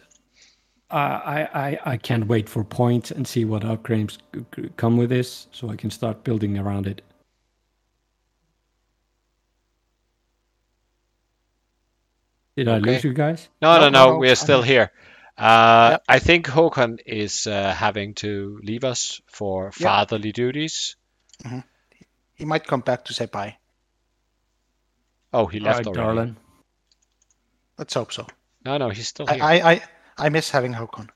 [0.92, 5.10] I, I I can't wait for points and see what upgrades c- c- come with
[5.10, 7.02] this, so I can start building around it.
[12.58, 12.92] Did I Okay.
[12.92, 13.50] lose you guys?
[13.62, 14.64] No, no, No, no, no, we are still here.
[14.64, 14.92] here.
[15.38, 16.04] Uh, Yep.
[16.08, 20.00] I think Håkon is uh, having to leave us for Yeah.
[20.00, 20.96] fatherly duties.
[22.36, 23.58] He might come back to say bye.
[25.34, 26.02] Oh, he left right, already.
[26.02, 26.38] darling.
[27.78, 28.28] Let's hope so.
[28.66, 29.44] No, no, he's still I, here.
[29.44, 29.82] I, I,
[30.18, 31.10] I miss having Håkon,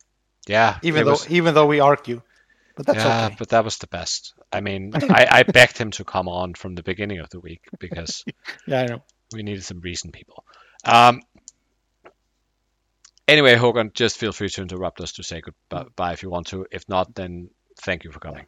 [0.48, 2.22] yeah, even though was- even though we argue,
[2.78, 3.36] but that's yeah, okay.
[3.38, 4.34] but that was the best.
[4.52, 7.68] I mean, I, I begged him to come on from the beginning of the week
[7.80, 8.24] because
[8.68, 9.04] Yeah, I know.
[9.34, 10.46] we needed some recent people.
[10.86, 11.22] Um,
[13.28, 16.66] anyway, Håkon, just feel free to interrupt us to say goodbye if you want to.
[16.72, 17.50] If not, then
[17.82, 18.46] thank you for coming.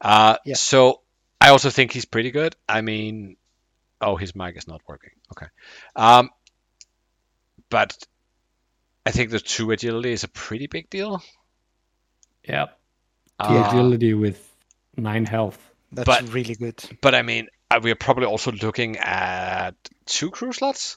[0.00, 0.54] Uh, Yeah.
[0.56, 1.00] So
[1.40, 2.54] I also think he's pretty good.
[2.68, 3.36] I mean,
[4.00, 5.10] oh, his mic is not working.
[5.32, 5.46] Okay.
[5.96, 6.30] Um,
[7.68, 7.96] but
[9.06, 11.22] I think the two agility is a pretty big deal.
[12.48, 12.78] Yep.
[13.38, 14.46] The Uh, agility with
[14.96, 15.58] nine health.
[15.92, 16.82] That's But- really good.
[17.00, 19.74] but I mean, uh, we're probably also looking at
[20.06, 20.96] two crew slots.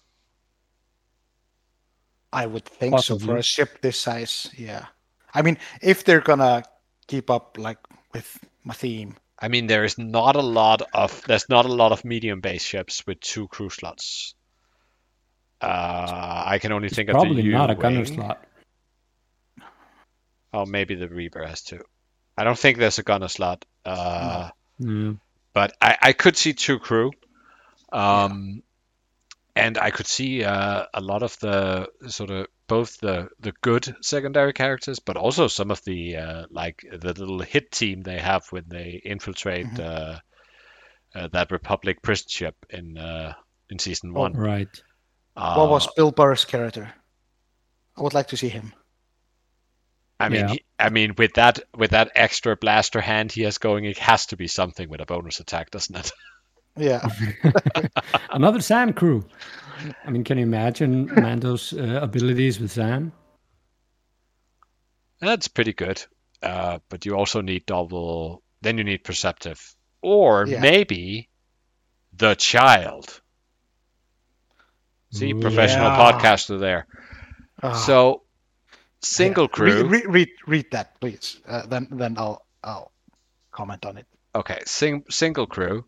[2.31, 4.49] I would think so for a ship this size.
[4.57, 4.87] Yeah.
[5.33, 6.63] I mean, if they're gonna
[7.07, 7.77] keep up like
[8.11, 11.91] with my theme, I mean, there is not a lot of there's not a lot
[11.91, 14.35] of medium base ships with two crew slots.
[15.61, 18.41] Uh, I can only It's think of probably not a gunner slot.
[20.53, 21.83] Oh, maybe the Reaper has two.
[22.37, 23.65] I don't think there's a gunner slot.
[23.85, 24.49] Uh,
[24.81, 25.19] Mm.
[25.53, 27.11] but I, I could see two crew.
[27.91, 28.63] Um,
[29.55, 33.95] and I could see uh, a lot of the sort of both the the good
[34.01, 38.43] secondary characters, but also some of the uh, like the little hit team they have
[38.51, 40.19] when they infiltrate uh,
[41.15, 43.33] uh, that Republic prison ship in uh,
[43.69, 44.33] in season one.
[44.33, 44.83] Right.
[45.35, 46.91] what was Uh, Bill Burr's character?
[47.97, 48.73] I would like to see him.
[50.19, 50.53] I mean, Yeah.
[50.53, 54.25] he, I mean, with that with that extra blaster hand he has going, it has
[54.27, 56.11] to be something with a bonus attack, doesn't it?
[56.75, 57.07] Yeah.
[58.31, 59.25] Another sand crew.
[60.05, 63.11] I mean, can you imagine Mando's uh, abilities with Zam?
[65.19, 66.03] That's pretty good.
[66.41, 68.43] Uh, but you also need double.
[68.61, 70.59] Then you need perceptive, or Yeah.
[70.59, 71.29] maybe
[72.17, 73.21] the child.
[75.11, 75.97] See, professional Yeah.
[75.99, 76.87] podcaster there.
[77.61, 78.23] Ah, So,
[79.01, 79.55] single yeah.
[79.55, 79.83] crew.
[79.87, 81.39] Read, read, read, read that, please.
[81.47, 82.91] Uh, then, then I'll, I'll
[83.51, 84.07] comment on it.
[84.35, 85.85] Okay, sing, single crew.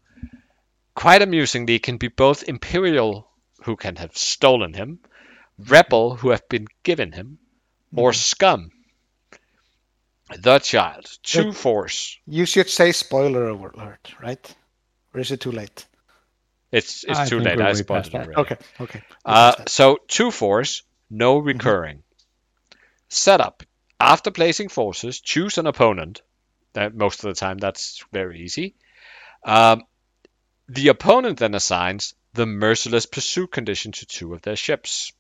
[0.96, 3.28] Quite amusingly, can be both Imperial,
[3.66, 5.00] who can have stolen him,
[5.58, 7.40] Rebel, who have been given him,
[7.96, 8.72] or Scum.
[10.38, 11.06] The child.
[11.24, 11.56] Two Wait.
[11.56, 12.18] force.
[12.28, 14.56] You should say spoiler alert, right?
[15.14, 15.86] Or is it too late?
[16.72, 17.60] It's it's I too late.
[17.60, 18.36] I way spotted it already.
[18.36, 19.02] Okay, okay.
[19.24, 22.04] Uh, so two force, no recurring.
[23.10, 23.64] Setup.
[24.00, 26.22] After placing forces, choose an opponent.
[26.74, 28.76] That most of the time that's very easy.
[29.44, 29.84] Um,
[30.68, 35.12] the opponent then assigns the merciless pursuit condition to two of their ships.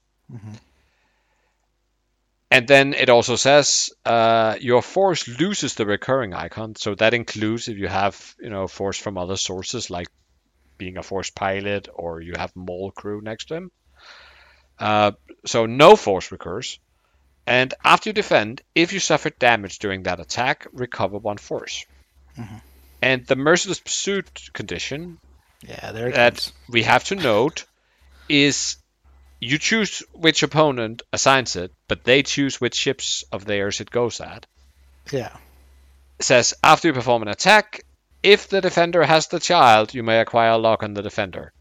[2.51, 7.67] And then it also says uh, your force loses the recurring icon, so that includes
[7.67, 10.07] if you have you know force from other sources like
[10.77, 13.71] being a force pilot or you have Maul crew next to him.
[14.77, 15.11] Uh,
[15.45, 16.79] so no force recurs.
[17.47, 21.85] And after you defend, if you suffer damage during that attack, recover one force.
[23.01, 25.19] And the merciless pursuit condition
[25.67, 27.65] yeah, there it that we have to note
[28.29, 28.77] is
[29.39, 34.21] you choose which opponent assigns it, but they choose which ships of theirs it goes
[34.21, 34.45] at.
[35.11, 35.35] Yeah.
[36.19, 37.81] It says after you perform an attack,
[38.23, 41.51] if the defender has the child, you may acquire a lock on the defender.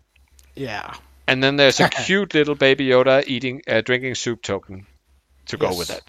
[0.54, 0.94] Yeah.
[1.26, 4.86] And then there's a cute little baby Yoda eating, uh, drinking soup token
[5.46, 6.02] to go with it.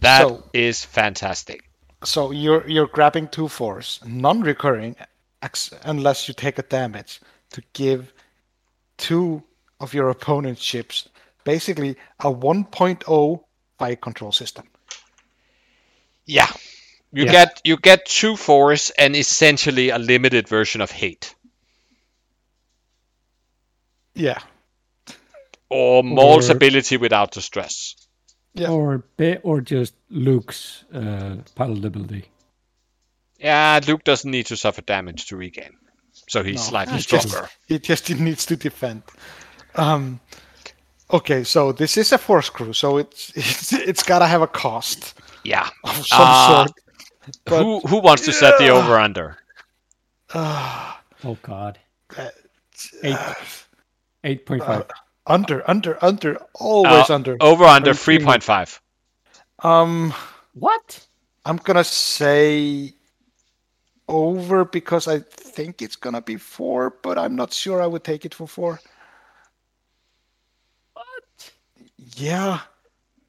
[0.00, 1.62] That is So- fantastic.
[2.04, 4.96] So you're you're grabbing two force, non-recurring,
[5.84, 8.12] unless you take a damage, to give
[8.98, 9.42] two
[9.80, 11.08] of your opponent's ships
[11.44, 13.44] basically a 1.0
[13.78, 14.64] fire control system.
[16.26, 16.48] Yeah,
[17.12, 17.32] You Yeah.
[17.32, 21.34] get you get two force and essentially a limited version of hate,
[24.14, 24.40] Yeah.
[25.70, 27.94] or Maul's Or- ability without the stress.
[28.54, 28.70] Yeah.
[28.70, 29.04] Or
[29.42, 32.24] or just Luke's uh, palatability.
[33.38, 35.76] Yeah, Luke doesn't need to suffer damage to regain,
[36.28, 37.48] so he's No, slightly he just- stronger.
[37.68, 39.02] He just needs to defend.
[39.74, 40.20] Um,
[41.12, 45.14] okay, so this is a force crew, so it's it's, it's gotta have a cost
[45.44, 45.68] Yeah.
[45.84, 46.72] of some Uh, sort.
[47.44, 49.36] But who who wants to set the over under?
[50.32, 50.92] uh,
[51.24, 51.78] Oh God.
[52.16, 52.28] Uh,
[53.02, 53.16] Eight.
[54.22, 54.84] Eight point five.
[55.26, 57.36] under, under, under, always Uh, under.
[57.40, 58.32] Over under Are you three kidding me?
[58.32, 58.80] point five.
[59.60, 60.12] Um,
[60.54, 61.04] what?
[61.44, 62.94] I'm gonna say
[64.08, 68.24] over because I think it's gonna be four, but I'm not sure I would take
[68.24, 68.80] it for four.
[70.94, 71.50] What?
[72.16, 72.60] Yeah,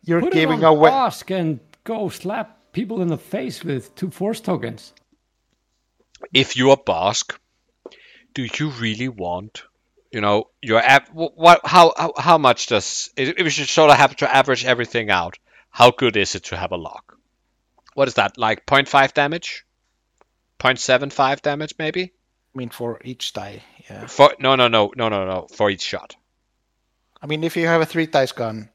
[0.04, 0.90] you're Put giving it on away.
[0.92, 4.94] Bossk and go slap people in the face with two force tokens.
[6.34, 7.38] If you're Bossk,
[8.34, 9.64] do you really want,
[10.12, 11.10] you know, your app?
[11.14, 11.62] What?
[11.66, 11.94] How?
[11.98, 13.10] How, how much does?
[13.18, 15.38] If we should sort of have to average everything out,
[15.70, 17.18] how good is it to have a lock?
[17.94, 18.38] What is that?
[18.38, 19.66] Like 0.5 damage?
[20.60, 22.04] 0.75 damage, maybe?
[22.04, 24.08] I mean, for each die, yeah.
[24.08, 25.48] For no, no, no, no, no, no.
[25.54, 26.16] For each shot.
[27.22, 28.70] I mean, if you have a three dice gun,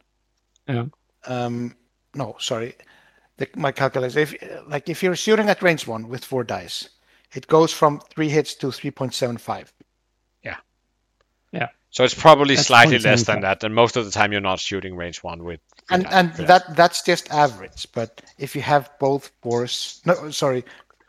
[0.68, 0.86] Yeah.
[1.26, 1.76] um,
[2.14, 2.74] no, sorry,
[3.38, 4.20] the, my calculation.
[4.20, 4.34] If
[4.68, 6.88] like if you're shooting at range one with four dice,
[7.32, 9.72] it goes from three hits to three point seven five.
[10.44, 10.56] Yeah.
[11.52, 11.68] Yeah.
[11.90, 14.60] So it's probably That's slightly less than that, and most of the time you're not
[14.60, 15.60] shooting range one with.
[15.90, 17.86] and with and with that that's just average.
[17.92, 20.64] But if you have both force, no, sorry,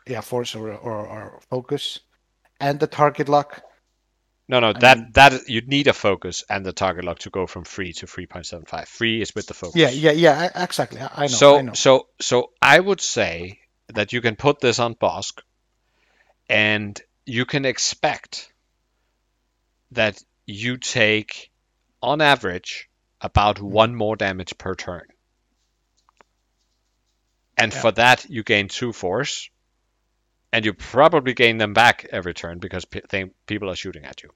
[0.06, 2.00] yeah, force or or, or focus,
[2.60, 3.62] and the target lock,
[4.48, 7.30] No, no, I that mean- that you need a focus and the target lock to
[7.30, 8.88] go from three to three point seven five.
[8.88, 9.76] Three is with the focus.
[9.76, 11.00] yeah, yeah, yeah, exactly.
[11.00, 11.72] I I know, so I know.
[11.74, 13.60] so so I would say
[13.94, 15.40] that you can put this on Bossk,
[16.48, 18.52] and you can expect
[19.92, 21.50] that you take,
[22.02, 22.90] on average,
[23.20, 25.06] about one more damage per turn.
[27.56, 27.80] And Yeah.
[27.80, 29.48] for that, you gain two force,
[30.54, 34.22] and you probably gain them back every turn because pe- they, people are shooting at
[34.22, 34.30] you.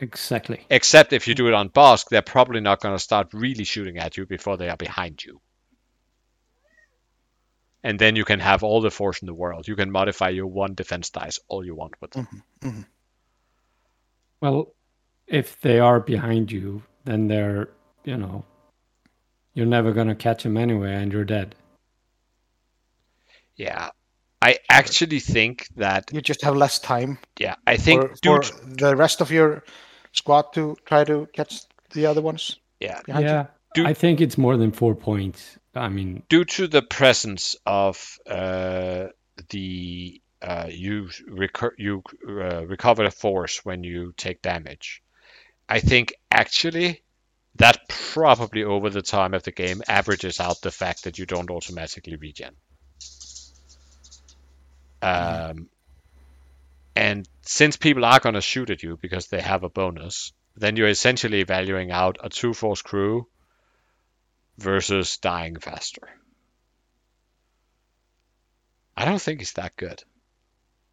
[0.00, 0.66] Exactly.
[0.68, 3.96] Except if you do it on Bossk, they're probably not going to start really shooting
[3.96, 5.40] at you before they are behind you.
[7.84, 9.68] And then you can have all the force in the world.
[9.68, 12.26] You can modify your one defense dice all you want with them.
[12.26, 12.80] Mm-hmm, mm-hmm.
[14.40, 14.74] Well,
[15.28, 17.68] if they are behind you, then they're,
[18.02, 18.44] you know,
[19.52, 21.54] you're never gonna catch them anyway, and you're dead.
[23.54, 23.90] Yeah.
[24.44, 28.66] I actually think that, you just have less time yeah, I think for, due, for
[28.66, 29.64] the rest of your
[30.12, 31.62] squad to try to catch
[31.92, 32.58] the other ones.
[32.78, 33.46] yeah, yeah.
[33.74, 35.58] Do- I think it's more than four points.
[35.74, 39.06] I mean, due to the presence of uh,
[39.48, 45.02] the uh, you recur- you uh, recover the force when you take damage,
[45.68, 47.02] I think actually
[47.56, 51.50] that probably over the time of the game averages out the fact that you don't
[51.50, 52.54] automatically regen.
[55.04, 55.68] Um,
[56.96, 60.76] and since people are going to shoot at you because they have a bonus, then
[60.76, 63.28] you're essentially valuing out a two force crew
[64.58, 66.08] versus dying faster.
[68.96, 70.02] I don't think it's that good.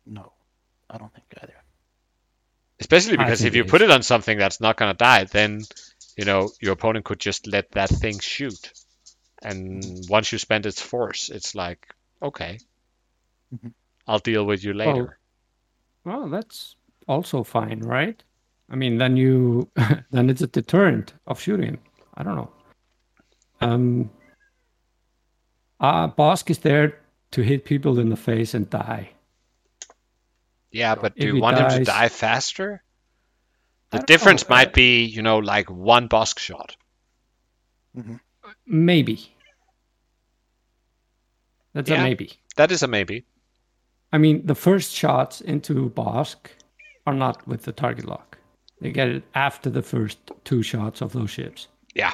[0.06, 0.34] No,
[0.90, 1.54] I don't think either.
[2.80, 5.62] Especially because if you it put it on something that's not going to die, then
[6.18, 8.74] you know your opponent could just let that thing shoot,
[9.44, 11.88] and once you spend its force, it's like
[12.22, 12.60] okay,
[13.54, 13.74] Mhm.
[14.07, 15.18] I'll deal with you later.
[16.03, 16.76] well, that's
[17.07, 18.22] also fine, right?
[18.69, 19.69] I mean, then you,
[20.11, 21.78] then it's a deterrent of shooting.
[22.15, 22.52] I don't know.
[23.61, 24.10] Um,
[25.80, 26.99] uh, Bossk is there
[27.32, 29.11] to hit people in the face and die.
[30.72, 32.84] yeah, but do if you he want him to die faster?
[33.91, 36.78] The difference know, might uh, be, you know, like one bossk shot.
[38.65, 39.36] Maybe.
[41.73, 41.99] That's Yeah.
[41.99, 42.32] a maybe.
[42.56, 43.26] That is a maybe.
[44.12, 46.48] I mean, the first shots into Bossk
[47.08, 48.38] are not with the target lock.
[48.82, 51.68] They get it after the first two shots of those ships.
[51.94, 52.14] Yeah,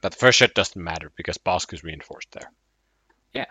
[0.00, 2.50] but the first shot doesn't matter because bossk is reinforced there.
[3.32, 3.46] Yeah.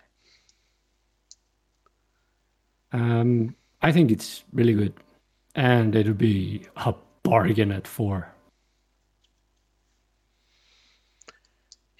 [2.93, 4.93] Um, I think it's really good,
[5.55, 6.93] and it'll be a
[7.23, 8.27] bargain at four.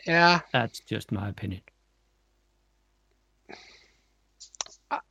[0.05, 1.61] Yeah, That's just my opinion.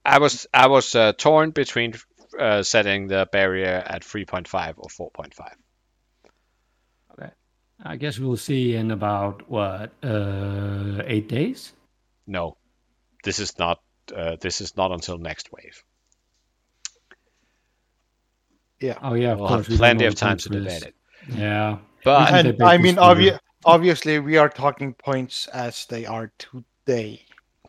[0.04, 1.94] I was I was uh, torn between
[2.38, 5.54] uh, setting the barrier at 3.5 or 4.5.
[7.82, 11.72] I guess we'll see in about what uh, eight days.
[12.26, 12.58] No,
[13.24, 13.80] this is not
[14.14, 15.82] uh, this is not until next wave.
[18.80, 18.98] Yeah.
[19.02, 19.66] Oh yeah, of We'll course.
[19.66, 20.94] have plenty of time to debate it.
[21.34, 26.32] Yeah, But And- And I mean, obvi- obviously, we are talking points as they are
[26.38, 27.24] today.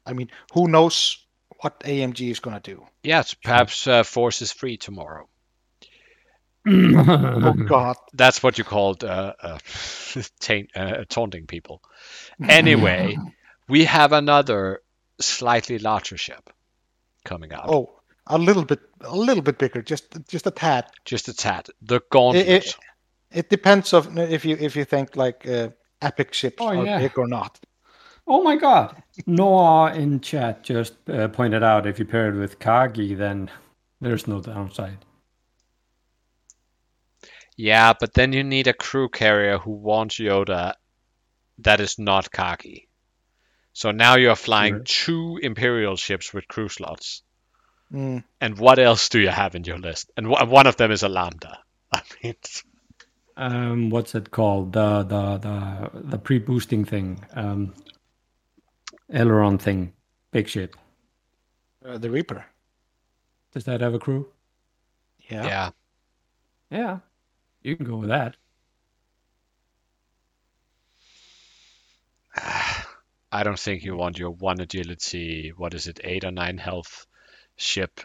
[0.06, 1.26] I mean, who knows
[1.62, 2.86] what AMG is going to do?
[3.04, 5.28] yes, perhaps uh, Force is free tomorrow.
[6.68, 7.96] Oh, God.
[8.14, 9.58] That's what you called uh, uh,
[10.40, 11.82] taint, uh, taunting people.
[12.48, 13.18] Anyway,
[13.68, 14.82] we have another
[15.20, 16.52] slightly larger ship
[17.26, 17.66] coming out.
[17.68, 17.90] Oh,
[18.28, 20.86] a little bit, a little bit bigger, just just a tad.
[21.04, 21.68] Just a tad.
[21.82, 22.48] The Gauntlet.
[22.48, 22.76] It, it,
[23.32, 25.70] it depends of if you if you think like uh,
[26.00, 27.00] epic ships Oh, are yeah.
[27.00, 27.60] big or not.
[28.32, 28.96] Oh my god.
[29.28, 33.52] Noah in chat just uh, pointed out if you pair it with Kagi, then
[34.00, 35.00] there's no downside.
[37.58, 40.76] Yeah, but then you need a crew carrier who wants Yoda
[41.60, 42.88] that is not Kagi.
[43.74, 47.24] So now you're flying two Imperial ships with crew slots.
[47.92, 48.24] Mm.
[48.40, 50.10] And what else do you have in your list?
[50.16, 51.60] And wh- one of them is a Lambda.
[51.92, 52.36] I mean,
[53.36, 54.72] Um, what's it called?
[54.72, 57.20] The the the the pre-boosting thing.
[57.34, 57.74] Um,
[59.12, 59.94] aileron thing.
[60.32, 60.76] Big ship.
[61.86, 62.46] Uh, the Reaper.
[63.54, 64.28] Does that have a crew?
[65.30, 65.46] Yeah.
[65.46, 65.70] yeah.
[66.70, 67.00] Yeah,
[67.62, 68.38] you can go with that.
[73.34, 77.06] I don't think you want your one agility, what is it, eight or nine health
[77.58, 78.00] ship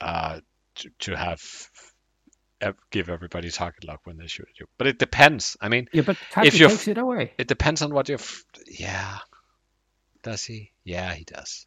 [0.00, 0.40] uh,
[0.76, 1.42] to, to have
[2.90, 4.66] give everybody target lock when they shoot at you.
[4.78, 5.56] But it depends.
[5.60, 7.32] I mean, Yeah, but If you're takes it away.
[7.38, 8.18] it depends on what you're.
[8.18, 9.18] F- yeah.
[10.26, 10.72] Does he?
[10.84, 11.66] Yeah, he does.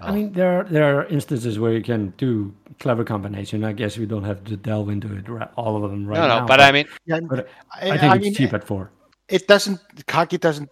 [0.00, 3.62] I mean, there are, there are instances where you can do clever combination.
[3.64, 5.26] I guess we don't have to delve into it
[5.56, 6.26] all of them right now.
[6.28, 6.46] no, no, now.
[6.46, 8.90] but I mean, Yeah, but I, I think I it's mean, cheap at four.
[9.28, 9.80] it doesn't.
[10.06, 10.70] Kagi doesn't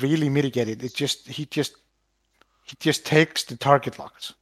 [0.00, 0.82] really mitigate it.
[0.82, 1.74] It just he just
[2.64, 4.32] he just takes the target locks.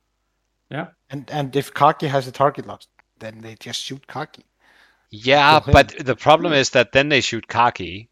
[0.70, 0.88] Yeah.
[1.10, 2.86] And and if Kagi has the target locks,
[3.18, 4.44] then they just shoot Kagi.
[5.10, 8.08] yeah, but the problem is that then they shoot Kagi.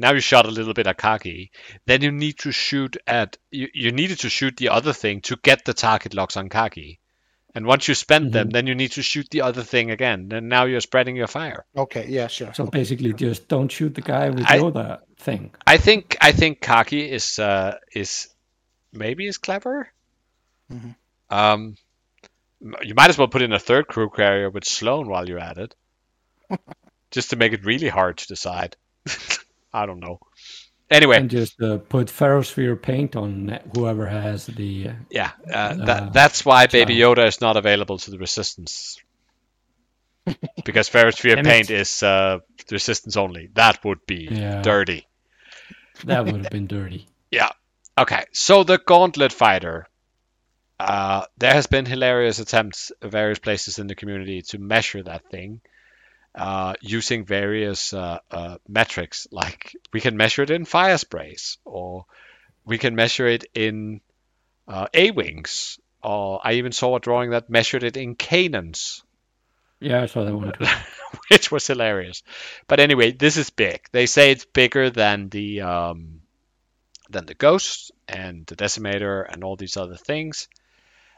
[0.00, 1.50] Now you shot a little bit at Kagi.
[1.86, 5.36] Then you need to shoot at you, you needed to shoot the other thing to
[5.36, 6.98] get the target locks on Kagi.
[7.54, 10.28] And once you spend them, then you need to shoot the other thing again.
[10.32, 11.64] And now you're spreading your fire.
[11.76, 12.54] Okay, yeah, sure.
[12.54, 15.50] So basically, just don't shoot the guy with I- other thing.
[15.66, 18.28] I think I think Kagi is uh, is
[18.92, 19.88] maybe is clever.
[20.72, 20.94] Mhm.
[21.30, 21.76] Um,
[22.60, 25.58] you might as well put in a third crew carrier with Sloane while you're at
[25.58, 25.74] it,
[27.10, 28.76] just to make it really hard to decide.
[29.72, 30.18] I don't know.
[30.90, 34.90] Anyway, And just uh, put ferrosphere paint on whoever has the.
[35.10, 38.96] Yeah, uh, Uh, that, that's why Baby Yoda is not available to the Resistance.
[40.64, 42.38] because Ferrosphere paint is uh,
[42.70, 43.50] Resistance only.
[43.54, 44.62] That would be Yeah.
[44.62, 45.06] dirty.
[46.04, 47.06] that would have been dirty.
[47.30, 47.50] Yeah.
[47.98, 48.24] Okay.
[48.32, 49.86] So the Gauntlet Fighter.
[50.80, 55.28] Uh, there has been hilarious attempts at various places in the community to measure that
[55.28, 55.60] thing
[56.38, 59.26] uh, using various uh, uh, metrics.
[59.32, 62.06] Like we can measure it in fire sprays, or
[62.64, 64.00] we can measure it in
[64.68, 69.02] uh, A wings, or I even saw a drawing that measured it in cannons
[69.80, 70.64] Yeah, I saw that one too.
[71.30, 72.22] which was hilarious.
[72.68, 73.80] But anyway, this is big.
[73.90, 76.20] They say it's bigger than the um,
[77.10, 80.48] than the Ghost and the Decimator and all these other things.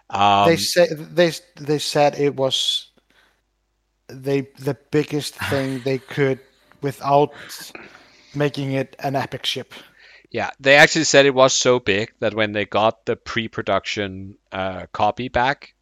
[0.09, 2.90] Um, they say they they said it was
[4.12, 6.41] they the biggest thing they could
[6.82, 7.32] without
[8.35, 9.74] making it an epic ship.
[10.31, 14.87] yeah, they actually said it was so big that when they got the pre-production uh,
[14.93, 15.74] copy back,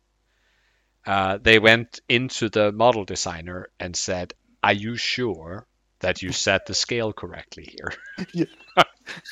[1.07, 5.67] uh, they went into the model designer and said, "Are you sure
[6.01, 7.93] that you set the scale correctly here?"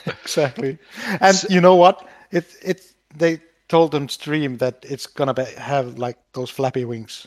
[0.06, 0.78] exactly.
[1.20, 2.06] And you know what?
[2.30, 2.80] It it
[3.14, 7.26] they told them stream that it's gonna be, have like those flappy wings.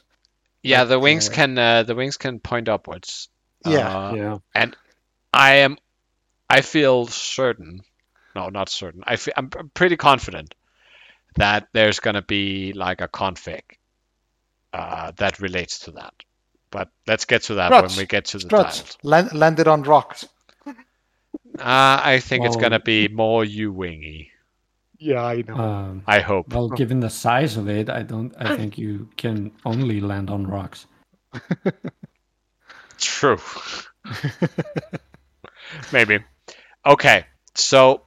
[0.63, 3.29] Yeah, the wings uh, can uh, the wings can point upwards.
[3.65, 4.09] Yeah.
[4.09, 4.37] Uh, yeah.
[4.55, 4.75] and
[5.33, 5.77] I am,
[6.49, 7.81] I feel certain,
[8.35, 9.03] no, not certain.
[9.05, 10.55] I feel, I'm I'm pretty confident
[11.35, 13.61] that there's gonna be like a config
[14.73, 16.13] uh, that relates to that.
[16.71, 17.95] But let's get to that Struts.
[17.95, 18.97] when we get to the Struts titles.
[19.03, 20.25] land, landed on rocks.
[21.57, 24.31] Uh, I think it's gonna be more U-wingy.
[24.99, 25.55] Yeah, I know.
[25.55, 26.53] Um, I hope.
[26.53, 28.33] well, given the size of it, I don't.
[28.37, 30.85] I think you can only land on rocks.
[32.97, 33.37] True.
[35.91, 36.19] Maybe.
[36.85, 37.25] Okay.
[37.55, 38.03] So,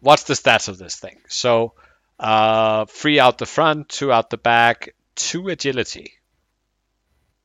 [0.00, 1.20] what's the stats of this thing?
[1.28, 1.74] So,
[2.18, 6.12] uh, three out the front, two out the back, two agility,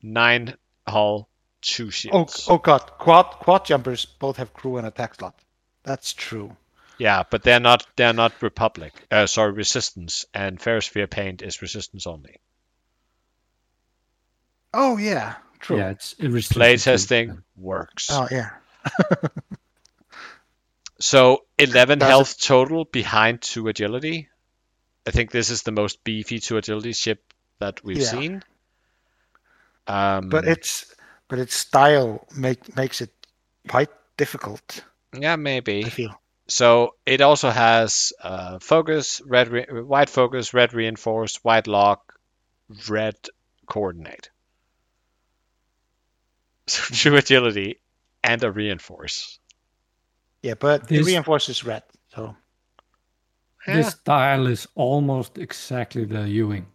[0.01, 0.55] nine
[0.87, 1.29] hull,
[1.61, 2.47] two Oh, shields.
[2.49, 5.35] oh god, quad quad jumpers both have crew and attack slot.
[5.83, 6.55] That's true.
[6.99, 8.93] Yeah, but they're not they're not Republic.
[9.09, 12.35] Uh, sorry, Resistance, and Ferrosphere paint is Resistance only.
[14.73, 15.77] Oh yeah, true.
[15.77, 18.07] Yeah, it's it restricted Play to- testing works.
[18.11, 18.49] Oh yeah.
[21.01, 24.27] So 11 Does it- health total behind 2 agility.
[25.07, 27.23] I think this is the most beefy 2 agility ship
[27.59, 28.11] that we've Yeah.
[28.11, 28.43] seen.
[29.87, 30.93] Um, But it's
[31.29, 33.11] but its style make makes it
[33.67, 34.83] quite difficult.
[35.13, 35.85] yeah, maybe.
[35.85, 36.19] I feel.
[36.49, 42.13] So it also has uh, focus, red, re- white focus, red reinforce, white lock,
[42.89, 43.15] red
[43.67, 44.29] coordinate.
[46.67, 47.81] So true agility
[48.23, 49.39] and a reinforce.
[50.43, 51.83] Yeah, but This- the reinforce is red.
[52.13, 52.35] So
[53.65, 56.67] This style is almost exactly the Ewing.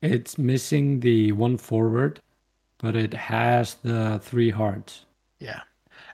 [0.00, 2.20] It's missing the one forward,
[2.78, 5.04] but it has the three hearts.
[5.40, 5.62] yeah,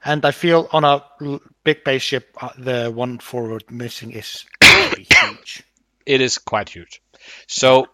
[0.04, 1.04] and I feel on a
[1.64, 5.62] big base ship, uh, the one forward missing is huge.
[6.06, 7.02] it is quite huge.
[7.46, 7.86] So,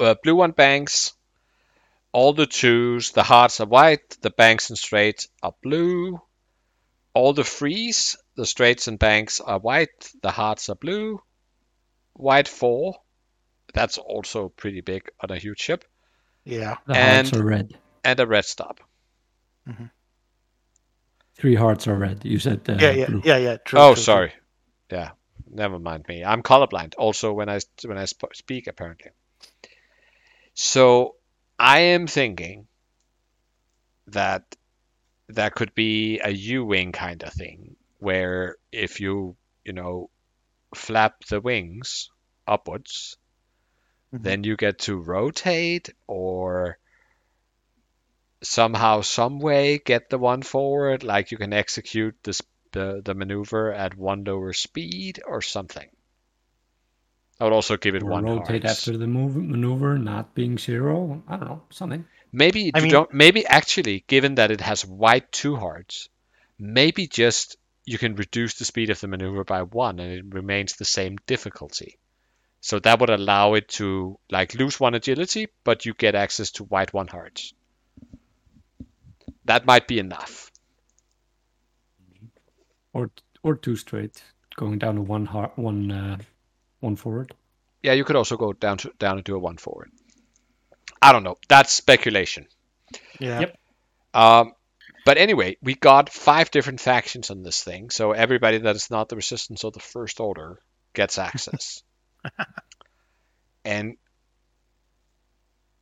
[0.00, 1.12] uh, blue one banks,
[2.12, 6.20] all the twos, the hearts are white, the banks and straights are blue.
[7.14, 11.20] All the threes, the straights and banks are white, the hearts are blue.
[12.14, 12.96] White four,
[13.72, 15.84] that's also pretty big on a huge ship,
[16.44, 17.78] Yeah, The hearts are red.
[18.04, 18.80] and a red stop.
[21.36, 22.24] Three hearts are red.
[22.24, 23.22] You said uh, yeah, yeah, blue.
[23.24, 23.56] yeah, yeah.
[23.64, 23.78] True.
[23.80, 24.02] oh, true, true.
[24.02, 24.32] sorry.
[24.90, 25.10] Yeah,
[25.50, 26.24] never mind me.
[26.24, 26.94] I'm colorblind.
[26.98, 29.10] Also, when I when I sp- speak, apparently.
[30.54, 31.16] So
[31.58, 32.66] I am thinking
[34.08, 34.56] that
[35.30, 40.10] that could be a U-wing kind of thing, where if you you know
[40.74, 42.10] flap the wings
[42.46, 43.16] upwards,
[44.12, 44.22] Mhm.
[44.22, 46.78] then you get to rotate or
[48.44, 52.40] somehow, some way get the one forward, like you can execute this
[52.72, 55.88] the, the maneuver at one lower speed or something.
[57.40, 58.80] I would also give it Or one rotate hearts.
[58.86, 61.22] after the move, maneuver not being zero.
[61.28, 62.04] I don't know, something.
[62.32, 63.12] Maybe I you mean- don't.
[63.14, 66.08] Maybe actually, given that it has white two hearts,
[66.58, 70.74] maybe just you can reduce the speed of the maneuver by one, and it remains
[70.74, 71.98] the same difficulty.
[72.60, 76.64] So that would allow it to like lose one agility, but you get access to
[76.64, 77.52] white one hearts.
[79.44, 80.50] That might be enough.
[82.92, 83.10] Or
[83.42, 84.22] or two straight,
[84.56, 86.18] going down to one heart, one uh,
[86.80, 87.34] one forward.
[87.82, 89.90] Yeah, you could also go down to down and do a one forward.
[91.02, 91.36] I don't know.
[91.48, 92.46] That's speculation.
[93.18, 93.40] Yeah.
[93.40, 93.58] Yep.
[94.14, 94.52] Um,
[95.04, 99.08] but anyway, we got five different factions on this thing, so everybody that is not
[99.08, 100.58] the Resistance or the First Order
[100.94, 101.82] gets access.
[103.64, 103.96] and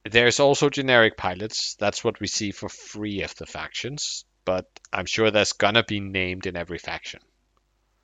[0.05, 1.77] there's also generic pilots.
[1.79, 6.01] That's what we see for three of the factions, but I'm sure there's gonna be
[6.01, 7.21] named in every faction.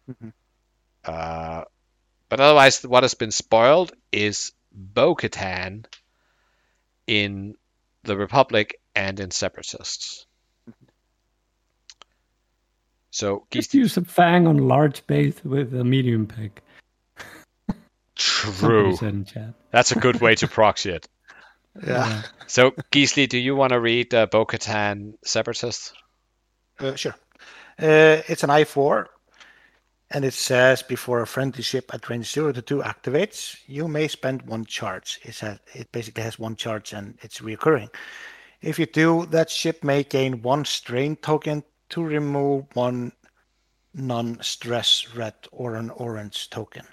[0.08, 0.32] Mhm.
[1.04, 1.64] Uh,
[2.28, 5.86] but otherwise, what has been spoiled is Bo-Katan
[7.06, 7.54] in
[8.04, 10.26] the Republic and in Separatists.
[13.10, 16.28] So, Just use a fang on large base with a medium.
[18.16, 18.96] Somebody true.
[18.96, 19.54] said in chat.
[19.70, 21.08] That's a good way to proxy it.
[21.86, 22.22] Yeah.
[22.46, 25.92] So, Gisli, do you want to read uh, Bo-Katan Separatist?
[26.78, 27.14] Uh, sure.
[27.78, 29.06] Uh, it's an I4,
[30.10, 34.08] and it says before a friendly ship at range 0 to 2 activates, you may
[34.08, 35.20] spend one charge.
[35.22, 37.90] It, has, it basically has one charge and it's recurring.
[38.60, 43.12] If you do, that ship may gain one strain token to remove one
[43.94, 46.86] non stress red or an orange token.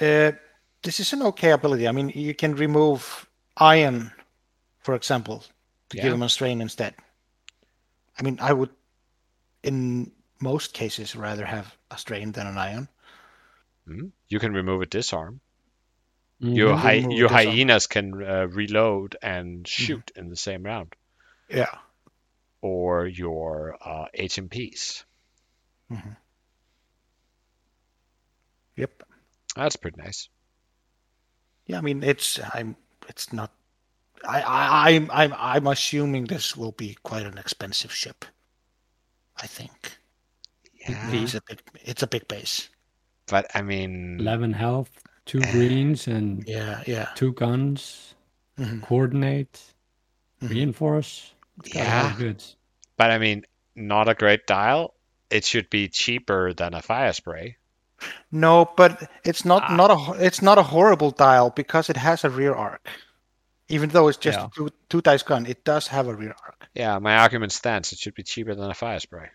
[0.00, 0.32] Uh,
[0.86, 1.88] this is an okay ability.
[1.88, 4.12] I mean, you can remove iron,
[4.80, 5.42] for example,
[5.90, 6.04] to Yeah.
[6.04, 6.94] give him a strain instead.
[8.18, 8.70] I mean, I would,
[9.62, 12.88] in most cases, rather have a strain than an iron.
[13.86, 14.08] Hmm?
[14.28, 15.40] You can remove a disarm.
[16.40, 16.56] Mhm.
[16.56, 17.46] Your, can hy- remove a your disarm.
[17.46, 20.94] hyenas can uh, reload and shoot in the same round,
[21.48, 21.74] Yeah.
[22.60, 25.04] or your uh, HMPs.
[28.76, 29.02] Yep.
[29.56, 30.28] That's pretty nice.
[31.66, 31.78] Yeah.
[31.78, 32.76] I mean, it's I'm.
[33.08, 33.52] It's not.
[34.26, 38.24] I I I'm I'm I'm assuming this will be quite an expensive ship.
[39.36, 39.98] I think
[40.88, 42.68] Yeah, it's a big it's a big base.
[43.26, 44.90] but I mean, 11 health,
[45.26, 46.82] two greens, and Yeah.
[46.86, 47.08] Yeah.
[47.14, 48.14] two guns.
[48.58, 48.82] Mhm.
[48.82, 49.60] Coordinate,
[50.42, 50.48] Mhm.
[50.50, 51.34] reinforce.
[51.60, 52.12] It's got a lot Yeah.
[52.12, 52.56] of goods.
[52.96, 53.44] but I mean,
[53.74, 54.94] not a great dial.
[55.28, 57.58] It should be cheaper than a fire spray.
[58.30, 62.30] No, but it's not not a it's not a horrible dial because it has a
[62.30, 62.86] rear arc.
[63.68, 64.46] Even though it's just Yeah.
[64.46, 66.68] a two two dice gun, it does have a rear arc.
[66.74, 67.92] Yeah, my argument stands.
[67.92, 69.28] It should be cheaper than a fire spray.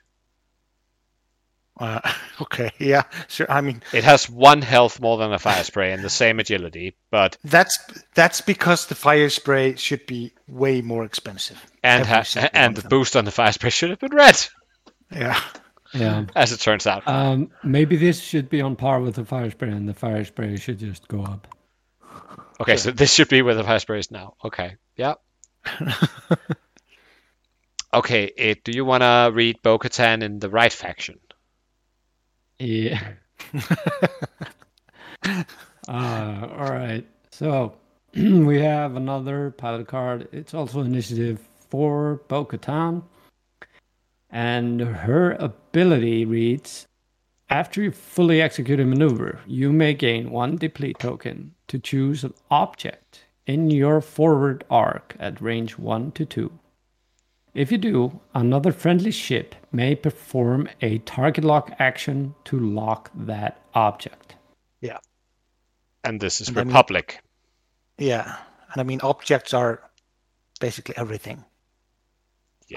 [1.79, 1.99] Uh,
[2.41, 3.47] okay, yeah, sure.
[3.49, 6.95] I mean, It has one health more than a fire spray and the same agility,
[7.09, 7.77] but that's
[8.13, 11.59] that's because the fire spray should be way more expensive.
[11.83, 12.23] and ha-
[12.53, 12.89] and the them.
[12.89, 14.45] boost on the fire spray should have been red,
[15.11, 15.39] Yeah.
[15.93, 16.25] Yeah.
[16.35, 17.07] as it turns out.
[17.07, 20.55] Um, maybe this should be on par with the fire spray, and the fire spray
[20.57, 21.47] should just go up.
[22.59, 24.35] Okay, so this should be where the fire spray is now.
[24.43, 25.15] Okay, yeah.
[27.93, 31.19] okay, eh, do you want to read Bo-Katan in the right faction?
[32.59, 33.13] Yeah.
[35.25, 35.43] uh,
[35.87, 37.05] all right.
[37.31, 37.75] So
[38.15, 40.27] we have another pilot card.
[40.31, 41.39] It's also initiative
[41.69, 43.03] for Bo Katan.
[44.31, 46.87] And her ability reads
[47.49, 52.33] After you fully execute a maneuver, you may gain one deplete token to choose an
[52.49, 56.59] object in your forward arc at range 1 to 2.
[57.53, 63.59] If you do, another friendly ship may perform a target lock action to lock that
[63.73, 64.35] object.
[64.79, 64.99] Yeah.
[66.05, 67.21] And this is And I mean- Republic.
[67.97, 68.37] Yeah.
[68.71, 69.81] And I mean, objects are
[70.61, 71.43] basically everything.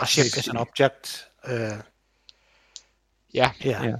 [0.00, 1.26] A ship is an object.
[1.44, 1.82] Uh,
[3.32, 3.52] Yeah.
[3.60, 3.86] yeah.
[3.86, 3.96] Yeah.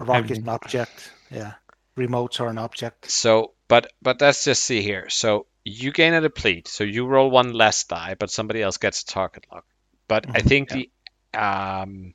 [0.00, 1.14] A rock is an object.
[1.30, 1.54] Yeah.
[1.96, 3.08] Remotes are an object.
[3.08, 5.08] So, but but let's just see here.
[5.08, 9.02] So you gain a deplete, so you roll one less die, but somebody else gets
[9.02, 9.64] a target lock.
[10.08, 10.90] But I Mhm, think the
[11.32, 12.14] um,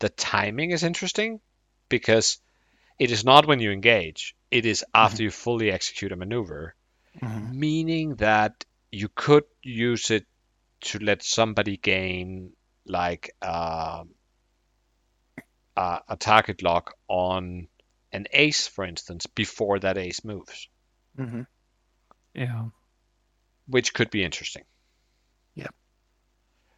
[0.00, 1.40] the timing is interesting
[1.88, 2.38] because
[2.98, 6.74] it is not when you engage; it is after you fully execute a maneuver,
[7.22, 7.56] Mhm.
[7.64, 10.26] meaning that you could use it
[10.82, 12.55] to let somebody gain
[12.86, 14.10] like um,
[15.76, 17.68] a, a target lock on
[18.12, 20.68] an ace, for instance, before that ace moves,
[21.16, 21.42] hmm
[22.34, 22.66] Yeah.
[23.68, 24.64] which could be interesting.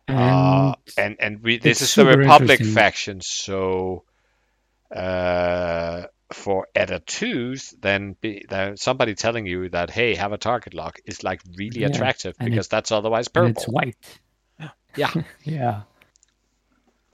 [0.08, 4.04] And Uh, and and we this is the Republic faction, so
[4.94, 10.98] uh, for Eta-2s, then be, then somebody telling you that hey, have a target lock
[11.06, 13.46] is like really Yeah, attractive and because it- that's otherwise and purple.
[13.46, 14.20] it's white.
[14.94, 15.12] Yeah.
[15.44, 15.82] Yeah.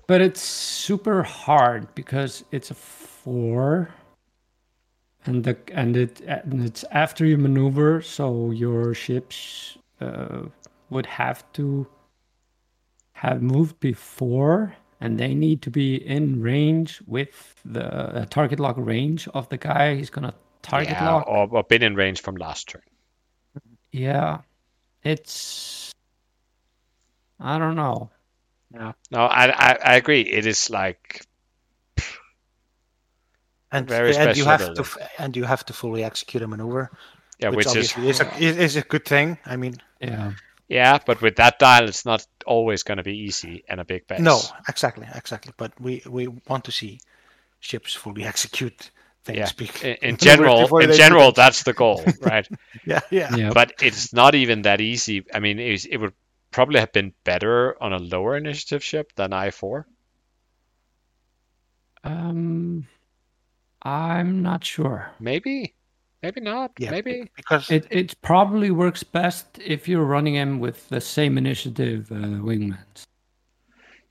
[0.06, 3.88] But it's super hard because it's a four,
[5.24, 10.42] and the and it and it's after you maneuver, so your ships uh,
[10.90, 11.86] would have to
[13.12, 18.76] have moved before, and they need to be in range with the uh, target lock
[18.76, 21.26] range of the guy he's gonna target yeah, lock.
[21.26, 22.82] or, or been in range from last turn.
[23.90, 24.40] Yeah,
[25.02, 25.92] it's
[27.40, 28.10] I don't know.
[28.70, 30.22] No, I, I I agree.
[30.22, 31.24] It is like
[33.72, 36.46] And, Very and you special have to f- and you have to fully execute a
[36.46, 36.90] maneuver,
[37.40, 39.38] yeah, which, which is obviously is, a, is, is a good thing.
[39.44, 40.32] I mean, Yeah.
[40.68, 44.06] yeah, but with that dial, it's not always going to be easy and a big
[44.06, 44.20] base.
[44.20, 45.52] no, exactly, exactly.
[45.56, 47.00] But we we want to see
[47.58, 48.90] ships fully execute
[49.24, 49.38] things.
[49.38, 49.50] Yeah.
[49.58, 52.46] bec- In, in general, in general, that's the goal, right?
[52.86, 53.50] yeah, yeah, Yeah.
[53.52, 55.24] but it's not even that easy.
[55.34, 56.14] I mean, it, it would
[56.54, 59.84] probably have been better on a lower initiative ship than I4.
[62.04, 62.86] Um,
[63.82, 65.10] I'm not sure.
[65.18, 65.74] Maybe,
[66.22, 66.70] maybe not.
[66.78, 66.92] yeah.
[66.92, 67.28] maybe.
[67.34, 72.38] because It it probably works best if you're running him with the same initiative uh,
[72.46, 73.02] wingmans.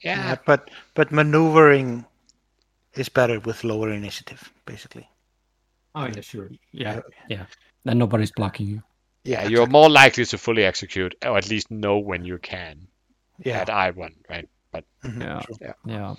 [0.03, 2.05] Yeah, yeah, but but maneuvering
[2.95, 5.07] is better with lower initiative, basically.
[5.95, 6.49] Oh yeah, sure.
[6.73, 6.99] Yeah,
[7.29, 7.45] yeah.
[7.85, 8.83] Then nobody's blocking you.
[9.23, 9.47] Yeah.
[9.47, 12.87] You're more likely to fully execute, or at least know when you can
[13.39, 13.59] yeah.
[13.61, 14.49] at I1, right?
[14.71, 15.41] But mhm, Yeah.
[15.61, 15.73] Yeah.
[15.85, 16.15] Yeah.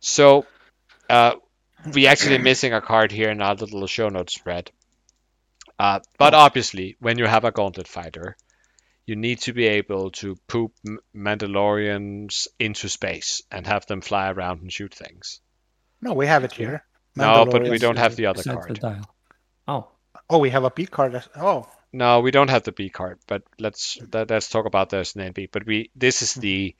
[0.00, 0.46] so,
[1.08, 1.34] uh,
[1.94, 4.70] we actually missing a card here in our little show notes spread.
[5.78, 8.36] Uh, but obviously, when you have a gauntlet fighter,
[9.06, 10.72] you need to be able to poop
[11.16, 15.40] Mandalorians into space and have them fly around and shoot things.
[16.02, 16.84] No, we have it here.
[17.16, 18.80] No, but we don't have the other Besides the card.
[18.80, 19.14] dial.
[19.66, 19.88] Oh,
[20.28, 21.22] Oh, we have a B card.
[21.36, 25.16] Oh, No, we don't have the B card, but let's let, let's talk about this
[25.16, 25.46] in B.
[25.50, 26.76] But we this is the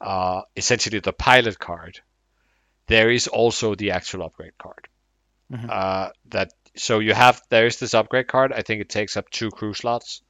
[0.00, 2.00] uh, essentially the pilot card.
[2.88, 4.88] There is also the actual upgrade card.
[5.52, 5.68] Mhm.
[5.70, 8.52] Uh, that so you have there is this upgrade card.
[8.52, 10.22] I think it takes up two crew slots,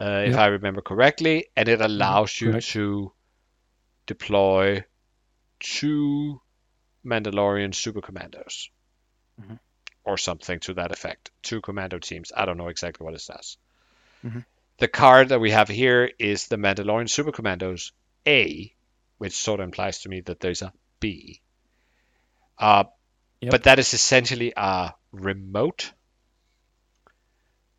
[0.00, 0.38] uh, if Yep.
[0.38, 2.68] I remember correctly, and it allows you correct.
[2.70, 3.12] to
[4.06, 4.84] deploy
[5.60, 6.40] two
[7.04, 8.70] Mandalorian super commandos.
[9.40, 9.58] Mhm.
[10.08, 11.30] Or something to that effect.
[11.42, 12.32] Two commando teams.
[12.36, 13.58] I don't know exactly what it says.
[14.24, 14.44] Mhm.
[14.78, 17.92] The card that we have here is the Mandalorian Super Commandos
[18.26, 18.72] A,
[19.18, 21.40] which sort of implies to me that there's a B.
[22.58, 22.84] Uh,
[23.40, 23.50] Yep.
[23.52, 25.92] But that is essentially a remote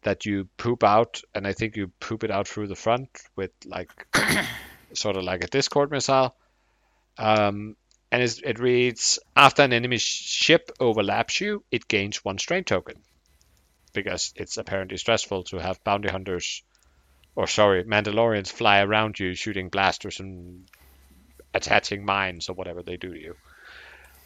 [0.04, 3.52] that you poop out, and I think you poop it out through the front with
[3.66, 3.92] like
[4.94, 6.34] sort of like a Discord missile.
[7.18, 7.76] Um,
[8.12, 12.96] and it reads after an enemy ship overlaps you, it gains one strain token
[13.94, 16.64] because it's apparently stressful to have bounty hunters,
[17.36, 20.66] or sorry, Mandalorians fly around you shooting blasters and
[21.54, 23.36] attaching mines or whatever they do to you.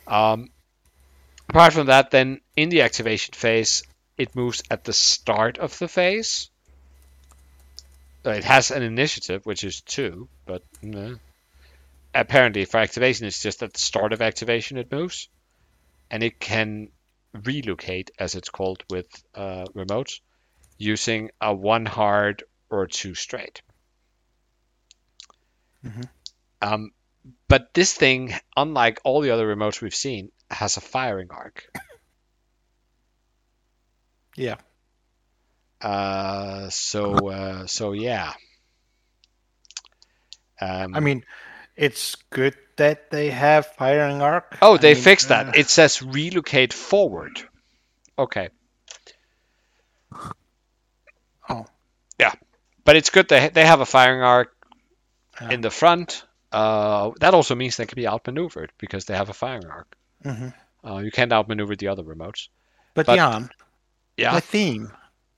[0.07, 0.49] Um,
[1.49, 3.83] apart from that, then in the activation phase,
[4.17, 6.49] it moves at the start of the phase.
[8.25, 11.17] Uh, It has an initiative, which is two, but no.
[12.13, 15.29] Apparently for activation, it's just at the start of activation it moves,
[16.09, 16.89] and it can
[17.33, 20.19] relocate, as it's called with uh, remotes,
[20.77, 23.61] using a one hard or two straight.
[26.61, 26.91] Um,
[27.47, 31.71] but this thing, unlike all the other remotes we've seen, has a firing arc.
[34.35, 34.55] Yeah.
[35.81, 38.33] Uh, so uh, so yeah.
[40.61, 41.23] Um, I mean,
[41.75, 44.57] it's good that they have firing arc.
[44.61, 45.47] oh, I they mean, fixed that.
[45.47, 47.41] uh, It says relocate forward.
[48.17, 48.49] Okay.
[51.49, 51.65] Oh.
[52.19, 52.33] Yeah,
[52.85, 54.55] but it's good they they have a firing arc
[55.41, 55.49] Yeah.
[55.51, 56.23] in the front.
[56.51, 59.95] Uh, that also means they can be outmaneuvered because they have a firing arc.
[60.23, 60.53] Mhm.
[60.85, 62.49] Uh, you can't outmaneuver the other remotes.
[62.93, 63.49] But, but- Jan,
[64.17, 64.33] Yeah.
[64.33, 64.91] my theme,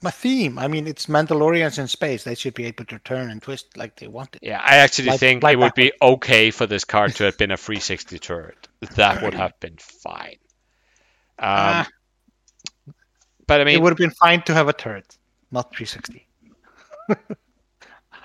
[0.06, 0.58] my theme.
[0.58, 2.24] I mean, it's Mandalorians in space.
[2.24, 4.40] They should be able to turn and twist like they want it.
[4.44, 7.38] Yeah, I actually Like- think like it would be okay for this card to have
[7.38, 8.68] been a 360 turret.
[8.96, 10.38] That would have been fine.
[11.38, 11.88] Um, Ah.
[13.48, 15.18] but I mean, it would have been fine to have a turret,
[15.52, 16.28] not 360.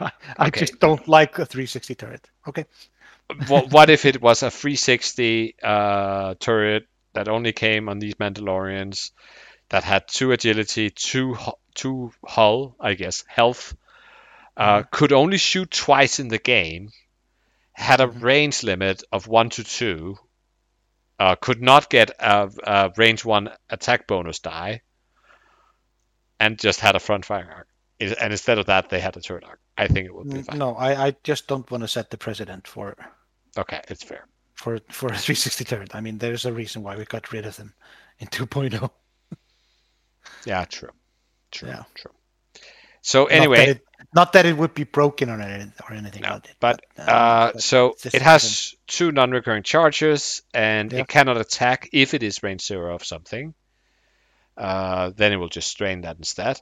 [0.01, 0.61] I I Okay.
[0.61, 2.29] just don't like a 360 turret.
[2.49, 2.65] Okay.
[3.49, 9.11] what, what if it was a 360 uh, turret that only came on these Mandalorians
[9.69, 11.37] that had two agility, two
[11.75, 13.77] two hull, I guess, health,
[14.57, 16.91] uh, could only shoot twice in the game,
[17.73, 20.19] had a range limit of one to two,
[21.19, 24.83] uh, could not get a, a range one attack bonus die,
[26.39, 27.69] and just had a front firing arc.
[28.01, 29.61] And instead of that, they had a turret arc.
[29.77, 30.59] I think it would be fine.
[30.59, 32.97] No, I, I just don't want to set the precedent for
[33.59, 34.27] Okay, it's fair.
[34.55, 35.95] for for a 360 turret.
[35.95, 37.75] I mean, there's a reason why we got rid of them
[38.19, 38.47] in oh.
[38.47, 38.91] 2.0.
[40.47, 40.91] Yeah, true.
[41.51, 41.69] True.
[41.69, 41.83] Yeah.
[41.95, 42.13] True.
[43.03, 46.23] So Not that anyway, it- not that it would be broken or anything, or anything
[46.23, 46.57] no, like that.
[46.59, 51.01] but uh, uh, but so it has two non-recurring charges, and Yeah.
[51.01, 53.55] it cannot attack if it is range zero of something.
[54.57, 56.61] Uh, then it will just strain that instead.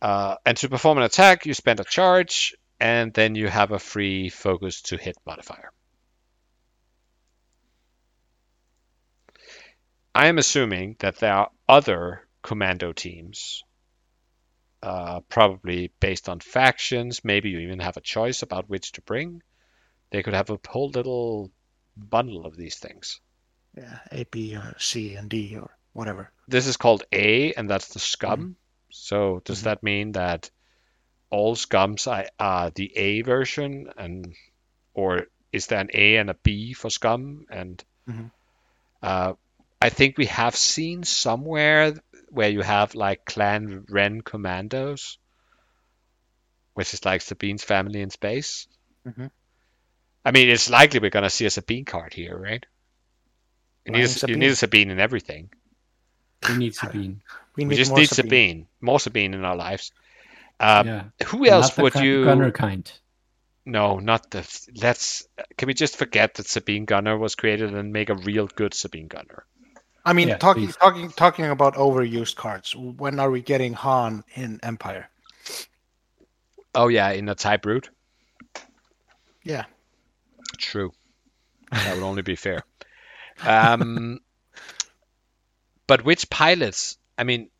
[0.00, 3.78] Uh, and to perform an attack, you spend a charge, and then you have a
[3.78, 5.70] free focus to hit modifier.
[10.14, 13.62] I am assuming that there are other commando teams,
[14.82, 17.24] uh, probably based on factions.
[17.24, 19.42] Maybe you even have a choice about which to bring.
[20.10, 21.50] They could have a whole little
[21.96, 23.20] bundle of these things.
[23.76, 26.30] yeah, A, B, or C, and D, or whatever.
[26.48, 28.56] This is called A, and that's the scum.
[28.90, 30.50] So does that mean that
[31.30, 32.06] all scums
[32.38, 34.34] are, the A version, and
[34.94, 37.46] or is there an A and a B for scum?
[37.50, 38.30] And Mhm.
[39.02, 39.34] uh,
[39.80, 41.94] I think we have seen somewhere
[42.30, 45.18] where you have like Clan Wren commandos,
[46.74, 48.66] which is like Sabine's family in space.
[49.06, 49.30] Mhm.
[50.24, 52.64] I mean, it's likely we're gonna see a Sabine card here, right?
[53.84, 54.90] You need, a, you need a Sabine.
[54.90, 55.48] In everything.
[56.48, 57.22] We need Sabine.
[57.56, 58.28] We, We need just more need Sabine.
[58.28, 58.66] Sabine.
[58.80, 59.92] more Sabine in our lives.
[60.60, 61.04] Um, yeah.
[61.28, 62.24] Who else would gun- you?
[62.24, 62.90] Gunner kind.
[63.64, 64.46] No, not the.
[64.74, 65.26] Let's.
[65.56, 69.08] Can we just forget that Sabine Gunner was created and make a real good Sabine
[69.08, 69.44] Gunner?
[70.08, 70.76] I mean, Yeah, talking please.
[70.76, 72.74] talking talking about overused cards.
[72.74, 75.10] When are we getting Han in Empire?
[76.74, 77.90] Oh yeah, in a type route.
[79.42, 79.64] Yeah.
[80.58, 80.92] True.
[81.84, 82.64] That would only be fair.
[83.44, 84.20] Um,
[85.86, 86.98] but which pilots?
[87.16, 87.50] I mean,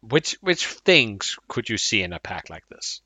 [0.00, 3.00] which which things could you see in a pack like this?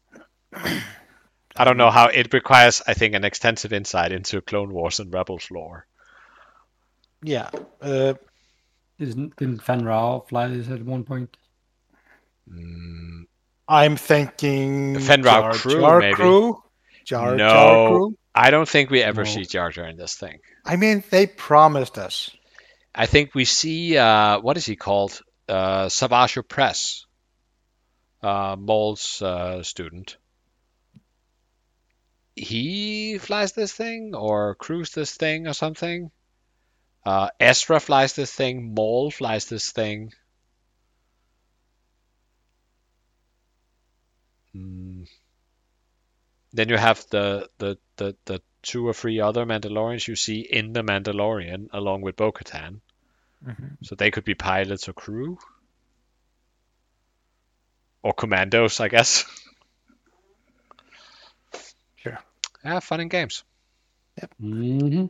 [0.52, 2.82] I don't know how it requires.
[2.86, 5.86] I think an extensive insight into Clone Wars and Rebels lore.
[7.22, 7.50] Yeah.
[7.80, 8.14] Uh,
[8.98, 11.36] Isn't didn't Fenn Rau fly this at one point?
[13.68, 16.14] I'm thinking Fenn Rau Jar crew, Jar maybe.
[16.14, 16.62] crew.
[17.04, 17.48] Jar No.
[17.48, 18.16] Jar crew.
[18.34, 19.30] I don't think we ever No.
[19.30, 20.38] see Jar Jar in this thing.
[20.64, 22.30] I mean, they promised us.
[22.94, 25.20] I think we see uh, what is he called?
[25.48, 27.04] Uh, Savage Opress,
[28.22, 30.16] uh, Maul's uh, student.
[32.34, 36.10] He flies this thing, or crews this thing, or something.
[37.06, 38.74] Uh, Ezra flies this thing.
[38.74, 40.12] Maul flies this thing.
[44.52, 45.04] Hmm.
[46.52, 50.72] Then you have the the the the two or three other Mandalorians you see in
[50.72, 52.80] the Mandalorian along with Bo-Katan.
[53.82, 55.38] So they could be pilots or crew.
[58.02, 59.26] Or commandos, I guess.
[61.96, 62.18] Sure.
[62.64, 63.44] Yeah, fun and games.
[64.20, 64.34] Yep.
[64.40, 65.06] hmm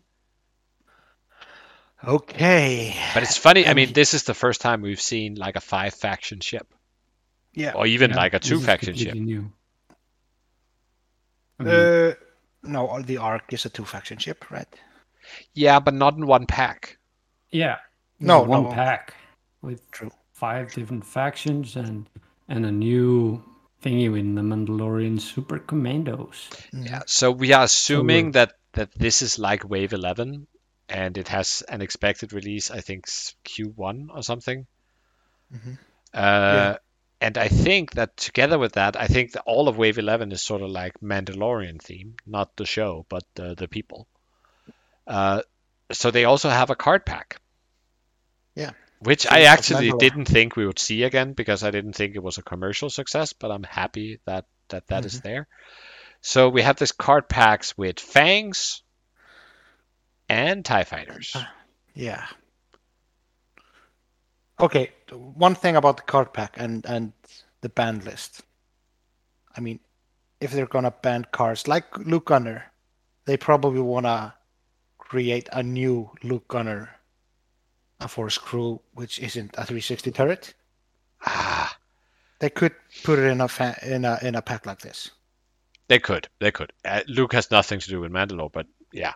[2.04, 2.94] Okay.
[3.14, 5.94] But it's funny, I mean, this is the first time we've seen like a five
[5.94, 6.66] faction ship.
[7.54, 7.72] Yeah.
[7.74, 9.14] Or even Yeah, like a two faction ship.
[9.14, 9.50] New.
[11.58, 12.12] I mean, Uh,
[12.62, 14.68] no, the Ark is a two faction ship, right?
[15.54, 16.98] Yeah, but not in one pack.
[17.50, 17.78] yeah.
[18.18, 18.72] No, one no.
[18.72, 19.12] pack
[19.60, 20.10] with True.
[20.32, 22.08] five different factions and
[22.48, 23.42] and a new
[23.82, 26.48] thingy in the Mandalorian Super Commandos.
[26.72, 27.02] Yeah.
[27.06, 30.46] So we are assuming we're- that that this is like Wave 11
[30.88, 33.06] and it has an expected release, I think
[33.44, 34.66] Q1 or something.
[35.52, 35.78] Mhm.
[36.12, 36.76] Uh,
[37.20, 40.42] And I think that together with that, I think that all of Wave 11 is
[40.42, 44.06] sort of like Mandalorian theme, not the show, but the, the people.
[45.06, 45.42] Uh,
[45.92, 47.40] so they also have a card pack.
[48.54, 48.72] Yeah.
[49.00, 52.22] Which So I actually didn't think we would see again because I didn't think it
[52.22, 55.46] was a commercial success, but I'm happy that that, that is there.
[56.22, 58.82] So we have this card packs with fangs
[60.28, 61.36] and TIE fighters.
[61.94, 62.26] Yeah.
[64.58, 67.12] Okay, one thing about the card pack and and
[67.60, 68.42] the band list.
[69.56, 69.80] I mean,
[70.40, 72.64] if they're gonna ban cards like Luke Gunner,
[73.26, 74.34] they probably wanna
[74.98, 76.90] create a new Luke Gunner,
[78.00, 80.54] a Force Crew, which isn't a 360 turret.
[81.24, 81.76] Ah,
[82.38, 82.74] They could
[83.04, 85.10] put it in a fa- in a in a pack like this.
[85.88, 86.72] they could, they could.
[86.84, 89.14] Uh, Luke has nothing to do with Mandalore, but yeah.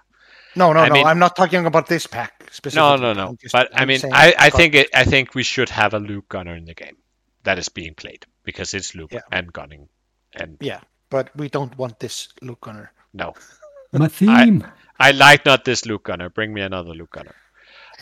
[0.56, 0.94] No, no, I no.
[0.94, 3.00] mean- I'm not talking about this pack No, specifically.
[3.00, 3.28] no, no.
[3.28, 5.94] I'm just- But I I'm mean, I, I think it, I think we should have
[5.94, 6.96] a Luke gunner in the game
[7.44, 9.20] that is being played because it's Luke Yeah.
[9.30, 9.88] and gunning,
[10.34, 12.92] and Yeah, but we don't want this Luke Gunner.
[13.12, 13.34] no,
[13.92, 14.66] My theme.
[14.98, 16.28] I like not this Luke gunner.
[16.30, 17.34] Bring me another Luke gunner.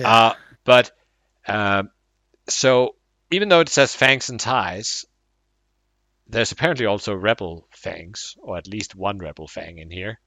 [0.01, 0.11] Yeah.
[0.12, 0.35] Uh,
[0.65, 0.91] but
[1.47, 1.91] um,
[2.49, 2.97] so
[3.31, 5.05] even though it says fangs and ties,
[6.27, 10.19] there's apparently also rebel fangs, or at least one rebel fang in here.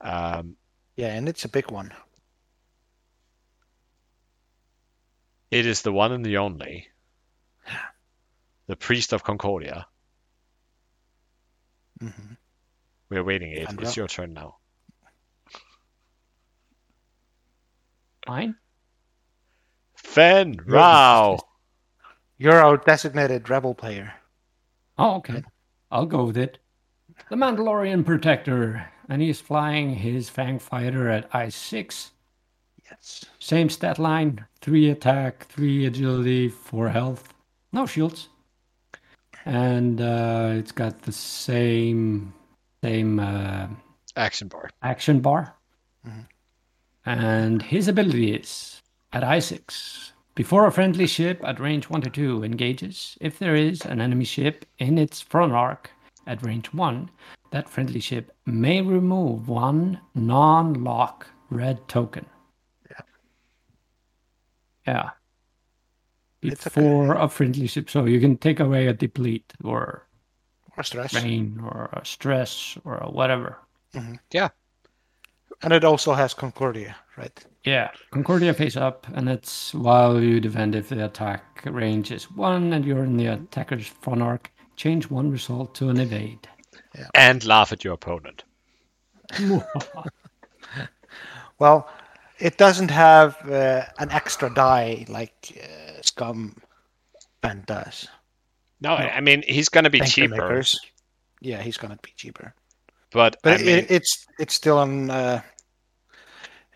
[0.00, 0.56] Um,
[0.98, 1.92] Yeah, and it's a big one.
[5.52, 6.88] it is the one and the only.
[8.66, 9.86] The priest of Concordia.
[12.00, 12.34] hmm
[13.08, 13.68] We're waiting, Abe.
[13.68, 14.56] And It's your turn now.
[18.26, 18.56] Mine?
[19.94, 21.38] Fenn Rau.
[22.38, 24.12] You're our designated rebel player.
[24.98, 25.44] Oh, okay.
[25.92, 26.58] I'll go with it.
[27.30, 32.10] The Mandalorian Protector, and he's flying his Fang Fighter at I-6.
[32.90, 33.24] Yes.
[33.38, 37.32] Same stat line, 3 attack, 3 agility, 4 health.
[37.72, 38.28] No shields.
[39.44, 42.32] And uh, it's got the same
[42.82, 43.66] same uh,
[44.16, 44.70] Action bar.
[44.82, 45.54] action bar.
[46.06, 46.26] Mhm.
[47.06, 48.82] And his ability is
[49.12, 50.12] at I6.
[50.34, 54.24] Before a friendly ship at range 1 to 2 engages, if there is an enemy
[54.24, 55.90] ship in its front arc
[56.26, 57.10] at range 1,
[57.50, 62.26] that friendly ship may remove one non lock red token.
[62.90, 63.00] Yeah.
[64.86, 65.10] Yeah.
[66.42, 66.80] It's okay.
[66.80, 67.90] Before a friendly ship.
[67.90, 70.06] So you can take away a deplete or
[70.76, 71.14] Or stress.
[71.14, 73.58] rain or a stress or a whatever.
[73.94, 74.46] Mm-hmm.
[75.62, 77.44] And it also has Concordia, right?
[77.64, 82.72] Yeah, Concordia face up, and it's while you defend if the attack range is one
[82.72, 86.48] and you're in the attacker's front arc, change one result to an evade.
[87.14, 88.44] And laugh at your opponent.
[91.58, 91.88] Well,
[92.38, 96.56] it doesn't have uh, an extra die like uh, Scum
[97.40, 98.08] Band does.
[98.80, 100.78] No, I I mean he's gonna be Tanker cheaper, makers.
[101.40, 102.54] Yeah, he's gonna be cheaper.
[103.10, 105.10] but, But I it, it's it's still on.
[105.10, 105.42] Uh,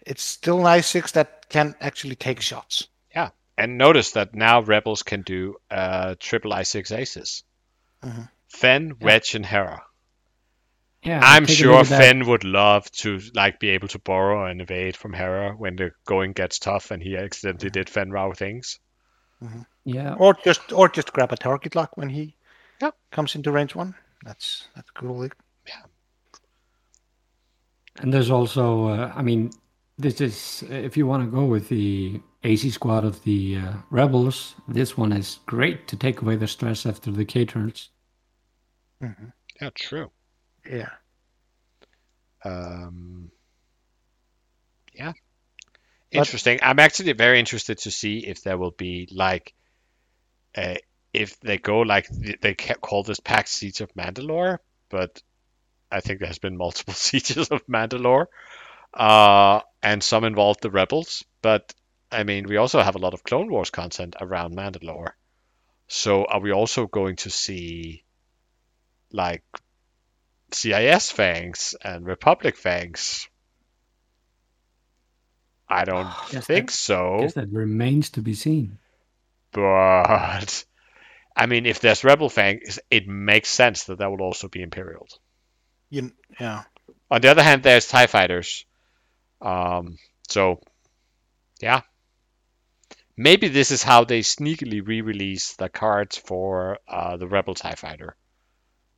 [0.04, 2.88] it's still an i6 that can actually take shots.
[3.14, 7.44] Yeah, and notice that now rebels can do uh, triple I6 aces.
[8.02, 8.28] Mhm.
[8.48, 9.82] Fenn, Wedge, and Hera.
[11.04, 11.98] Yeah, I'm sure look at that.
[11.98, 15.90] Fenn would love to like be able to borrow and evade from Hera when the
[16.06, 18.78] going gets tough and he accidentally did Fenn Rau things.
[19.84, 22.36] Yeah, Or just or just grab a target lock when he
[22.80, 22.92] Yeah.
[23.10, 23.94] comes into range one.
[24.24, 25.28] That's that's cool.
[25.66, 25.82] Yeah.
[28.00, 29.50] And there's also, uh, I mean,
[29.98, 34.54] this is if you want to go with the AC squad of the uh, rebels,
[34.68, 37.90] this one is great to take away the stress after the K turns.
[39.60, 40.10] Yeah, true.
[40.64, 40.90] Yeah.
[42.44, 43.30] Um,
[44.94, 45.12] yeah.
[46.12, 46.58] But- Interesting.
[46.62, 49.54] I'm actually very interested to see if there will be like,
[50.56, 50.76] uh,
[51.12, 54.58] if they go like they call this pack Siege of Mandalore,
[54.90, 55.22] but
[55.90, 58.26] I think there has been multiple sieges of Mandalore,
[58.94, 61.24] uh, and some involved the rebels.
[61.42, 61.74] But
[62.10, 65.12] I mean, we also have a lot of Clone Wars content around Mandalore.
[65.88, 68.04] So are we also going to see
[69.12, 69.44] like
[70.54, 73.28] CIS fangs and Republic fangs?
[75.68, 77.18] I don't Yes, think that- so.
[77.20, 78.78] guess that remains to be seen.
[79.52, 80.64] But
[81.36, 85.18] I mean, if there's Rebel fangs, it makes sense that that will also be Imperials.
[85.90, 86.62] You, yeah.
[87.10, 88.64] On the other hand, there's Tie Fighters.
[89.42, 89.98] Um,
[90.28, 90.60] so,
[91.60, 91.82] yeah.
[93.14, 98.16] Maybe this is how they sneakily re-release the cards for uh, the Rebel Tie Fighter,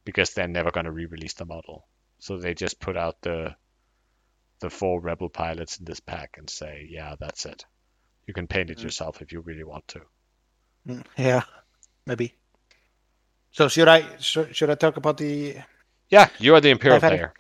[0.04, 1.86] because they're never going to re-release the model.
[2.18, 3.54] So they just put out the
[4.60, 7.64] the four Rebel pilots in this pack and say, yeah, that's it.
[8.26, 10.00] You can paint it yourself if you really want to.
[10.88, 11.42] Mm, Yeah.
[12.06, 12.34] Maybe.
[13.50, 15.56] So should I should, should I talk about the
[16.10, 17.32] Yeah, you are the Imperial player.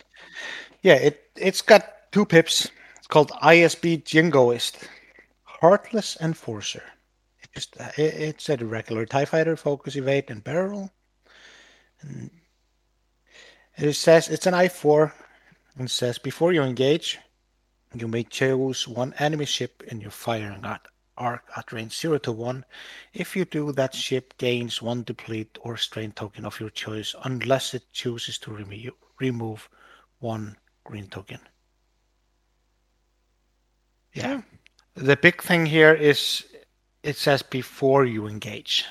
[0.82, 2.70] Yeah, it it's got two pips.
[2.98, 4.88] It's called ISB Jingoist,
[5.42, 6.82] Heartless Enforcer.
[7.42, 10.92] It just it, it's a regular Tie Fighter, focus, evade, and barrel.
[12.00, 12.30] And
[13.76, 15.12] it says it's an I4,
[15.78, 17.18] and says before you engage,
[17.94, 20.80] you may choose one enemy ship in your firing at
[21.16, 22.64] arc at range zero to one.
[23.12, 27.74] If you do, that ship gains one deplete or strain token of your choice, unless
[27.74, 29.68] it chooses to remo- remove
[30.18, 31.38] one green token.
[34.12, 34.42] Yeah.
[34.94, 36.44] The big thing here is
[37.02, 38.84] it says before you engage.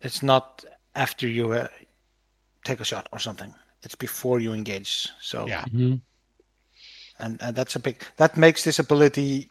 [0.00, 1.68] It's not after you uh,
[2.68, 3.50] take a shot or something.
[3.82, 5.08] It's before you engage.
[5.20, 5.64] So Yeah.
[5.72, 6.00] Mhm.
[7.18, 9.50] and, and that's a big that makes this ability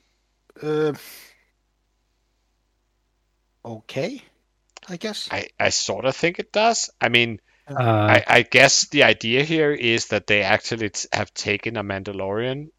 [0.64, 0.94] uh,
[3.66, 4.22] okay,
[4.90, 5.28] I guess.
[5.32, 6.90] I, I sort of think it does.
[7.02, 7.76] I mean, Uh,
[8.16, 12.72] I, I guess the idea here is that they actually t- have taken a Mandalorian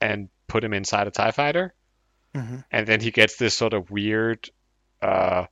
[0.00, 1.74] and put him inside a TIE fighter,
[2.34, 2.64] Mhm.
[2.74, 4.50] and then he gets this sort of weird
[5.00, 5.46] uh,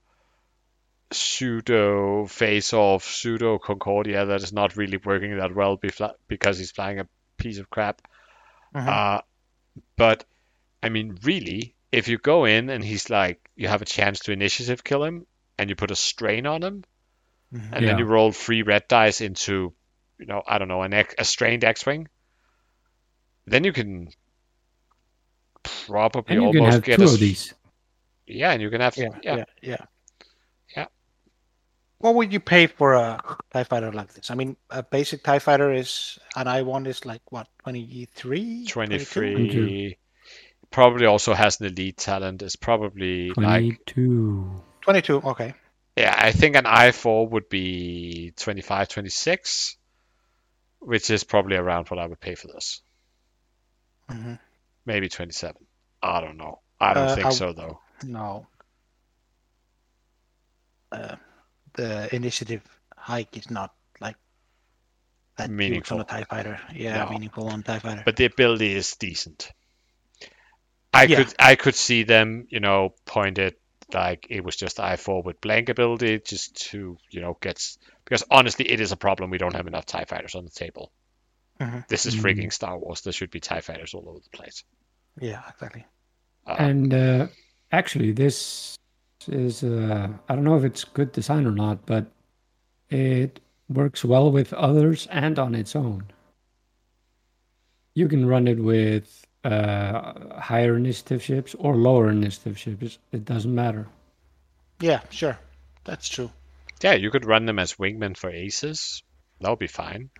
[1.14, 5.78] pseudo face off, pseudo Concordia that is not really working that well
[6.28, 8.02] because he's flying a piece of crap.
[8.74, 8.86] Mhm.
[8.88, 9.20] Uh,
[9.96, 10.24] but,
[10.82, 14.32] I mean, really, if you go in and he's like, you have a chance to
[14.32, 15.26] initiative kill him,
[15.58, 16.84] and you put a strain on him,
[17.52, 17.72] Mhm.
[17.72, 19.72] and then you roll three red dice into,
[20.18, 22.08] you know, I don't know, an X, a strained X-wing.
[23.46, 24.08] Then you can
[25.62, 27.54] probably and you can almost have get two a of these.
[28.26, 29.36] Yeah, and you can have yeah, yeah.
[29.36, 29.86] yeah, yeah, Yeah.
[32.04, 34.30] What would you pay for a Tie Fighter like this?
[34.30, 38.66] I mean, a basic Tie Fighter is an I one is like what 23?
[38.66, 39.96] 23.
[40.70, 42.42] Probably also has an elite talent.
[42.42, 44.62] Is probably like 22.
[44.82, 45.16] 22.
[45.22, 45.54] Okay.
[45.96, 46.14] yeah.
[46.14, 49.78] I think an i4 would be 25, 26,
[50.80, 52.82] which is probably around what I would pay for this.
[54.10, 54.38] Mhm.
[54.84, 55.56] Maybe 27.
[56.02, 56.60] I don't know.
[56.78, 57.80] I don't Uh, think I- so though.
[58.02, 58.46] No.
[60.92, 61.16] Uh,
[61.74, 62.62] the initiative
[62.96, 64.16] hike is not like
[65.36, 65.98] that huge Meaningful.
[65.98, 66.60] on a Tie Fighter.
[66.72, 67.10] Yeah, No.
[67.10, 68.02] meaningful on Tie Fighter.
[68.04, 69.50] but the ability is decent.
[70.92, 71.24] I Yeah.
[71.24, 73.60] could I could see them, you know, point it
[73.92, 77.60] like it was just I4 with blank ability just to, you know, get
[78.04, 80.92] because honestly it is a problem we don't have enough TIE fighters on the table.
[81.60, 81.86] Mhm.
[81.88, 82.22] This is Mhm.
[82.22, 83.02] freaking Star Wars.
[83.02, 84.64] There should be TIE fighters all over the place.
[85.20, 85.84] yeah, exactly.
[86.46, 87.28] Uh, And uh,
[87.70, 88.76] actually, this
[89.28, 92.06] is uh, I don't know if it's good design or not, but
[92.90, 96.04] it works well with others and on its own.
[97.94, 102.98] You can run it with uh, higher initiative ships or lower initiative ships.
[103.12, 103.86] It doesn't matter.
[104.80, 105.38] Yeah, sure.
[105.84, 106.30] That's true.
[106.82, 109.02] yeah, you could run them as wingmen for aces.
[109.40, 110.10] That would be fine.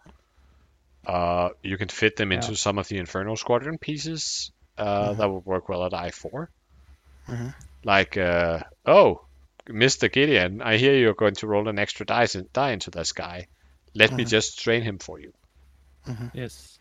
[1.07, 4.51] Uh, you can fit them into some of the Inferno Squadron pieces.
[4.79, 6.49] Uh, That would work well at I4.
[7.29, 7.55] Mhm.
[7.85, 9.25] Like, uh, oh,
[9.69, 10.11] Mr.
[10.11, 13.47] Gideon, I hear you're going to roll an extra dice in, die into this guy.
[13.95, 15.33] Let me just strain him for you.
[16.33, 16.79] Yes.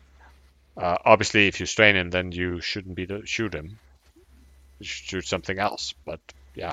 [0.76, 3.78] Uh, obviously, if you strain him, then you shouldn't be to shoot him.
[4.80, 5.94] You should shoot something else.
[6.04, 6.20] But
[6.54, 6.72] yeah,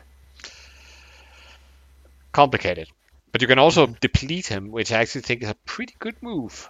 [2.32, 2.90] complicated.
[3.32, 6.68] But you can also deplete him, which I actually think is a pretty good move.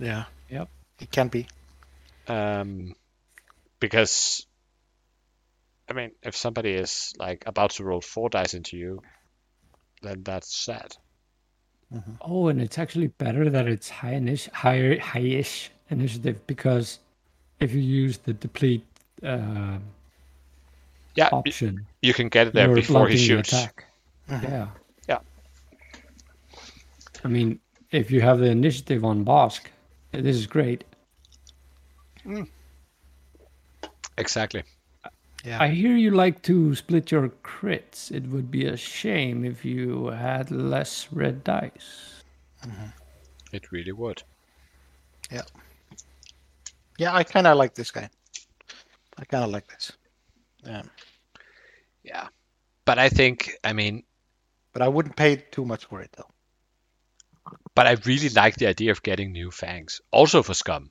[0.00, 0.24] Yeah.
[0.48, 0.68] Yep.
[1.00, 1.46] It can be.
[2.26, 2.94] Um,
[3.78, 4.46] because
[5.88, 9.02] I mean, if somebody is like about to roll four dice into you,
[10.02, 10.96] then that's sad.
[11.94, 12.12] Mm-hmm.
[12.22, 16.98] Oh, and it's actually better that it's high initi- higher high-ish initiative because
[17.60, 18.84] if you use the deplete
[19.22, 19.78] uh,
[21.14, 23.52] Yeah, y- option, you can get there before he blocking the shoots.
[23.52, 23.84] attack.
[24.30, 24.44] Mm-hmm.
[24.46, 24.66] Yeah.
[25.08, 25.18] Yeah.
[27.24, 29.66] I mean, if you have the initiative on Bossk,
[30.12, 30.84] this is great.
[32.26, 32.48] Mm.
[34.16, 34.62] Exactly.
[35.44, 35.62] Yeah.
[35.62, 38.10] I hear you like to split your crits.
[38.10, 42.22] It would be a shame if you had less red dice.
[43.52, 44.22] It really would.
[45.30, 45.42] Yeah.
[46.98, 48.08] Yeah, I kind of like this guy.
[49.18, 49.92] I kind of like this.
[50.64, 50.82] Yeah.
[52.02, 52.28] Yeah.
[52.86, 54.02] But I think, I mean,
[54.72, 56.30] But I wouldn't pay too much for it though.
[57.74, 60.90] but I really like the idea of getting new fangs, also for Scum.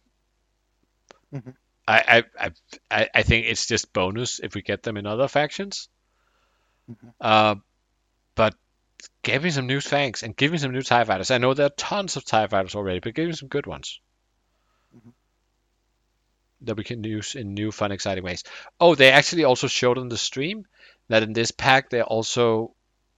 [1.34, 1.56] Mhm.
[1.88, 2.51] I, I,
[2.89, 5.89] I, I, think it's just bonus if we get them in other factions.
[6.89, 7.10] Mm-hmm.
[7.19, 7.55] Uh,
[8.35, 8.55] but
[9.22, 11.31] give me some new fangs and give me some new TIE fighters.
[11.31, 13.99] I know there are tons of TIE fighters already, but give me some good ones.
[14.95, 15.10] Mm-hmm.
[16.61, 18.43] That we can use in new, fun, exciting ways.
[18.80, 20.65] Oh, they actually also showed on the stream
[21.10, 22.73] that in this pack they also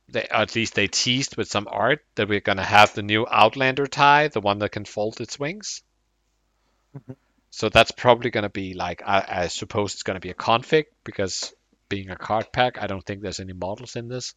[0.09, 3.85] they at least they teased with some art that we're gonna have the new Outlander
[3.85, 5.83] tie, the one that can fold its wings.
[6.97, 7.13] Mm-hmm.
[7.55, 11.53] So that's probably gonna be like I, I suppose it's gonna be a config because
[11.87, 14.35] being a card pack, I don't think there's any models in this.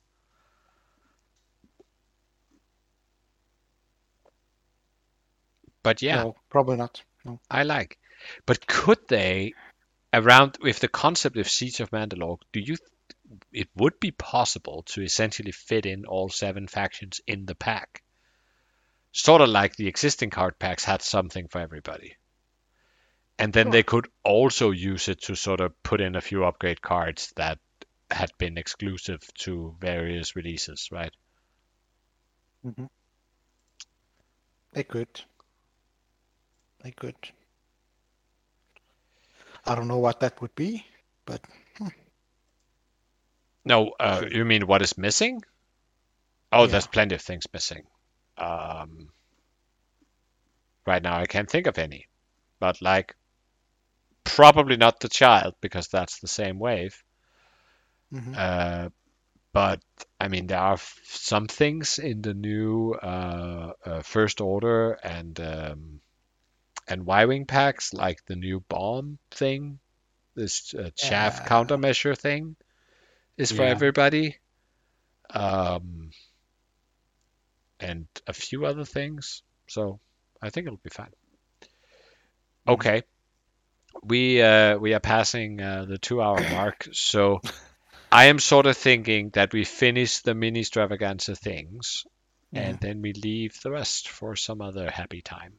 [5.82, 7.03] But yeah, No, probably not.
[7.24, 7.40] No.
[7.51, 7.99] I like.
[8.47, 9.55] But could they,
[10.12, 12.77] around with the concept of Siege of Mandalore, do you?
[13.53, 18.05] It would be possible to essentially fit in all seven factions in the pack,
[19.11, 22.15] sort of like the existing card packs had something for everybody.
[23.39, 26.82] And then they could also use it to sort of put in a few upgrade
[26.82, 27.59] cards that
[28.10, 31.12] had been exclusive to various releases, right?
[34.73, 35.20] They could.
[36.82, 37.16] They could.
[39.65, 40.85] I don't know what that would be,
[41.24, 41.40] but
[43.65, 45.43] No, uh, you mean what is missing?
[46.52, 46.66] Oh, Yeah.
[46.66, 47.86] there's plenty of things missing.
[48.36, 49.12] Um,
[50.86, 52.09] right now, I can't think of any,
[52.60, 53.15] but like
[54.34, 57.02] probably not the child because that's the same wave.
[58.10, 58.34] Mhm.
[58.34, 58.88] Uh,
[59.52, 59.82] but
[60.20, 65.38] I mean, there are f- some things in the new uh, uh, First Order and
[65.40, 66.00] um,
[66.88, 69.80] and Y-wing packs, like the new bomb thing,
[70.34, 71.44] this uh, chaff Yeah.
[71.44, 72.56] countermeasure thing,
[73.36, 73.64] is for Yeah.
[73.64, 74.38] everybody.
[75.30, 76.10] Um,
[77.80, 79.42] and a few other things.
[79.68, 80.00] So
[80.40, 81.12] I think it'll be fine.
[82.66, 83.02] Okay.
[84.03, 87.41] We uh, we are passing uh, the two hour mark, so
[88.11, 92.07] I am sort of thinking that we finish the mini extravaganza things,
[92.53, 95.55] and then we leave the rest for some other happy time.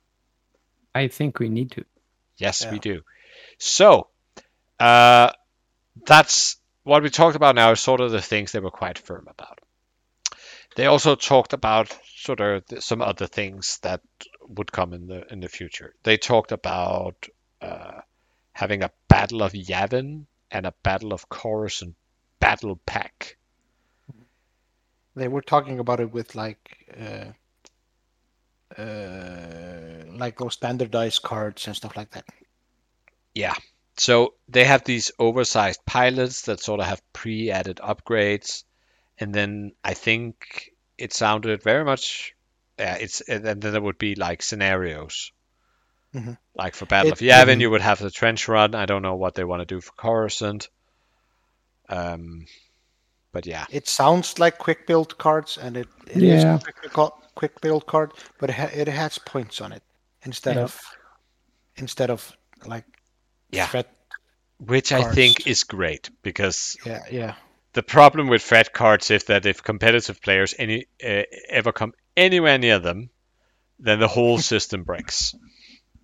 [0.95, 1.86] I think we need to.
[2.38, 3.02] Yes, we do.
[3.57, 4.07] So,
[4.80, 5.32] uh,
[6.06, 7.72] that's what we talked about now.
[7.72, 9.60] Is sort of the things they were quite firm about.
[10.76, 14.02] They also talked about sort of some other things that
[14.48, 15.94] would come in the in the future.
[16.03, 17.28] They talked about
[17.61, 18.02] uh,
[18.60, 21.95] having a battle of Yavin and a battle of Coruscant
[22.41, 23.38] battle pack.
[25.15, 26.60] they were talking about it with like
[26.99, 27.31] uh,
[28.81, 32.26] uh, like those standardized cards and stuff like that.
[33.34, 33.56] Yeah.
[33.98, 38.65] So they have these oversized pilots that sort of have pre-added upgrades,
[39.18, 42.36] and then I think it sounded very much.
[42.77, 45.31] Yeah, it's and then there would be like scenarios.
[46.14, 46.38] Mhm.
[46.56, 48.73] Like for Battle of It- Yavin, you would have the trench run.
[48.76, 50.69] I don't know what they want to do for Coruscant.
[51.88, 52.45] Um,
[53.31, 56.56] but yeah, It sounds like quick build cards, and it, it is Yeah.
[56.56, 59.84] a quick, quick build card, but it, ha- it has points on it
[60.23, 60.64] instead Yeah.
[60.64, 60.80] of
[61.76, 62.86] instead of like
[63.52, 63.68] Yeah.
[63.68, 63.88] threat.
[64.57, 67.36] which I think is great because Yeah, yeah,
[67.73, 72.57] the problem with threat cards is that if competitive players any uh, ever come anywhere
[72.57, 73.10] near them,
[73.80, 75.34] then the whole system breaks.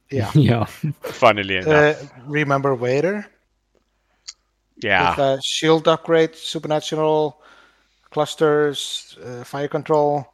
[0.10, 0.32] Yeah.
[0.36, 0.66] yeah.
[1.02, 3.28] Funnily enough, Uh, remember Vader
[4.82, 5.12] yeah.
[5.12, 7.42] with uh, shield upgrade, supernatural
[8.12, 10.28] clusters, uh, fire control.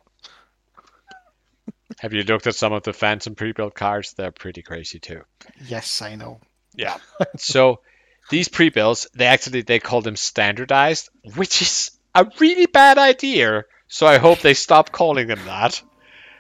[2.00, 4.14] Have you looked at some of the Phantom pre-built cards?
[4.14, 5.22] They're pretty crazy too.
[5.66, 6.40] Yes, I know.
[6.76, 6.98] Yeah.
[7.38, 7.82] so
[8.30, 13.66] these pre-builds, they actually they call them standardized, which is a really bad idea.
[13.88, 15.82] So I hope they stop calling them that.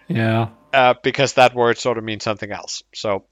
[0.07, 0.49] Yeah.
[0.73, 2.83] Uh, because that word sort of means something else.
[2.93, 3.25] So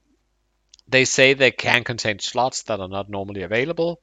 [0.87, 4.01] they say they can contain slots that are not normally available,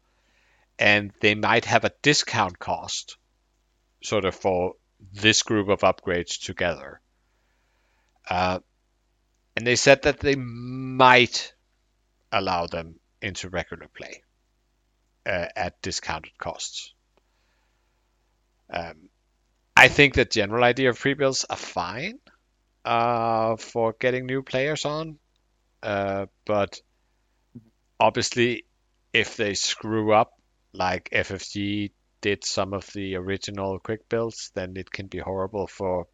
[0.78, 3.16] and they might have a discount cost,
[4.02, 4.74] sort of for
[5.12, 7.00] this group of upgrades together.
[8.28, 8.60] Uh,
[9.56, 11.52] and they said that they might
[12.32, 14.22] allow them into regular play
[15.24, 16.92] uh, at discounted costs.
[18.70, 19.08] Um,
[19.76, 22.18] I think the general idea of pre-builds are fine.
[22.86, 25.18] Uh, for getting new players on.
[25.82, 26.80] Uh, but
[28.00, 28.64] obviously,
[29.12, 30.32] if they screw up,
[30.72, 36.06] like FFG did some of the original quick builds, then it can be horrible for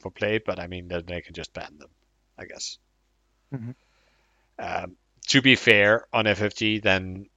[0.00, 0.38] for play.
[0.38, 1.90] But I mean, then they can just ban them,
[2.38, 2.78] I guess.
[3.52, 3.74] Mhm.
[4.58, 4.96] Um,
[5.28, 7.28] to be fair, on FFG, then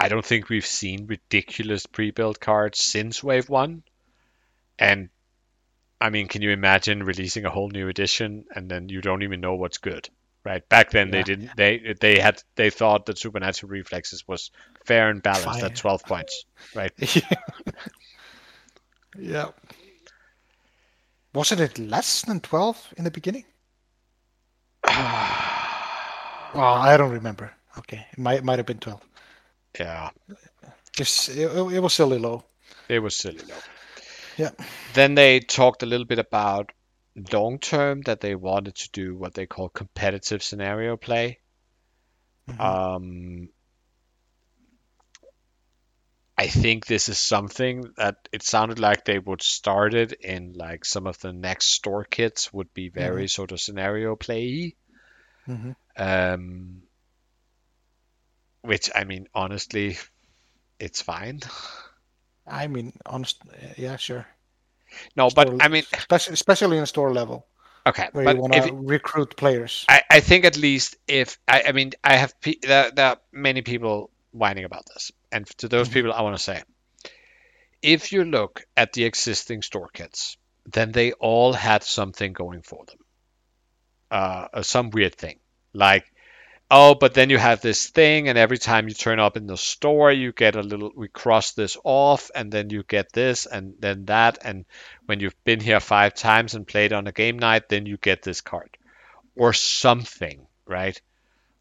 [0.00, 3.82] I don't think we've seen ridiculous pre-built cards since Wave One,
[4.78, 5.10] and
[6.04, 9.40] I mean, can you imagine releasing a whole new edition and then you don't even
[9.40, 10.06] know what's good,
[10.44, 10.68] right?
[10.68, 11.52] Back then they didn't.
[11.56, 14.50] They they had they thought that supernatural reflexes was
[14.84, 15.64] fair and balanced Fire.
[15.64, 16.44] at 12 points,
[16.74, 16.92] right?
[19.18, 19.46] yeah.
[21.32, 23.44] Wasn't it less than 12 in the beginning?
[26.56, 27.50] Oh, I don't remember.
[27.78, 29.00] Okay, it might, it might have been 12.
[29.80, 30.10] Yeah,
[30.92, 32.44] Just, it, it was silly low.
[32.88, 33.56] it was silly low.
[34.36, 34.50] Yeah.
[34.86, 36.72] Then they talked a little bit about
[37.32, 41.40] long term that they wanted to do what they call competitive scenario play.
[42.46, 42.74] Mhm.
[42.96, 43.48] Um,
[46.38, 50.84] I think this is something that it sounded like they would start it in like
[50.84, 54.76] some of the next store kits would be very sort of scenario play
[55.46, 55.74] Mhm.
[55.96, 56.82] um,
[58.62, 59.98] which I mean honestly
[60.78, 61.40] it's fine
[62.46, 63.40] I mean, honest,
[63.76, 64.26] yeah, sure.
[65.16, 67.46] no but I mean especially, especially in a store level
[67.86, 69.84] okay where but you want to recruit players.
[69.88, 73.18] I, I think at least if I, I mean I have pe- there, there are
[73.32, 76.62] many people whining about this, and to those people I want to say,
[77.82, 82.84] if you look at the existing store kits, then they all had something going for
[82.86, 82.98] them,
[84.10, 85.38] uh, uh, some weird thing
[85.72, 86.04] like.
[86.70, 89.56] Oh, but then you have this thing, and every time you turn up in the
[89.56, 90.90] store, you get a little.
[90.96, 94.64] We cross this off, and then you get this, and then that, and
[95.06, 98.22] when you've been here five times and played on a game night, then you get
[98.22, 98.76] this card
[99.36, 101.00] or something, right?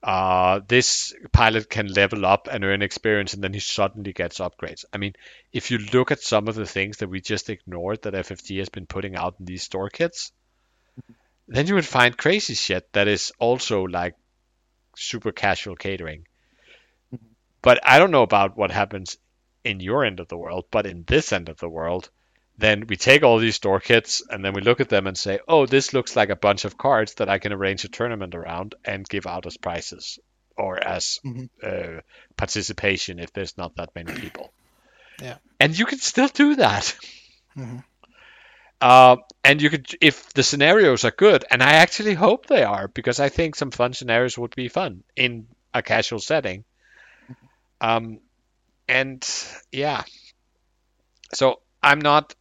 [0.01, 4.83] Uh, this pilot can level up and earn experience, and then he suddenly gets upgrades.
[4.91, 5.13] I mean,
[5.51, 8.69] if you look at some of the things that we just ignored that FFG has
[8.69, 10.31] been putting out in these store kits,
[11.47, 14.15] then you would find crazy shit that is also like
[14.95, 16.25] super casual catering.
[17.61, 19.17] But I don't know about what happens
[19.63, 22.09] in your end of the world, but in this end of the world,
[22.57, 25.39] then we take all these store kits and then we look at them and say,
[25.47, 28.75] oh, this looks like a bunch of cards that I can arrange a tournament around
[28.83, 30.19] and give out as prizes
[30.57, 31.49] or as Mhm.
[31.63, 32.01] uh,
[32.37, 34.51] participation if there's not that many people.
[35.21, 35.37] Yeah.
[35.59, 36.95] And you can still do that.
[37.55, 37.83] Mhm.
[38.83, 39.15] Uh,
[39.45, 43.21] and you could, if the scenarios are good, and I actually hope they are, because
[43.21, 46.65] I think some fun scenarios would be fun in a casual setting.
[47.81, 48.19] Um,
[48.87, 49.27] and
[49.71, 50.03] yeah,
[51.33, 52.35] so I'm not.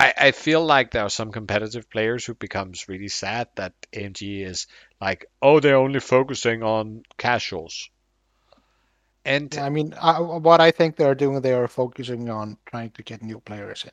[0.00, 4.42] I, I feel like there are some competitive players who becomes really sad that AMG
[4.44, 4.66] is
[5.00, 7.90] like, oh, they're only focusing on casuals.
[9.24, 12.90] And Yeah, I mean, I, what I think they're doing, they are focusing on trying
[12.92, 13.92] to get new players in.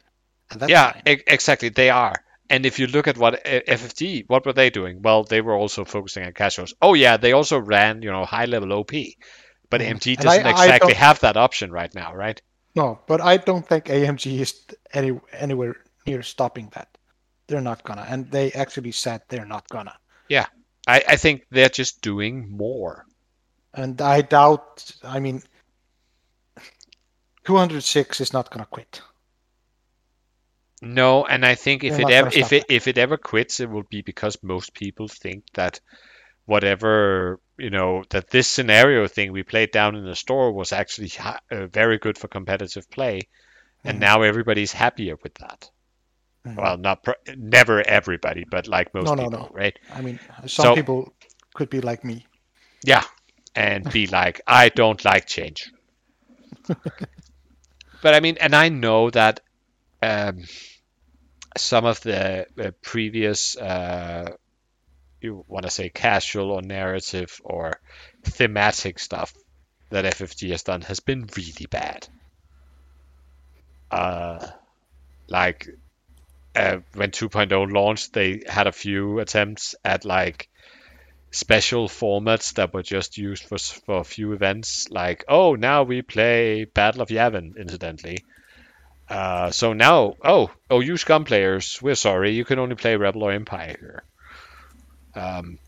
[0.68, 2.14] Yeah, e- exactly, they are.
[2.50, 5.02] And if you look at what FFG, what were they doing?
[5.02, 6.74] Well, they were also focusing on cash flows.
[6.82, 8.92] Oh yeah, they also ran, you know, high level OP.
[9.70, 9.82] But.
[9.82, 9.96] Mm.
[9.96, 12.42] AMG doesn't I- I exactly don't- have that option right now, right?
[12.76, 14.54] No, but I don't think AMG is
[14.94, 15.76] any anywhere
[16.06, 16.88] near stopping that.
[17.48, 19.98] They're not gonna, and they actually said they're not gonna.
[20.30, 20.46] Yeah,
[20.86, 23.06] I, I think they're just doing more.
[23.74, 24.92] And I doubt.
[25.04, 25.42] I mean,
[27.46, 29.02] 206 is not gonna quit.
[30.82, 33.70] No, and I think if They're it ever if it if it ever quits, it
[33.70, 35.80] will be because most people think that
[36.46, 41.10] whatever you know that this scenario thing we played down in the store was actually
[41.10, 43.22] ha- uh, very good for competitive play,
[43.84, 44.02] and Mhm.
[44.02, 45.70] now everybody's happier with that.
[46.48, 46.56] Mhm.
[46.58, 49.52] Well, not pr- never everybody, but like most No, no, people, no.
[49.54, 49.78] right?
[49.92, 51.14] I mean, some So- people
[51.54, 52.28] could be like me.
[52.84, 53.04] Yeah,
[53.56, 55.72] and be like, I don't like change.
[58.02, 59.40] but I mean, and I know that
[60.02, 60.44] um,
[61.58, 64.32] some of the, the previous, uh,
[65.22, 67.80] you want to say casual or narrative or
[68.24, 69.34] thematic stuff
[69.90, 72.08] that FFG has done has been really bad.
[73.90, 74.46] Uh,
[75.28, 75.68] like
[76.56, 80.50] uh, when 2.0 launched, they had a few attempts at like
[81.32, 84.90] special formats that were just used for for a few events.
[84.90, 88.20] Like, oh, now we play Battle of Yavin, incidentally.
[89.10, 93.24] Uh, so now, oh, oh, you scum players, we're sorry, you can only play Rebel
[93.24, 94.04] or Empire here.
[95.16, 95.60] Um,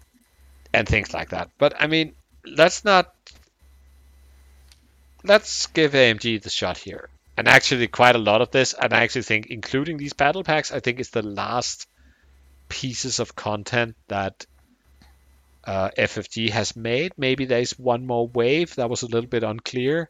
[0.74, 1.50] and things like that.
[1.58, 2.14] But I mean,
[2.46, 3.14] let's not.
[5.24, 7.10] Let's give AMG the shot here.
[7.36, 10.72] And actually, quite a lot of this, and I actually think, including these battle packs,
[10.72, 11.88] I think is the last
[12.68, 14.46] pieces of content that
[15.64, 17.14] uh, FFG has made.
[17.18, 20.10] Maybe there's one more wave that was a little bit unclear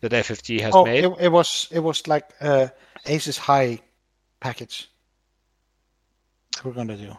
[0.00, 1.04] that FFG has oh, made.
[1.04, 2.68] it, it was it was like uh,
[3.06, 3.80] Aces High
[4.40, 4.90] package.
[6.64, 7.14] We're gonna do.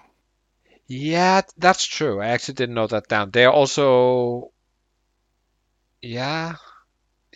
[0.87, 2.21] Yeah, that's true.
[2.21, 3.31] I actually didn't know that down.
[3.31, 4.51] They're also,
[6.01, 6.55] yeah,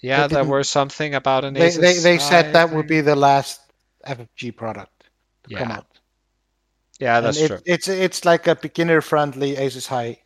[0.01, 0.27] yeah.
[0.27, 3.59] There were something about an They Asus they, they said that would be the last
[4.07, 5.09] FFG product
[5.49, 5.75] to come Yeah.
[5.77, 5.87] out.
[6.99, 7.59] Yeah, that's it- true.
[7.65, 10.19] It's it's like a beginner friendly Aces High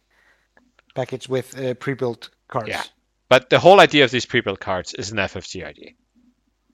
[0.93, 2.69] package with uh, pre-built cards.
[2.69, 2.83] Yeah.
[3.29, 5.91] But the whole idea of these pre-built cards is an FFG idea.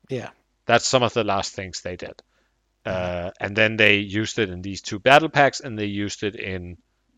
[0.10, 0.30] Yeah.
[0.66, 2.22] That's some of the last things they did.
[2.86, 3.26] Mm-hmm.
[3.28, 6.36] Uh, and then they used it in these two battle packs, and they used it
[6.36, 6.78] in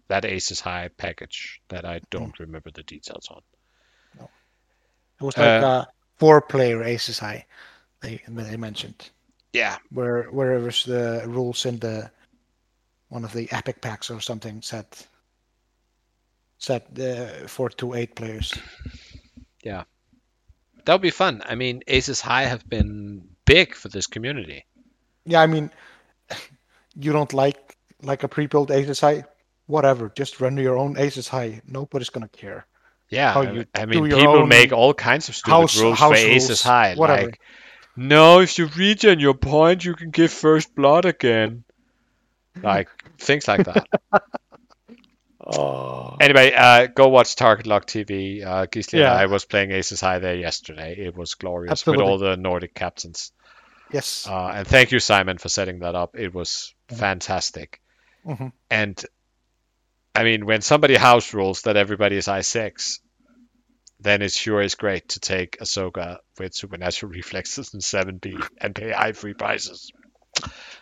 [0.09, 2.39] that Aces High package that I don't Mm.
[2.39, 3.41] remember the details on.
[5.19, 5.87] It was like Uh, a
[6.17, 7.45] four-player Aces High.
[8.01, 9.09] They they mentioned
[9.53, 12.11] Yeah, where where it was the rules in the
[13.09, 15.07] one of the epic packs or something set
[16.57, 18.53] set uh, four to eight players.
[19.63, 21.41] That would be fun.
[21.45, 24.65] I mean, Aces High have been big for this community.
[25.25, 25.71] Yeah, I mean,
[26.95, 29.23] you don't like like a pre-built Aces High,
[29.67, 30.11] whatever.
[30.15, 31.61] Just run your own Aces High.
[31.65, 32.65] Nobody's gonna care.
[33.09, 33.33] Yeah,
[33.75, 36.95] I- mean, people make all kinds of stupid house- rules for house Aces High.
[36.95, 37.25] whatever.
[37.27, 37.39] Like,
[37.95, 41.63] no, if you regen your point, you can give first blood again.
[42.61, 43.87] Like things like that.
[45.45, 48.43] Oh, Anyway, uh, go watch Target Lock TV.
[48.45, 49.11] Uh, Gisli Yeah.
[49.11, 50.95] and I was playing Aces High there yesterday.
[50.97, 52.03] It was glorious Absolutely.
[52.03, 53.31] with all the Nordic captains.
[53.91, 54.25] yes.
[54.27, 56.15] Uh, and thank you, Simon, for setting that up.
[56.17, 57.81] It was fantastic.
[58.25, 58.53] Mhm.
[58.71, 59.05] And
[60.15, 62.99] I mean, when somebody house rules that everybody is I6,
[63.99, 68.91] then it sure is great to take Ahsoka with supernatural reflexes and 7B and pay
[68.91, 69.91] high free prices.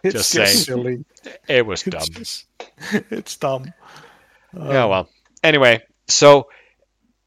[0.04, 0.66] it's just just saying.
[0.66, 1.06] silly.
[1.48, 2.14] It was It's dumb.
[2.14, 2.46] just-
[3.12, 3.74] it's dumb.
[4.54, 5.10] Yeah, um, well.
[5.44, 6.50] Anyway, so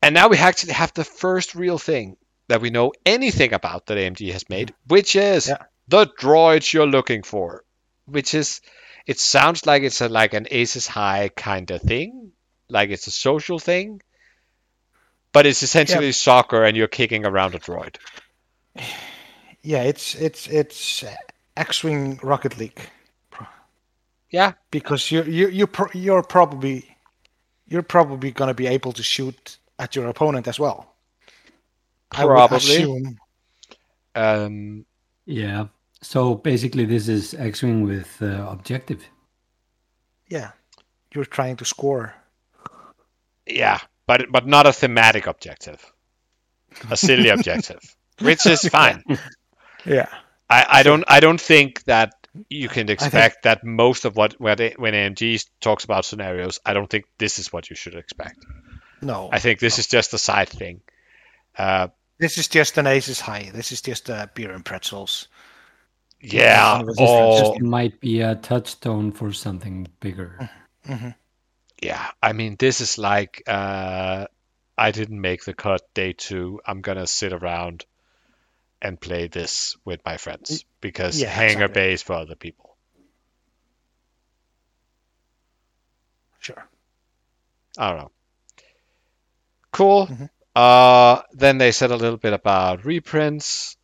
[0.02, 2.16] and now we actually have the first real thing
[2.48, 5.58] that we know anything about that AMG has made, which is Yeah.
[5.88, 7.64] the droids you're looking for.
[8.06, 8.60] Which is
[9.06, 12.32] it sounds like it's a, like an Aces High kind of thing,
[12.68, 14.02] like it's a social thing,
[15.32, 17.96] but it's essentially soccer and you're kicking around a droid.
[19.62, 21.02] Yeah, it's it's it's
[21.56, 22.78] X-wing Rocket League
[24.30, 26.93] Yeah, because you you you you're probably
[27.74, 30.94] you're probably going to be able to shoot at your opponent as well.
[32.12, 32.56] I would Probably.
[32.58, 33.18] assume.
[34.14, 34.86] um,
[35.26, 35.66] Yeah.
[36.02, 39.02] So basically, this is X-wing with uh, objective.
[40.28, 40.52] Yeah,
[41.14, 42.14] you're trying to score.
[43.46, 45.92] yeah, but but not a thematic objective,
[46.90, 47.80] a silly objective,
[48.20, 49.02] which is fine.
[49.86, 50.08] Yeah,
[50.50, 54.56] I, I don't I don't think that you can expect that most of what when
[54.56, 58.38] they- AMG talks about scenarios, I don't think this is what you should expect.
[59.02, 60.80] no, I think this is just a side thing.
[61.56, 61.88] Uh,
[62.18, 63.50] this is just an aces high.
[63.54, 65.28] This is just uh, beer and pretzels.
[66.20, 70.48] yeah, This or just might be a touchstone for something bigger.
[71.82, 72.10] yeah.
[72.22, 74.26] I mean, this is like uh,
[74.76, 76.60] I didn't make the cut day two.
[76.66, 77.84] I'm gonna sit around
[78.84, 81.68] and play this with my friends because yeah, hangar exactly.
[81.68, 82.78] base for other people.
[86.40, 86.68] Sure.
[87.78, 88.12] I don't know.
[89.72, 90.10] Cool.
[90.10, 90.28] Mhm.
[90.54, 93.76] Uh, then they said a little bit about reprints.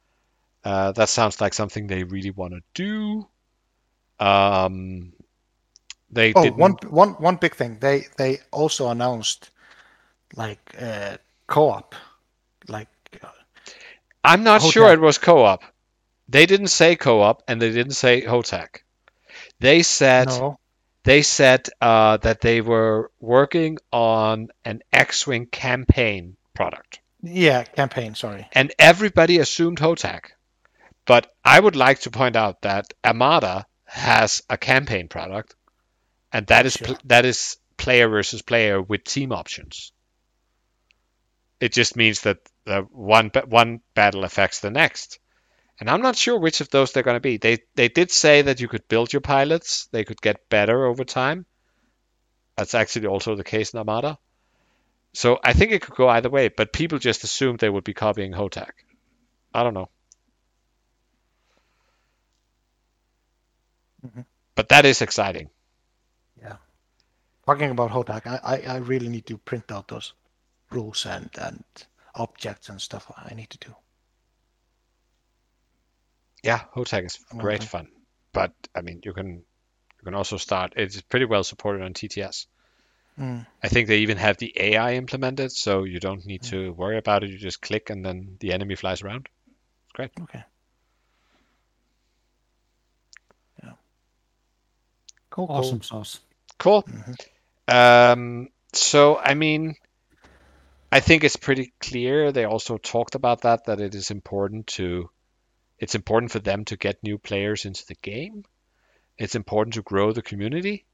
[0.64, 3.28] Uh, that sounds like something they really want to do.
[4.24, 5.12] Um,
[6.10, 6.78] they Oh, didn't.
[6.78, 7.78] one one one big thing.
[7.80, 9.50] They they also announced
[10.36, 11.94] like uh, co-op,
[12.68, 12.88] like
[14.24, 15.62] I'm not sure it was co-op.
[16.28, 18.82] They didn't say co-op, and they didn't say HotAC.
[19.58, 20.58] They said no,
[21.04, 27.00] they said uh, that they were working on an X-wing campaign product.
[27.22, 28.14] yeah, campaign.
[28.14, 28.46] Sorry.
[28.52, 30.30] and everybody assumed HotAC.
[31.06, 35.54] But I would like to point out that Armada has a campaign product,
[36.32, 36.98] and that is pl- Sure.
[37.06, 39.92] that is player versus player with team options.
[41.58, 42.38] It just means that
[42.70, 45.18] the one one battle affects the next,
[45.80, 47.36] and I'm not sure which of those they're going to be.
[47.38, 51.04] They they did say that you could build your pilots; they could get better over
[51.04, 51.46] time.
[52.56, 54.18] That's actually also the case in Armada.
[55.14, 57.94] So I think it could go either way, but people just assumed they would be
[57.94, 58.70] copying HotAC.
[59.54, 59.90] I don't know.
[64.04, 64.26] Mhm.
[64.54, 65.50] But that is exciting.
[66.40, 66.56] Yeah.
[67.46, 70.14] Talking about HotAC, I, I I really need to print out those
[70.70, 71.64] rules and and
[72.14, 73.10] objects and stuff.
[73.16, 73.74] I need to do.
[76.42, 77.38] Yeah, HotAC is Okay.
[77.38, 77.88] great fun.
[78.32, 79.44] But I mean, you can
[80.00, 80.74] You can also start.
[80.76, 82.46] It's pretty well supported on TTS.
[83.18, 83.46] Mm.
[83.62, 87.24] I think they even have the AI implemented, so you don't need to worry about
[87.24, 87.30] it.
[87.30, 89.28] You just click and then the enemy flies around.
[89.84, 90.10] It's great.
[90.22, 90.42] Okay.
[93.62, 93.72] Yeah.
[95.30, 95.46] Cool.
[95.54, 95.56] cool.
[95.56, 96.20] Awesome sauce.
[96.58, 96.86] Cool.
[97.68, 99.76] Um, so, I mean,
[100.92, 102.32] I think it's pretty clear.
[102.32, 105.10] They also talked about that, that it is important to,
[105.78, 108.44] it's important for them to get new players into the game.
[109.16, 110.86] It's important to grow the community.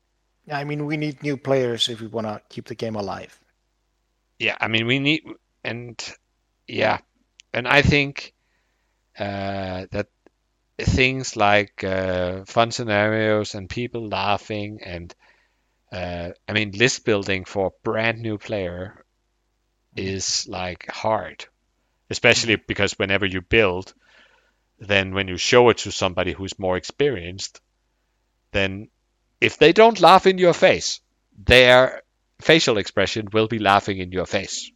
[0.50, 3.38] I mean, we need new players if we want to keep the game alive.
[4.38, 5.22] Yeah, I mean, we need,
[5.64, 5.98] and
[6.68, 6.98] yeah,
[7.54, 8.34] and I think
[9.18, 10.08] uh, that
[10.78, 15.14] things like uh, fun scenarios and people laughing and
[15.90, 19.05] uh, I mean, list building for a brand new player
[19.96, 21.46] is like hard,
[22.10, 23.94] especially because whenever you build,
[24.78, 27.60] then when you show it to somebody who's more experienced,
[28.52, 28.88] then
[29.40, 31.00] if they don't laugh in your face,
[31.38, 32.02] their
[32.40, 34.70] facial expression will be laughing in your face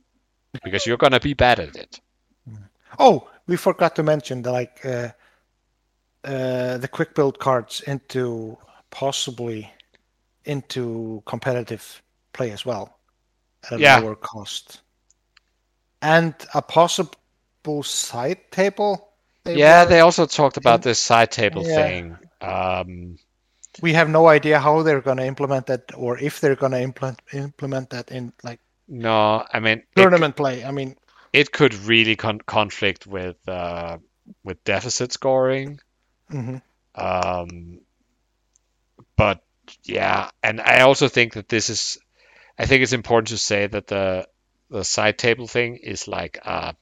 [0.65, 2.01] because you're gonna be bad at it.
[2.99, 5.09] Oh, we forgot to mention that like uh,
[6.25, 8.59] uh, the quick build cards into
[8.91, 9.73] possibly
[10.45, 12.03] into competitive
[12.33, 12.99] play as well
[13.65, 13.97] at a Yeah.
[14.01, 14.83] lower cost,
[16.03, 19.09] and a possible side table.
[19.45, 21.75] they Yeah, were- they also talked about this side table Yeah.
[21.75, 22.19] thing.
[22.41, 23.19] Um,
[23.81, 26.81] we have no idea how they're going to implement that or if they're going to
[26.81, 30.65] implement implement that in like no, I mean, it, tournament play.
[30.65, 30.97] I mean,
[31.33, 33.99] it could really con- conflict with uh,
[34.43, 35.79] with deficit scoring.
[36.31, 36.57] Mm-hmm.
[36.97, 37.81] Um,
[39.17, 39.43] but
[39.85, 41.99] yeah, and I also think that this is,
[42.59, 44.27] I think it's important to say that the
[44.71, 46.73] the side table thing is like uh,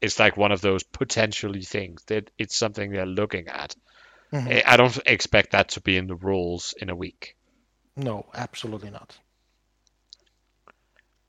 [0.00, 3.76] it's like one of those potentially things that it's something they're looking at.
[4.32, 4.62] Mhm.
[4.66, 7.36] I don't expect that to be in the rules in a week.
[7.96, 9.18] no, absolutely not.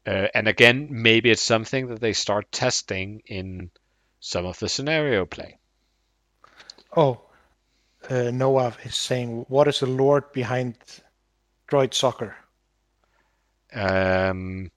[0.06, 3.72] Uh, and again, maybe it's something that they start testing in
[4.20, 5.58] some of the scenario play.
[6.96, 7.22] Oh,
[8.10, 10.76] uh, Noah is saying, what is the lore behind
[11.68, 12.36] Droid Soccer?
[13.74, 14.72] Um,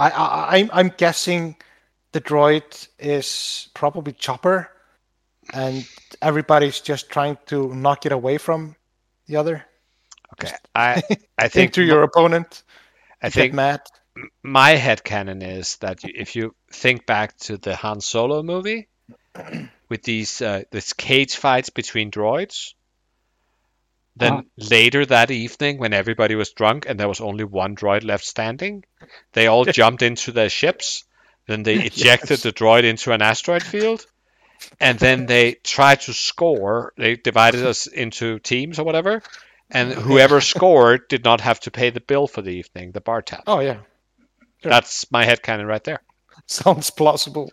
[0.00, 1.56] I, I I'm I'm guessing
[2.12, 4.70] the droid is probably Chopper,
[5.52, 5.86] and
[6.22, 8.76] everybody's just trying to knock it away from
[9.26, 9.64] the other.
[10.32, 11.02] okay, I
[11.38, 12.62] I think into your opponent.
[13.22, 13.86] I think Matt.
[14.42, 18.88] my head headcanon is that if you think back to the Han Solo movie
[19.90, 22.72] with these uh, this cage fights between droids,
[24.16, 24.42] then Ah.
[24.56, 28.84] later that evening when everybody was drunk and there was only one droid left standing,
[29.32, 31.04] they all jumped into their ships.
[31.46, 34.04] Then they ejected the droid into an asteroid field,
[34.78, 36.92] and then they tried to score.
[36.96, 39.22] They divided us into teams or whatever,
[39.70, 43.22] and whoever scored did not have to pay the bill for the evening, the bar
[43.22, 43.42] tab.
[43.46, 43.78] Oh yeah,
[44.62, 44.70] Sure.
[44.70, 46.02] That's my head headcanon right there.
[46.46, 47.50] sounds plausible.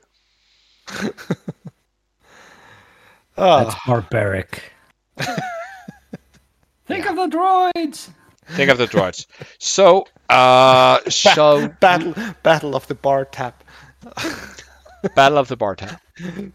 [3.37, 4.63] That's Ah, barbaric.
[6.87, 8.09] Think of the droids.
[8.49, 9.25] Think of the droids.
[9.59, 13.63] So, uh, so battle battle of the bar tap.
[15.15, 16.01] Battle of the Bar tap.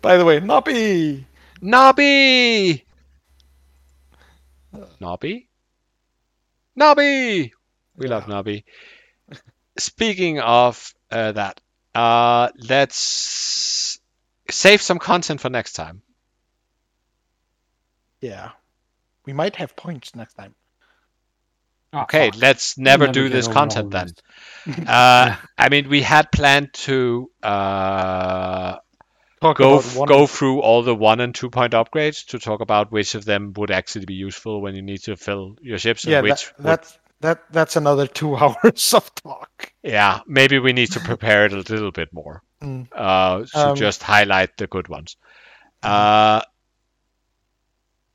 [0.01, 1.27] By the way, Nobby.
[1.61, 2.85] Nobby!
[5.01, 5.49] Nobby?
[6.75, 7.53] Nobby!
[7.97, 8.65] We love Nobby.
[9.79, 11.61] Speaking of uh, that,
[11.95, 14.01] uh, let's
[14.51, 16.03] save some content for next time.
[18.21, 18.51] Yeah,
[19.27, 20.55] we might have points next time.
[21.93, 22.41] Oh, Okay, fuck.
[22.41, 24.09] let's never, never do this content then.
[24.87, 28.77] Uh, I mean, we had planned to uh,
[29.41, 30.09] Talk go about one.
[30.09, 33.53] go through all the one and two point upgrades to talk about which of them
[33.57, 36.59] would actually be useful when you need to fill your ships and yeah, which that,
[36.59, 39.73] would that that that's another two hours of talk.
[39.83, 42.87] Yeah, maybe we need to prepare it a little bit more Mm.
[42.93, 45.17] uh, to Um, just highlight the good ones.
[45.83, 46.43] Uh,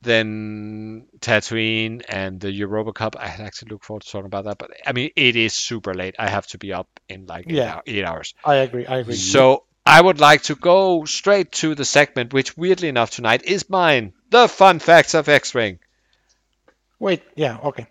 [0.01, 3.15] then Tatooine and the Europa Cup.
[3.19, 6.15] I actually look forward to talking about that, but I mean, it is super late.
[6.19, 7.75] I have to be up in like eight, Yeah.
[7.75, 8.33] hou- eight hours.
[8.45, 8.85] I agree.
[8.85, 9.15] I agree.
[9.15, 13.69] So I would like to go straight to the segment, which weirdly enough tonight is
[13.69, 14.13] mine.
[14.29, 15.79] The fun facts of X-Wing.
[16.99, 17.87] Wait, yeah, okay.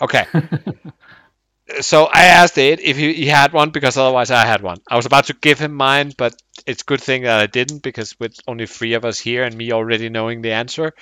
[0.00, 0.26] Okay.
[1.80, 4.78] so I asked Ed if he, he had one because otherwise I had one.
[4.88, 6.34] I was about to give him mine, but
[6.66, 9.56] it's a good thing that I didn't because with only three of us here and
[9.56, 10.92] me already knowing the answer,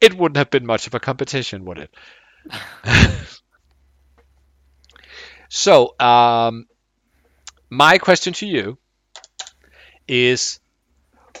[0.00, 1.94] it wouldn't have been much of a competition, would it?
[5.48, 6.66] so, um,
[7.70, 8.78] my question to you
[10.06, 10.60] is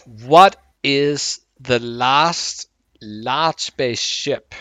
[0.04, 2.68] what is the last
[3.00, 4.54] large space ship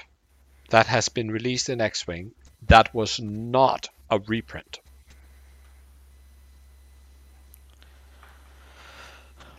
[0.70, 2.32] that has been released in X-wing
[2.68, 4.80] that was not a reprint?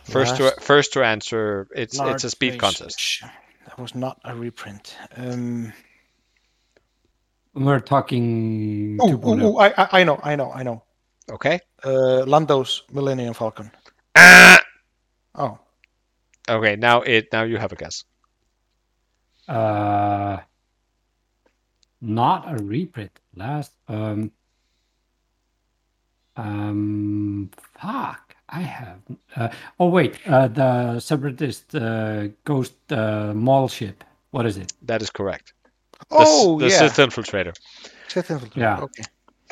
[0.03, 3.23] First to first to answer, it's it's a speed contest.
[3.79, 4.95] Was not a reprint.
[5.15, 5.73] Um,
[7.53, 8.97] We're talking.
[9.01, 9.59] oh, 2.0.
[9.61, 10.83] I, I, I know, I know, I know.
[11.31, 11.59] Okay.
[11.83, 13.71] Uh, Lando's Millennium Falcon.
[14.15, 14.59] Ah!
[15.35, 15.59] Oh,
[16.49, 16.75] Okay.
[16.75, 18.03] Now it now you have a guess.
[19.47, 20.39] Uh,
[22.01, 23.11] not a reprint.
[23.35, 23.71] Last.
[23.87, 24.31] Um.
[26.35, 27.51] Um.
[27.79, 28.28] Fuck.
[28.51, 28.99] I have.
[29.35, 29.49] Uh,
[29.79, 30.17] oh wait.
[30.27, 34.03] Uh, the separatist uh, ghost uh, Maul ship.
[34.31, 34.73] What is it?
[34.83, 35.53] That is correct.
[36.17, 36.69] The, s- oh the yeah.
[36.69, 37.53] Sith infiltrator.
[38.07, 38.57] Sith Infiltrator.
[38.57, 38.79] Yeah.
[38.79, 39.03] Okay.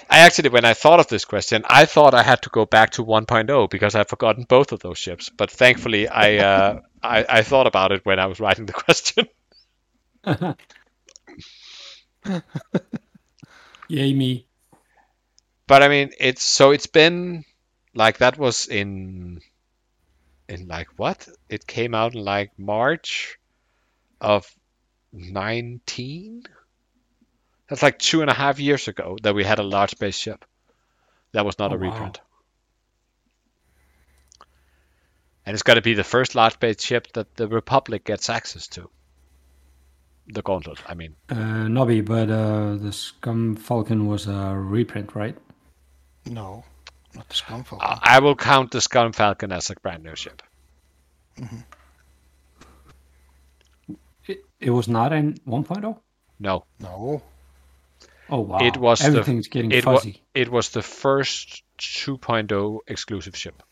[0.10, 2.92] I actually, when I thought of this question, I thought I had to go back
[2.92, 5.30] to 1.0 because I've forgotten both of those ships.
[5.30, 9.28] But thankfully, I uh, I, I thought about it when I was writing the question.
[13.90, 14.48] Yay me.
[15.68, 17.44] But I mean, it's so it's been
[17.98, 19.42] like that was in
[20.48, 21.28] in like what?
[21.50, 23.38] It came out in like March
[24.22, 24.48] of
[25.12, 26.44] 19.
[27.68, 30.46] That's like two and a half years ago that we had a large spaceship.
[31.34, 31.92] That was not Oh, a wow.
[31.92, 32.22] reprint.
[35.46, 38.90] And it's going to be the first large spaceship that the Republic gets access to.
[40.28, 41.16] The Gauntlet, I mean.
[41.30, 45.38] Uh, Nobby, but uh, the Scum Falcon was a reprint, right?
[46.26, 46.66] No,
[47.18, 47.88] not the Scum Falcon.
[47.90, 50.42] I I will count the Scum Falcon as a brand new ship.
[54.26, 56.00] It, it was not in 1.0.
[56.40, 57.22] No, no.
[58.30, 58.58] Oh wow!
[58.60, 60.22] It was the- everything's getting it, wa- fuzzy.
[60.34, 63.64] it was the first 2.0 exclusive ship.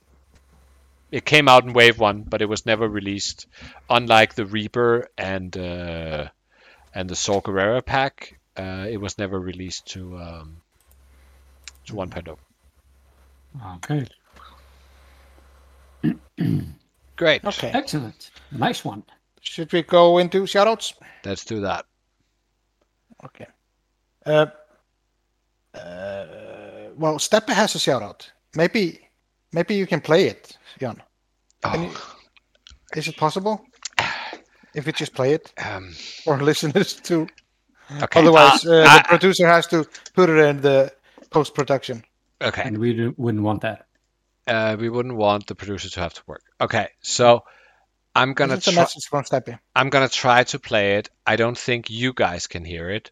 [1.12, 3.48] It came out in Wave 1, but it was never released.
[3.90, 6.30] Unlike the Reaper and uh,
[6.94, 10.58] and the Saw Gerrera pack, uh, it was never released to um,
[11.88, 12.38] to 1.0.
[13.76, 14.06] Okay,
[17.16, 17.44] Great.
[17.46, 17.72] Okay.
[17.74, 19.04] excellent, nice one.
[19.42, 20.94] Should we go into shoutouts?
[21.24, 21.86] Let's do that.
[23.24, 23.46] Okay.
[24.26, 24.48] Uh,
[25.74, 26.26] uh,
[26.98, 28.28] well, Steppe has a shoutout.
[28.56, 29.00] Maybe,
[29.54, 31.02] maybe you can play it, Jan.
[31.64, 32.16] Can you- Oh,
[32.96, 33.62] Is it possible?
[34.74, 35.94] If we just play it um,
[36.24, 37.28] for listeners too.
[38.02, 38.20] okay.
[38.20, 40.92] Otherwise, uh, uh, uh, the producer has to put it in the
[41.30, 42.04] post production.
[42.42, 42.64] Okay.
[42.64, 43.88] And we do- wouldn't want that.
[44.48, 46.44] Uh, we wouldn't want the producer to have to work.
[46.62, 47.44] Okay, so
[48.16, 48.84] I'm gonna It's a try.
[48.84, 49.60] message from Steppe.
[49.76, 51.10] I'm gonna try to play it.
[51.26, 53.12] I don't think you guys can hear it.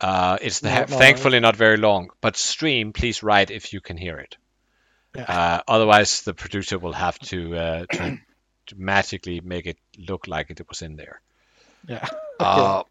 [0.00, 2.10] Uh, it's the, No, no, thankfully not very long.
[2.20, 4.36] But stream, please write if you can hear it.
[5.14, 5.24] Yeah.
[5.24, 8.18] Uh, otherwise, the producer will have to, uh, to,
[8.68, 11.20] to magically make it look like it was in there.
[11.86, 12.08] Yeah.
[12.40, 12.82] Uh,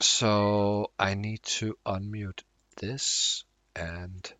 [0.00, 2.42] so I need to unmute
[2.76, 3.44] this,
[3.80, 4.32] and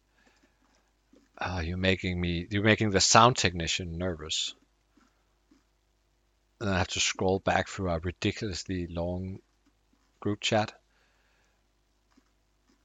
[1.39, 4.55] uh, you're making me you're making the sound technician nervous.
[6.61, 9.39] And I have to scroll back through our ridiculously long
[10.21, 10.73] group chat.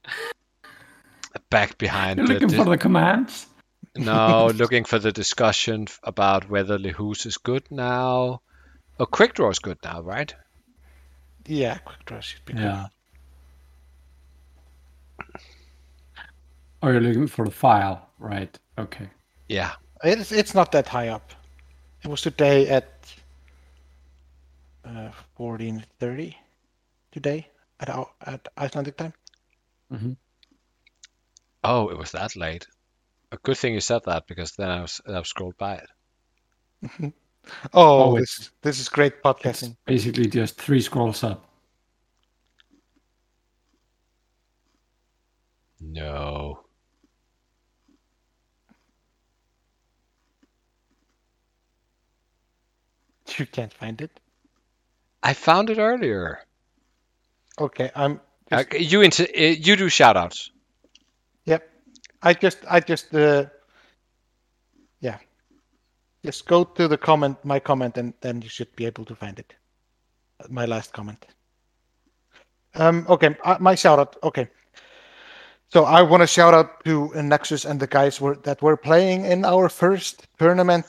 [1.50, 3.46] Back behind You're the looking di- for the commands.
[3.98, 8.42] no, looking for the discussion about whether Lehus is good now.
[8.98, 10.34] Oh, Quick Draw is good now, right?
[11.48, 12.64] Yeah, quick draw should be good.
[16.86, 18.60] Oh, you're looking for the file, right?
[18.78, 19.10] Okay.
[19.50, 19.72] Yeah.
[20.04, 21.34] It's it's not that high up.
[22.04, 23.12] It was today at
[24.86, 26.38] uh, fourteen thirty.
[27.12, 27.48] Today
[27.80, 27.90] at
[28.22, 29.14] at Icelandic time.
[29.92, 30.14] Mm-hmm.
[31.64, 32.68] Oh, it was that late.
[33.32, 37.14] A good thing you said that because then I was I've scrolled by it.
[37.74, 39.76] Oh, Oh, this this is great podcasting.
[39.88, 41.50] Basically, just three scrolls up.
[45.80, 46.65] No.
[53.38, 54.20] You can't find it.
[55.24, 56.40] I found it earlier.
[57.60, 58.22] Okay, I'm.
[58.52, 60.52] Uh, you into uh, you do shout outs.
[61.46, 61.68] yep.
[62.22, 63.46] I just I just uh,
[65.00, 65.18] yeah.
[66.24, 69.40] Just go to the comment, my comment, and then you should be able to find
[69.40, 69.56] it.
[70.50, 71.26] My last comment.
[72.76, 73.06] Um.
[73.10, 74.16] Okay, uh, my shout out.
[74.22, 74.48] Okay.
[75.70, 79.26] So I want to shout out to Nexus and the guys were, that were playing
[79.26, 80.86] in our first tournament,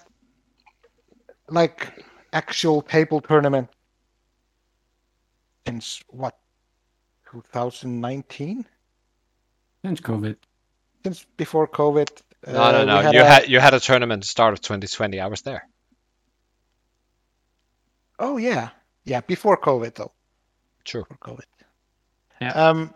[1.49, 2.06] like
[2.37, 3.69] actual table tournament
[5.67, 6.35] since what
[7.33, 8.65] 2019
[9.85, 10.37] Since COVID.
[11.05, 12.09] since before COVID.
[12.47, 13.01] No, no, uh, we no.
[13.03, 15.21] had you a- had you had a tournament start of 2020.
[15.21, 15.63] I was there.
[18.19, 18.71] Oh yeah,
[19.05, 19.21] yeah.
[19.21, 20.13] Before COVID though.
[20.85, 21.05] True.
[21.09, 21.45] for COVID.
[22.41, 22.53] Yeah.
[22.53, 22.95] Um.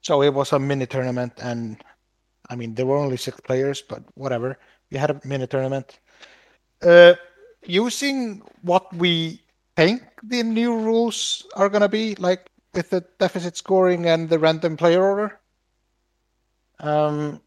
[0.00, 1.82] So it was a mini tournament, and
[2.50, 4.58] I mean there were only six players, but whatever.
[4.90, 5.98] We had a mini tournament.
[6.82, 7.14] Uh,
[7.64, 9.40] using what we
[9.76, 14.76] think the new rules are gonna be, like with the deficit scoring and the random
[14.76, 15.40] player order.
[16.80, 17.40] Um.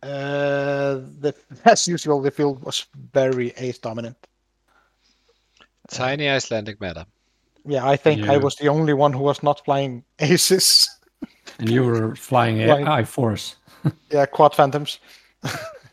[0.00, 1.34] Uh, the
[1.64, 4.16] as usual, the field was very ace dominant.
[5.88, 7.06] Tiny Icelandic meta.
[7.66, 10.88] Yeah, I think I was the only one who was not flying aces.
[11.58, 12.86] And you were flying Flying.
[12.86, 13.56] AI Force.
[14.10, 15.00] yeah, quad phantoms.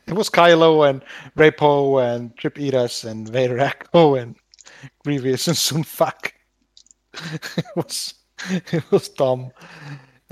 [0.08, 1.04] It was Kylo and
[1.36, 4.36] Rapo and Trip Eras and Vader Echo oh, and
[5.04, 6.36] Grievous and Sun Fac.
[7.14, 8.14] it was
[8.72, 9.52] it was dumb.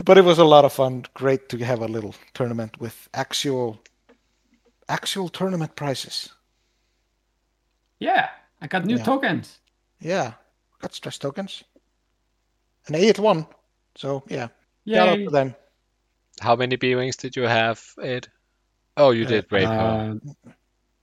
[0.04, 1.06] But it was a lot of fun.
[1.14, 3.80] Great to have a little tournament with actual
[4.90, 6.30] actual tournament prizes.
[8.00, 8.30] Yeah,
[8.62, 9.04] I got new Yeah.
[9.04, 9.60] tokens.
[10.00, 10.34] Yeah.
[10.82, 11.64] Got stress tokens.
[12.88, 13.48] An A at one.
[13.96, 14.50] So yeah.
[14.84, 15.04] Yeah.
[15.04, 15.26] out Yay.
[15.26, 15.56] to them.
[16.42, 18.28] How many B wings did you have, Ed?
[18.98, 20.22] Oh, you Uh, did Rapo.
[20.48, 20.52] Uh,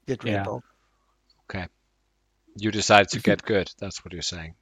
[0.07, 0.37] Did Yeah.
[0.39, 0.63] Rainbow.
[2.57, 3.73] you decided to get good.
[3.79, 4.55] That's what you're saying.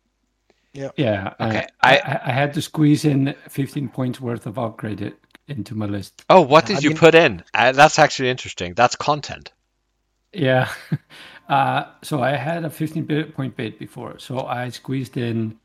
[0.75, 0.91] yeah.
[0.97, 1.33] Yeah.
[1.41, 5.15] Okay, I, I- I I had to squeeze in 15 points worth of upgrade
[5.49, 6.23] into my list.
[6.29, 7.43] Oh, what I did you mean- put in?
[7.55, 8.75] Uh, that's actually interesting.
[8.75, 9.53] That's content.
[10.33, 10.69] Yeah.
[11.49, 14.19] Uh, so I had a 15 bit point bid before.
[14.19, 15.59] So I squeezed in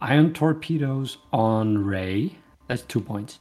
[0.00, 2.34] ion torpedoes on Rey.
[2.66, 3.38] That's two points.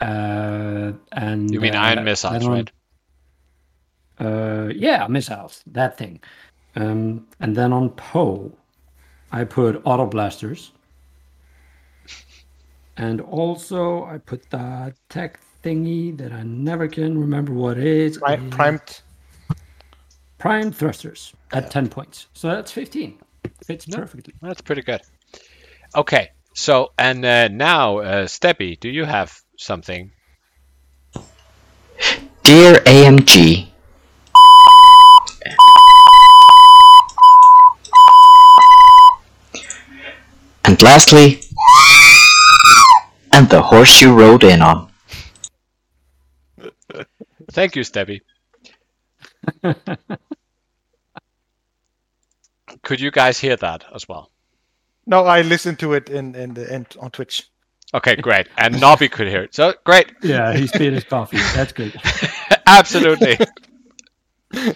[0.00, 2.70] Uh, and You mean uh, ion missiles, right?
[4.20, 6.20] Uh, yeah, missiles, that thing.
[6.76, 8.52] Um, and then on Poe,
[9.32, 10.72] I put auto blasters.
[12.96, 18.18] And also, I put that tech thingy that I never can remember what it is.
[18.18, 19.00] Pri- It- primed.
[20.38, 22.26] prime thrusters at 10 points.
[22.34, 23.18] So that's 15.
[23.64, 24.34] Fits perfectly.
[24.42, 25.00] That's pretty good.
[25.96, 30.12] Okay, so and uh, now, uh, Steppy, do you have something?
[32.42, 33.68] Dear AMG,
[40.64, 41.40] and lastly,
[43.32, 44.90] and the horse you rode in on.
[47.50, 48.20] Thank you, Steppy.
[52.82, 54.30] Could you guys hear that as well?
[55.06, 57.48] No, I listened to it in in the in, on Twitch.
[57.94, 58.48] Okay, great.
[58.58, 59.54] And Nobby could hear it.
[59.54, 60.10] So great.
[60.22, 61.36] Yeah, he spit his coffee.
[61.54, 61.94] That's good.
[62.66, 63.38] Absolutely.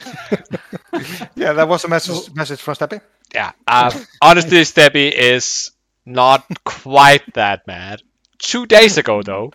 [1.37, 3.01] Yeah, that was a message message from Steppy.
[3.33, 3.53] Yeah.
[3.67, 5.71] Uh, honestly, Steppy is
[6.05, 8.03] not quite that mad.
[8.39, 9.53] Two days ago, though,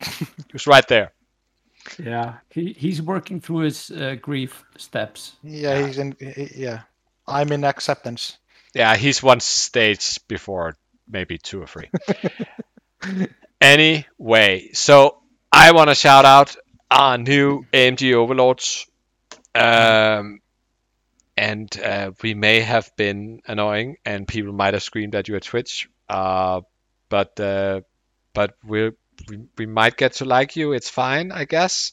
[0.00, 1.12] he was right there.
[1.98, 5.32] Yeah, he, he's working through his uh, grief steps.
[5.42, 6.16] Yeah, he's in.
[6.18, 6.82] he- Yeah,
[7.26, 8.38] I'm in acceptance.
[8.74, 10.76] Yeah, he's one stage before
[11.08, 11.90] maybe two or three.
[13.60, 15.18] anyway, so
[15.52, 16.56] I want to shout out
[16.90, 18.86] our new AMG Overlords.
[19.54, 20.40] Um,
[21.36, 25.42] and uh, we may have been annoying, and people might have screamed at you at
[25.42, 25.88] Twitch.
[26.08, 26.60] Uh,
[27.08, 27.80] but uh,
[28.32, 28.92] but we
[29.56, 30.72] we might get to like you.
[30.72, 31.92] It's fine, I guess.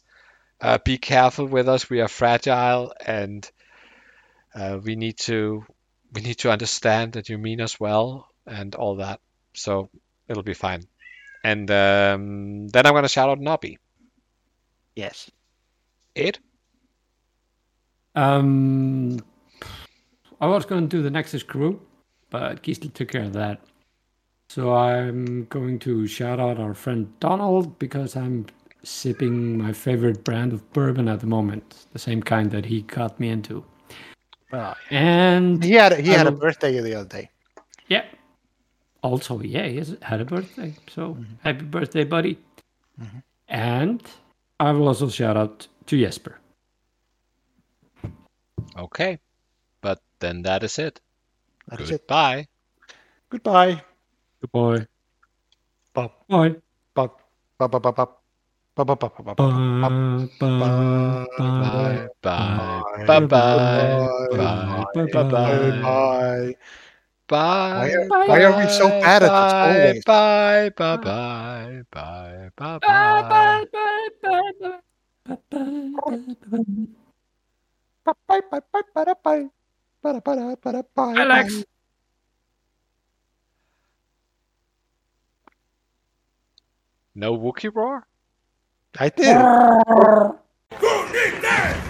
[0.60, 1.90] Uh, be careful with us.
[1.90, 3.50] We are fragile, and
[4.54, 5.66] uh, we need to
[6.14, 9.20] we need to understand that you mean us well and all that.
[9.54, 9.90] So
[10.28, 10.84] it'll be fine.
[11.44, 13.78] And um, then I'm gonna shout out Nobby.
[14.96, 15.32] Yes.
[16.16, 16.40] It.
[18.16, 19.20] Um,
[20.42, 21.80] I was going to do the Nexus crew,
[22.30, 23.62] but Gisli took care of that.
[24.50, 28.48] So I'm going to shout out our friend Donald because I'm
[28.84, 33.20] sipping my favorite brand of bourbon at the moment, the same kind that he got
[33.20, 33.64] me into.
[34.52, 37.30] Oh, And He had he I had a birthday the other day.
[37.88, 38.04] Yeah.
[39.04, 40.76] Also, yeah, he has had a birthday.
[40.88, 42.38] So happy birthday, buddy.
[43.48, 44.02] And
[44.60, 46.38] I will also shout out to Jesper.
[48.78, 49.20] Okay.
[49.82, 51.02] But then that is it.
[51.68, 52.02] That is it.
[52.02, 52.48] Goodbye.
[53.30, 53.82] Goodbye.
[54.42, 54.88] Goodbye.
[55.94, 56.56] Bop Bye.
[56.94, 57.20] bop
[57.58, 58.18] bop bop bop bop.
[58.74, 59.46] Bop, bop, bop, bop, bop, Bye.
[59.82, 59.92] bop.
[60.40, 61.28] Bye.
[61.42, 62.08] Bye.
[62.22, 62.48] Bye.
[63.02, 63.20] Bye.
[63.20, 63.28] Bye.
[63.28, 63.28] Bye.
[63.28, 64.86] Bye.
[64.94, 65.06] Bye.
[65.12, 65.24] Bye.
[65.24, 65.82] Bye.
[65.82, 66.56] Bye.
[67.32, 67.80] Bye.
[67.80, 70.04] Why are- why are we so bad at this always?
[70.04, 70.70] Bye.
[70.76, 70.98] Bye.
[70.98, 71.84] Bye.
[71.92, 72.52] Bye.
[72.58, 72.80] Bye.
[72.80, 72.80] Bye.
[72.84, 73.24] Bye.
[73.32, 73.66] Bye.
[73.72, 74.20] Bye.
[74.22, 74.22] Bye.
[74.22, 74.82] Bye.
[75.32, 75.40] Bye.
[75.48, 76.18] Bye.
[76.52, 76.66] Bye.
[78.04, 79.50] Bye, bye, bye, bye, bye, bye.
[80.02, 81.54] Bye, bye, bye, bye, Alex.
[81.56, 81.64] bye.
[87.16, 88.08] No Wookiee roar?
[89.00, 89.36] I did.
[90.80, 91.88] Who did that?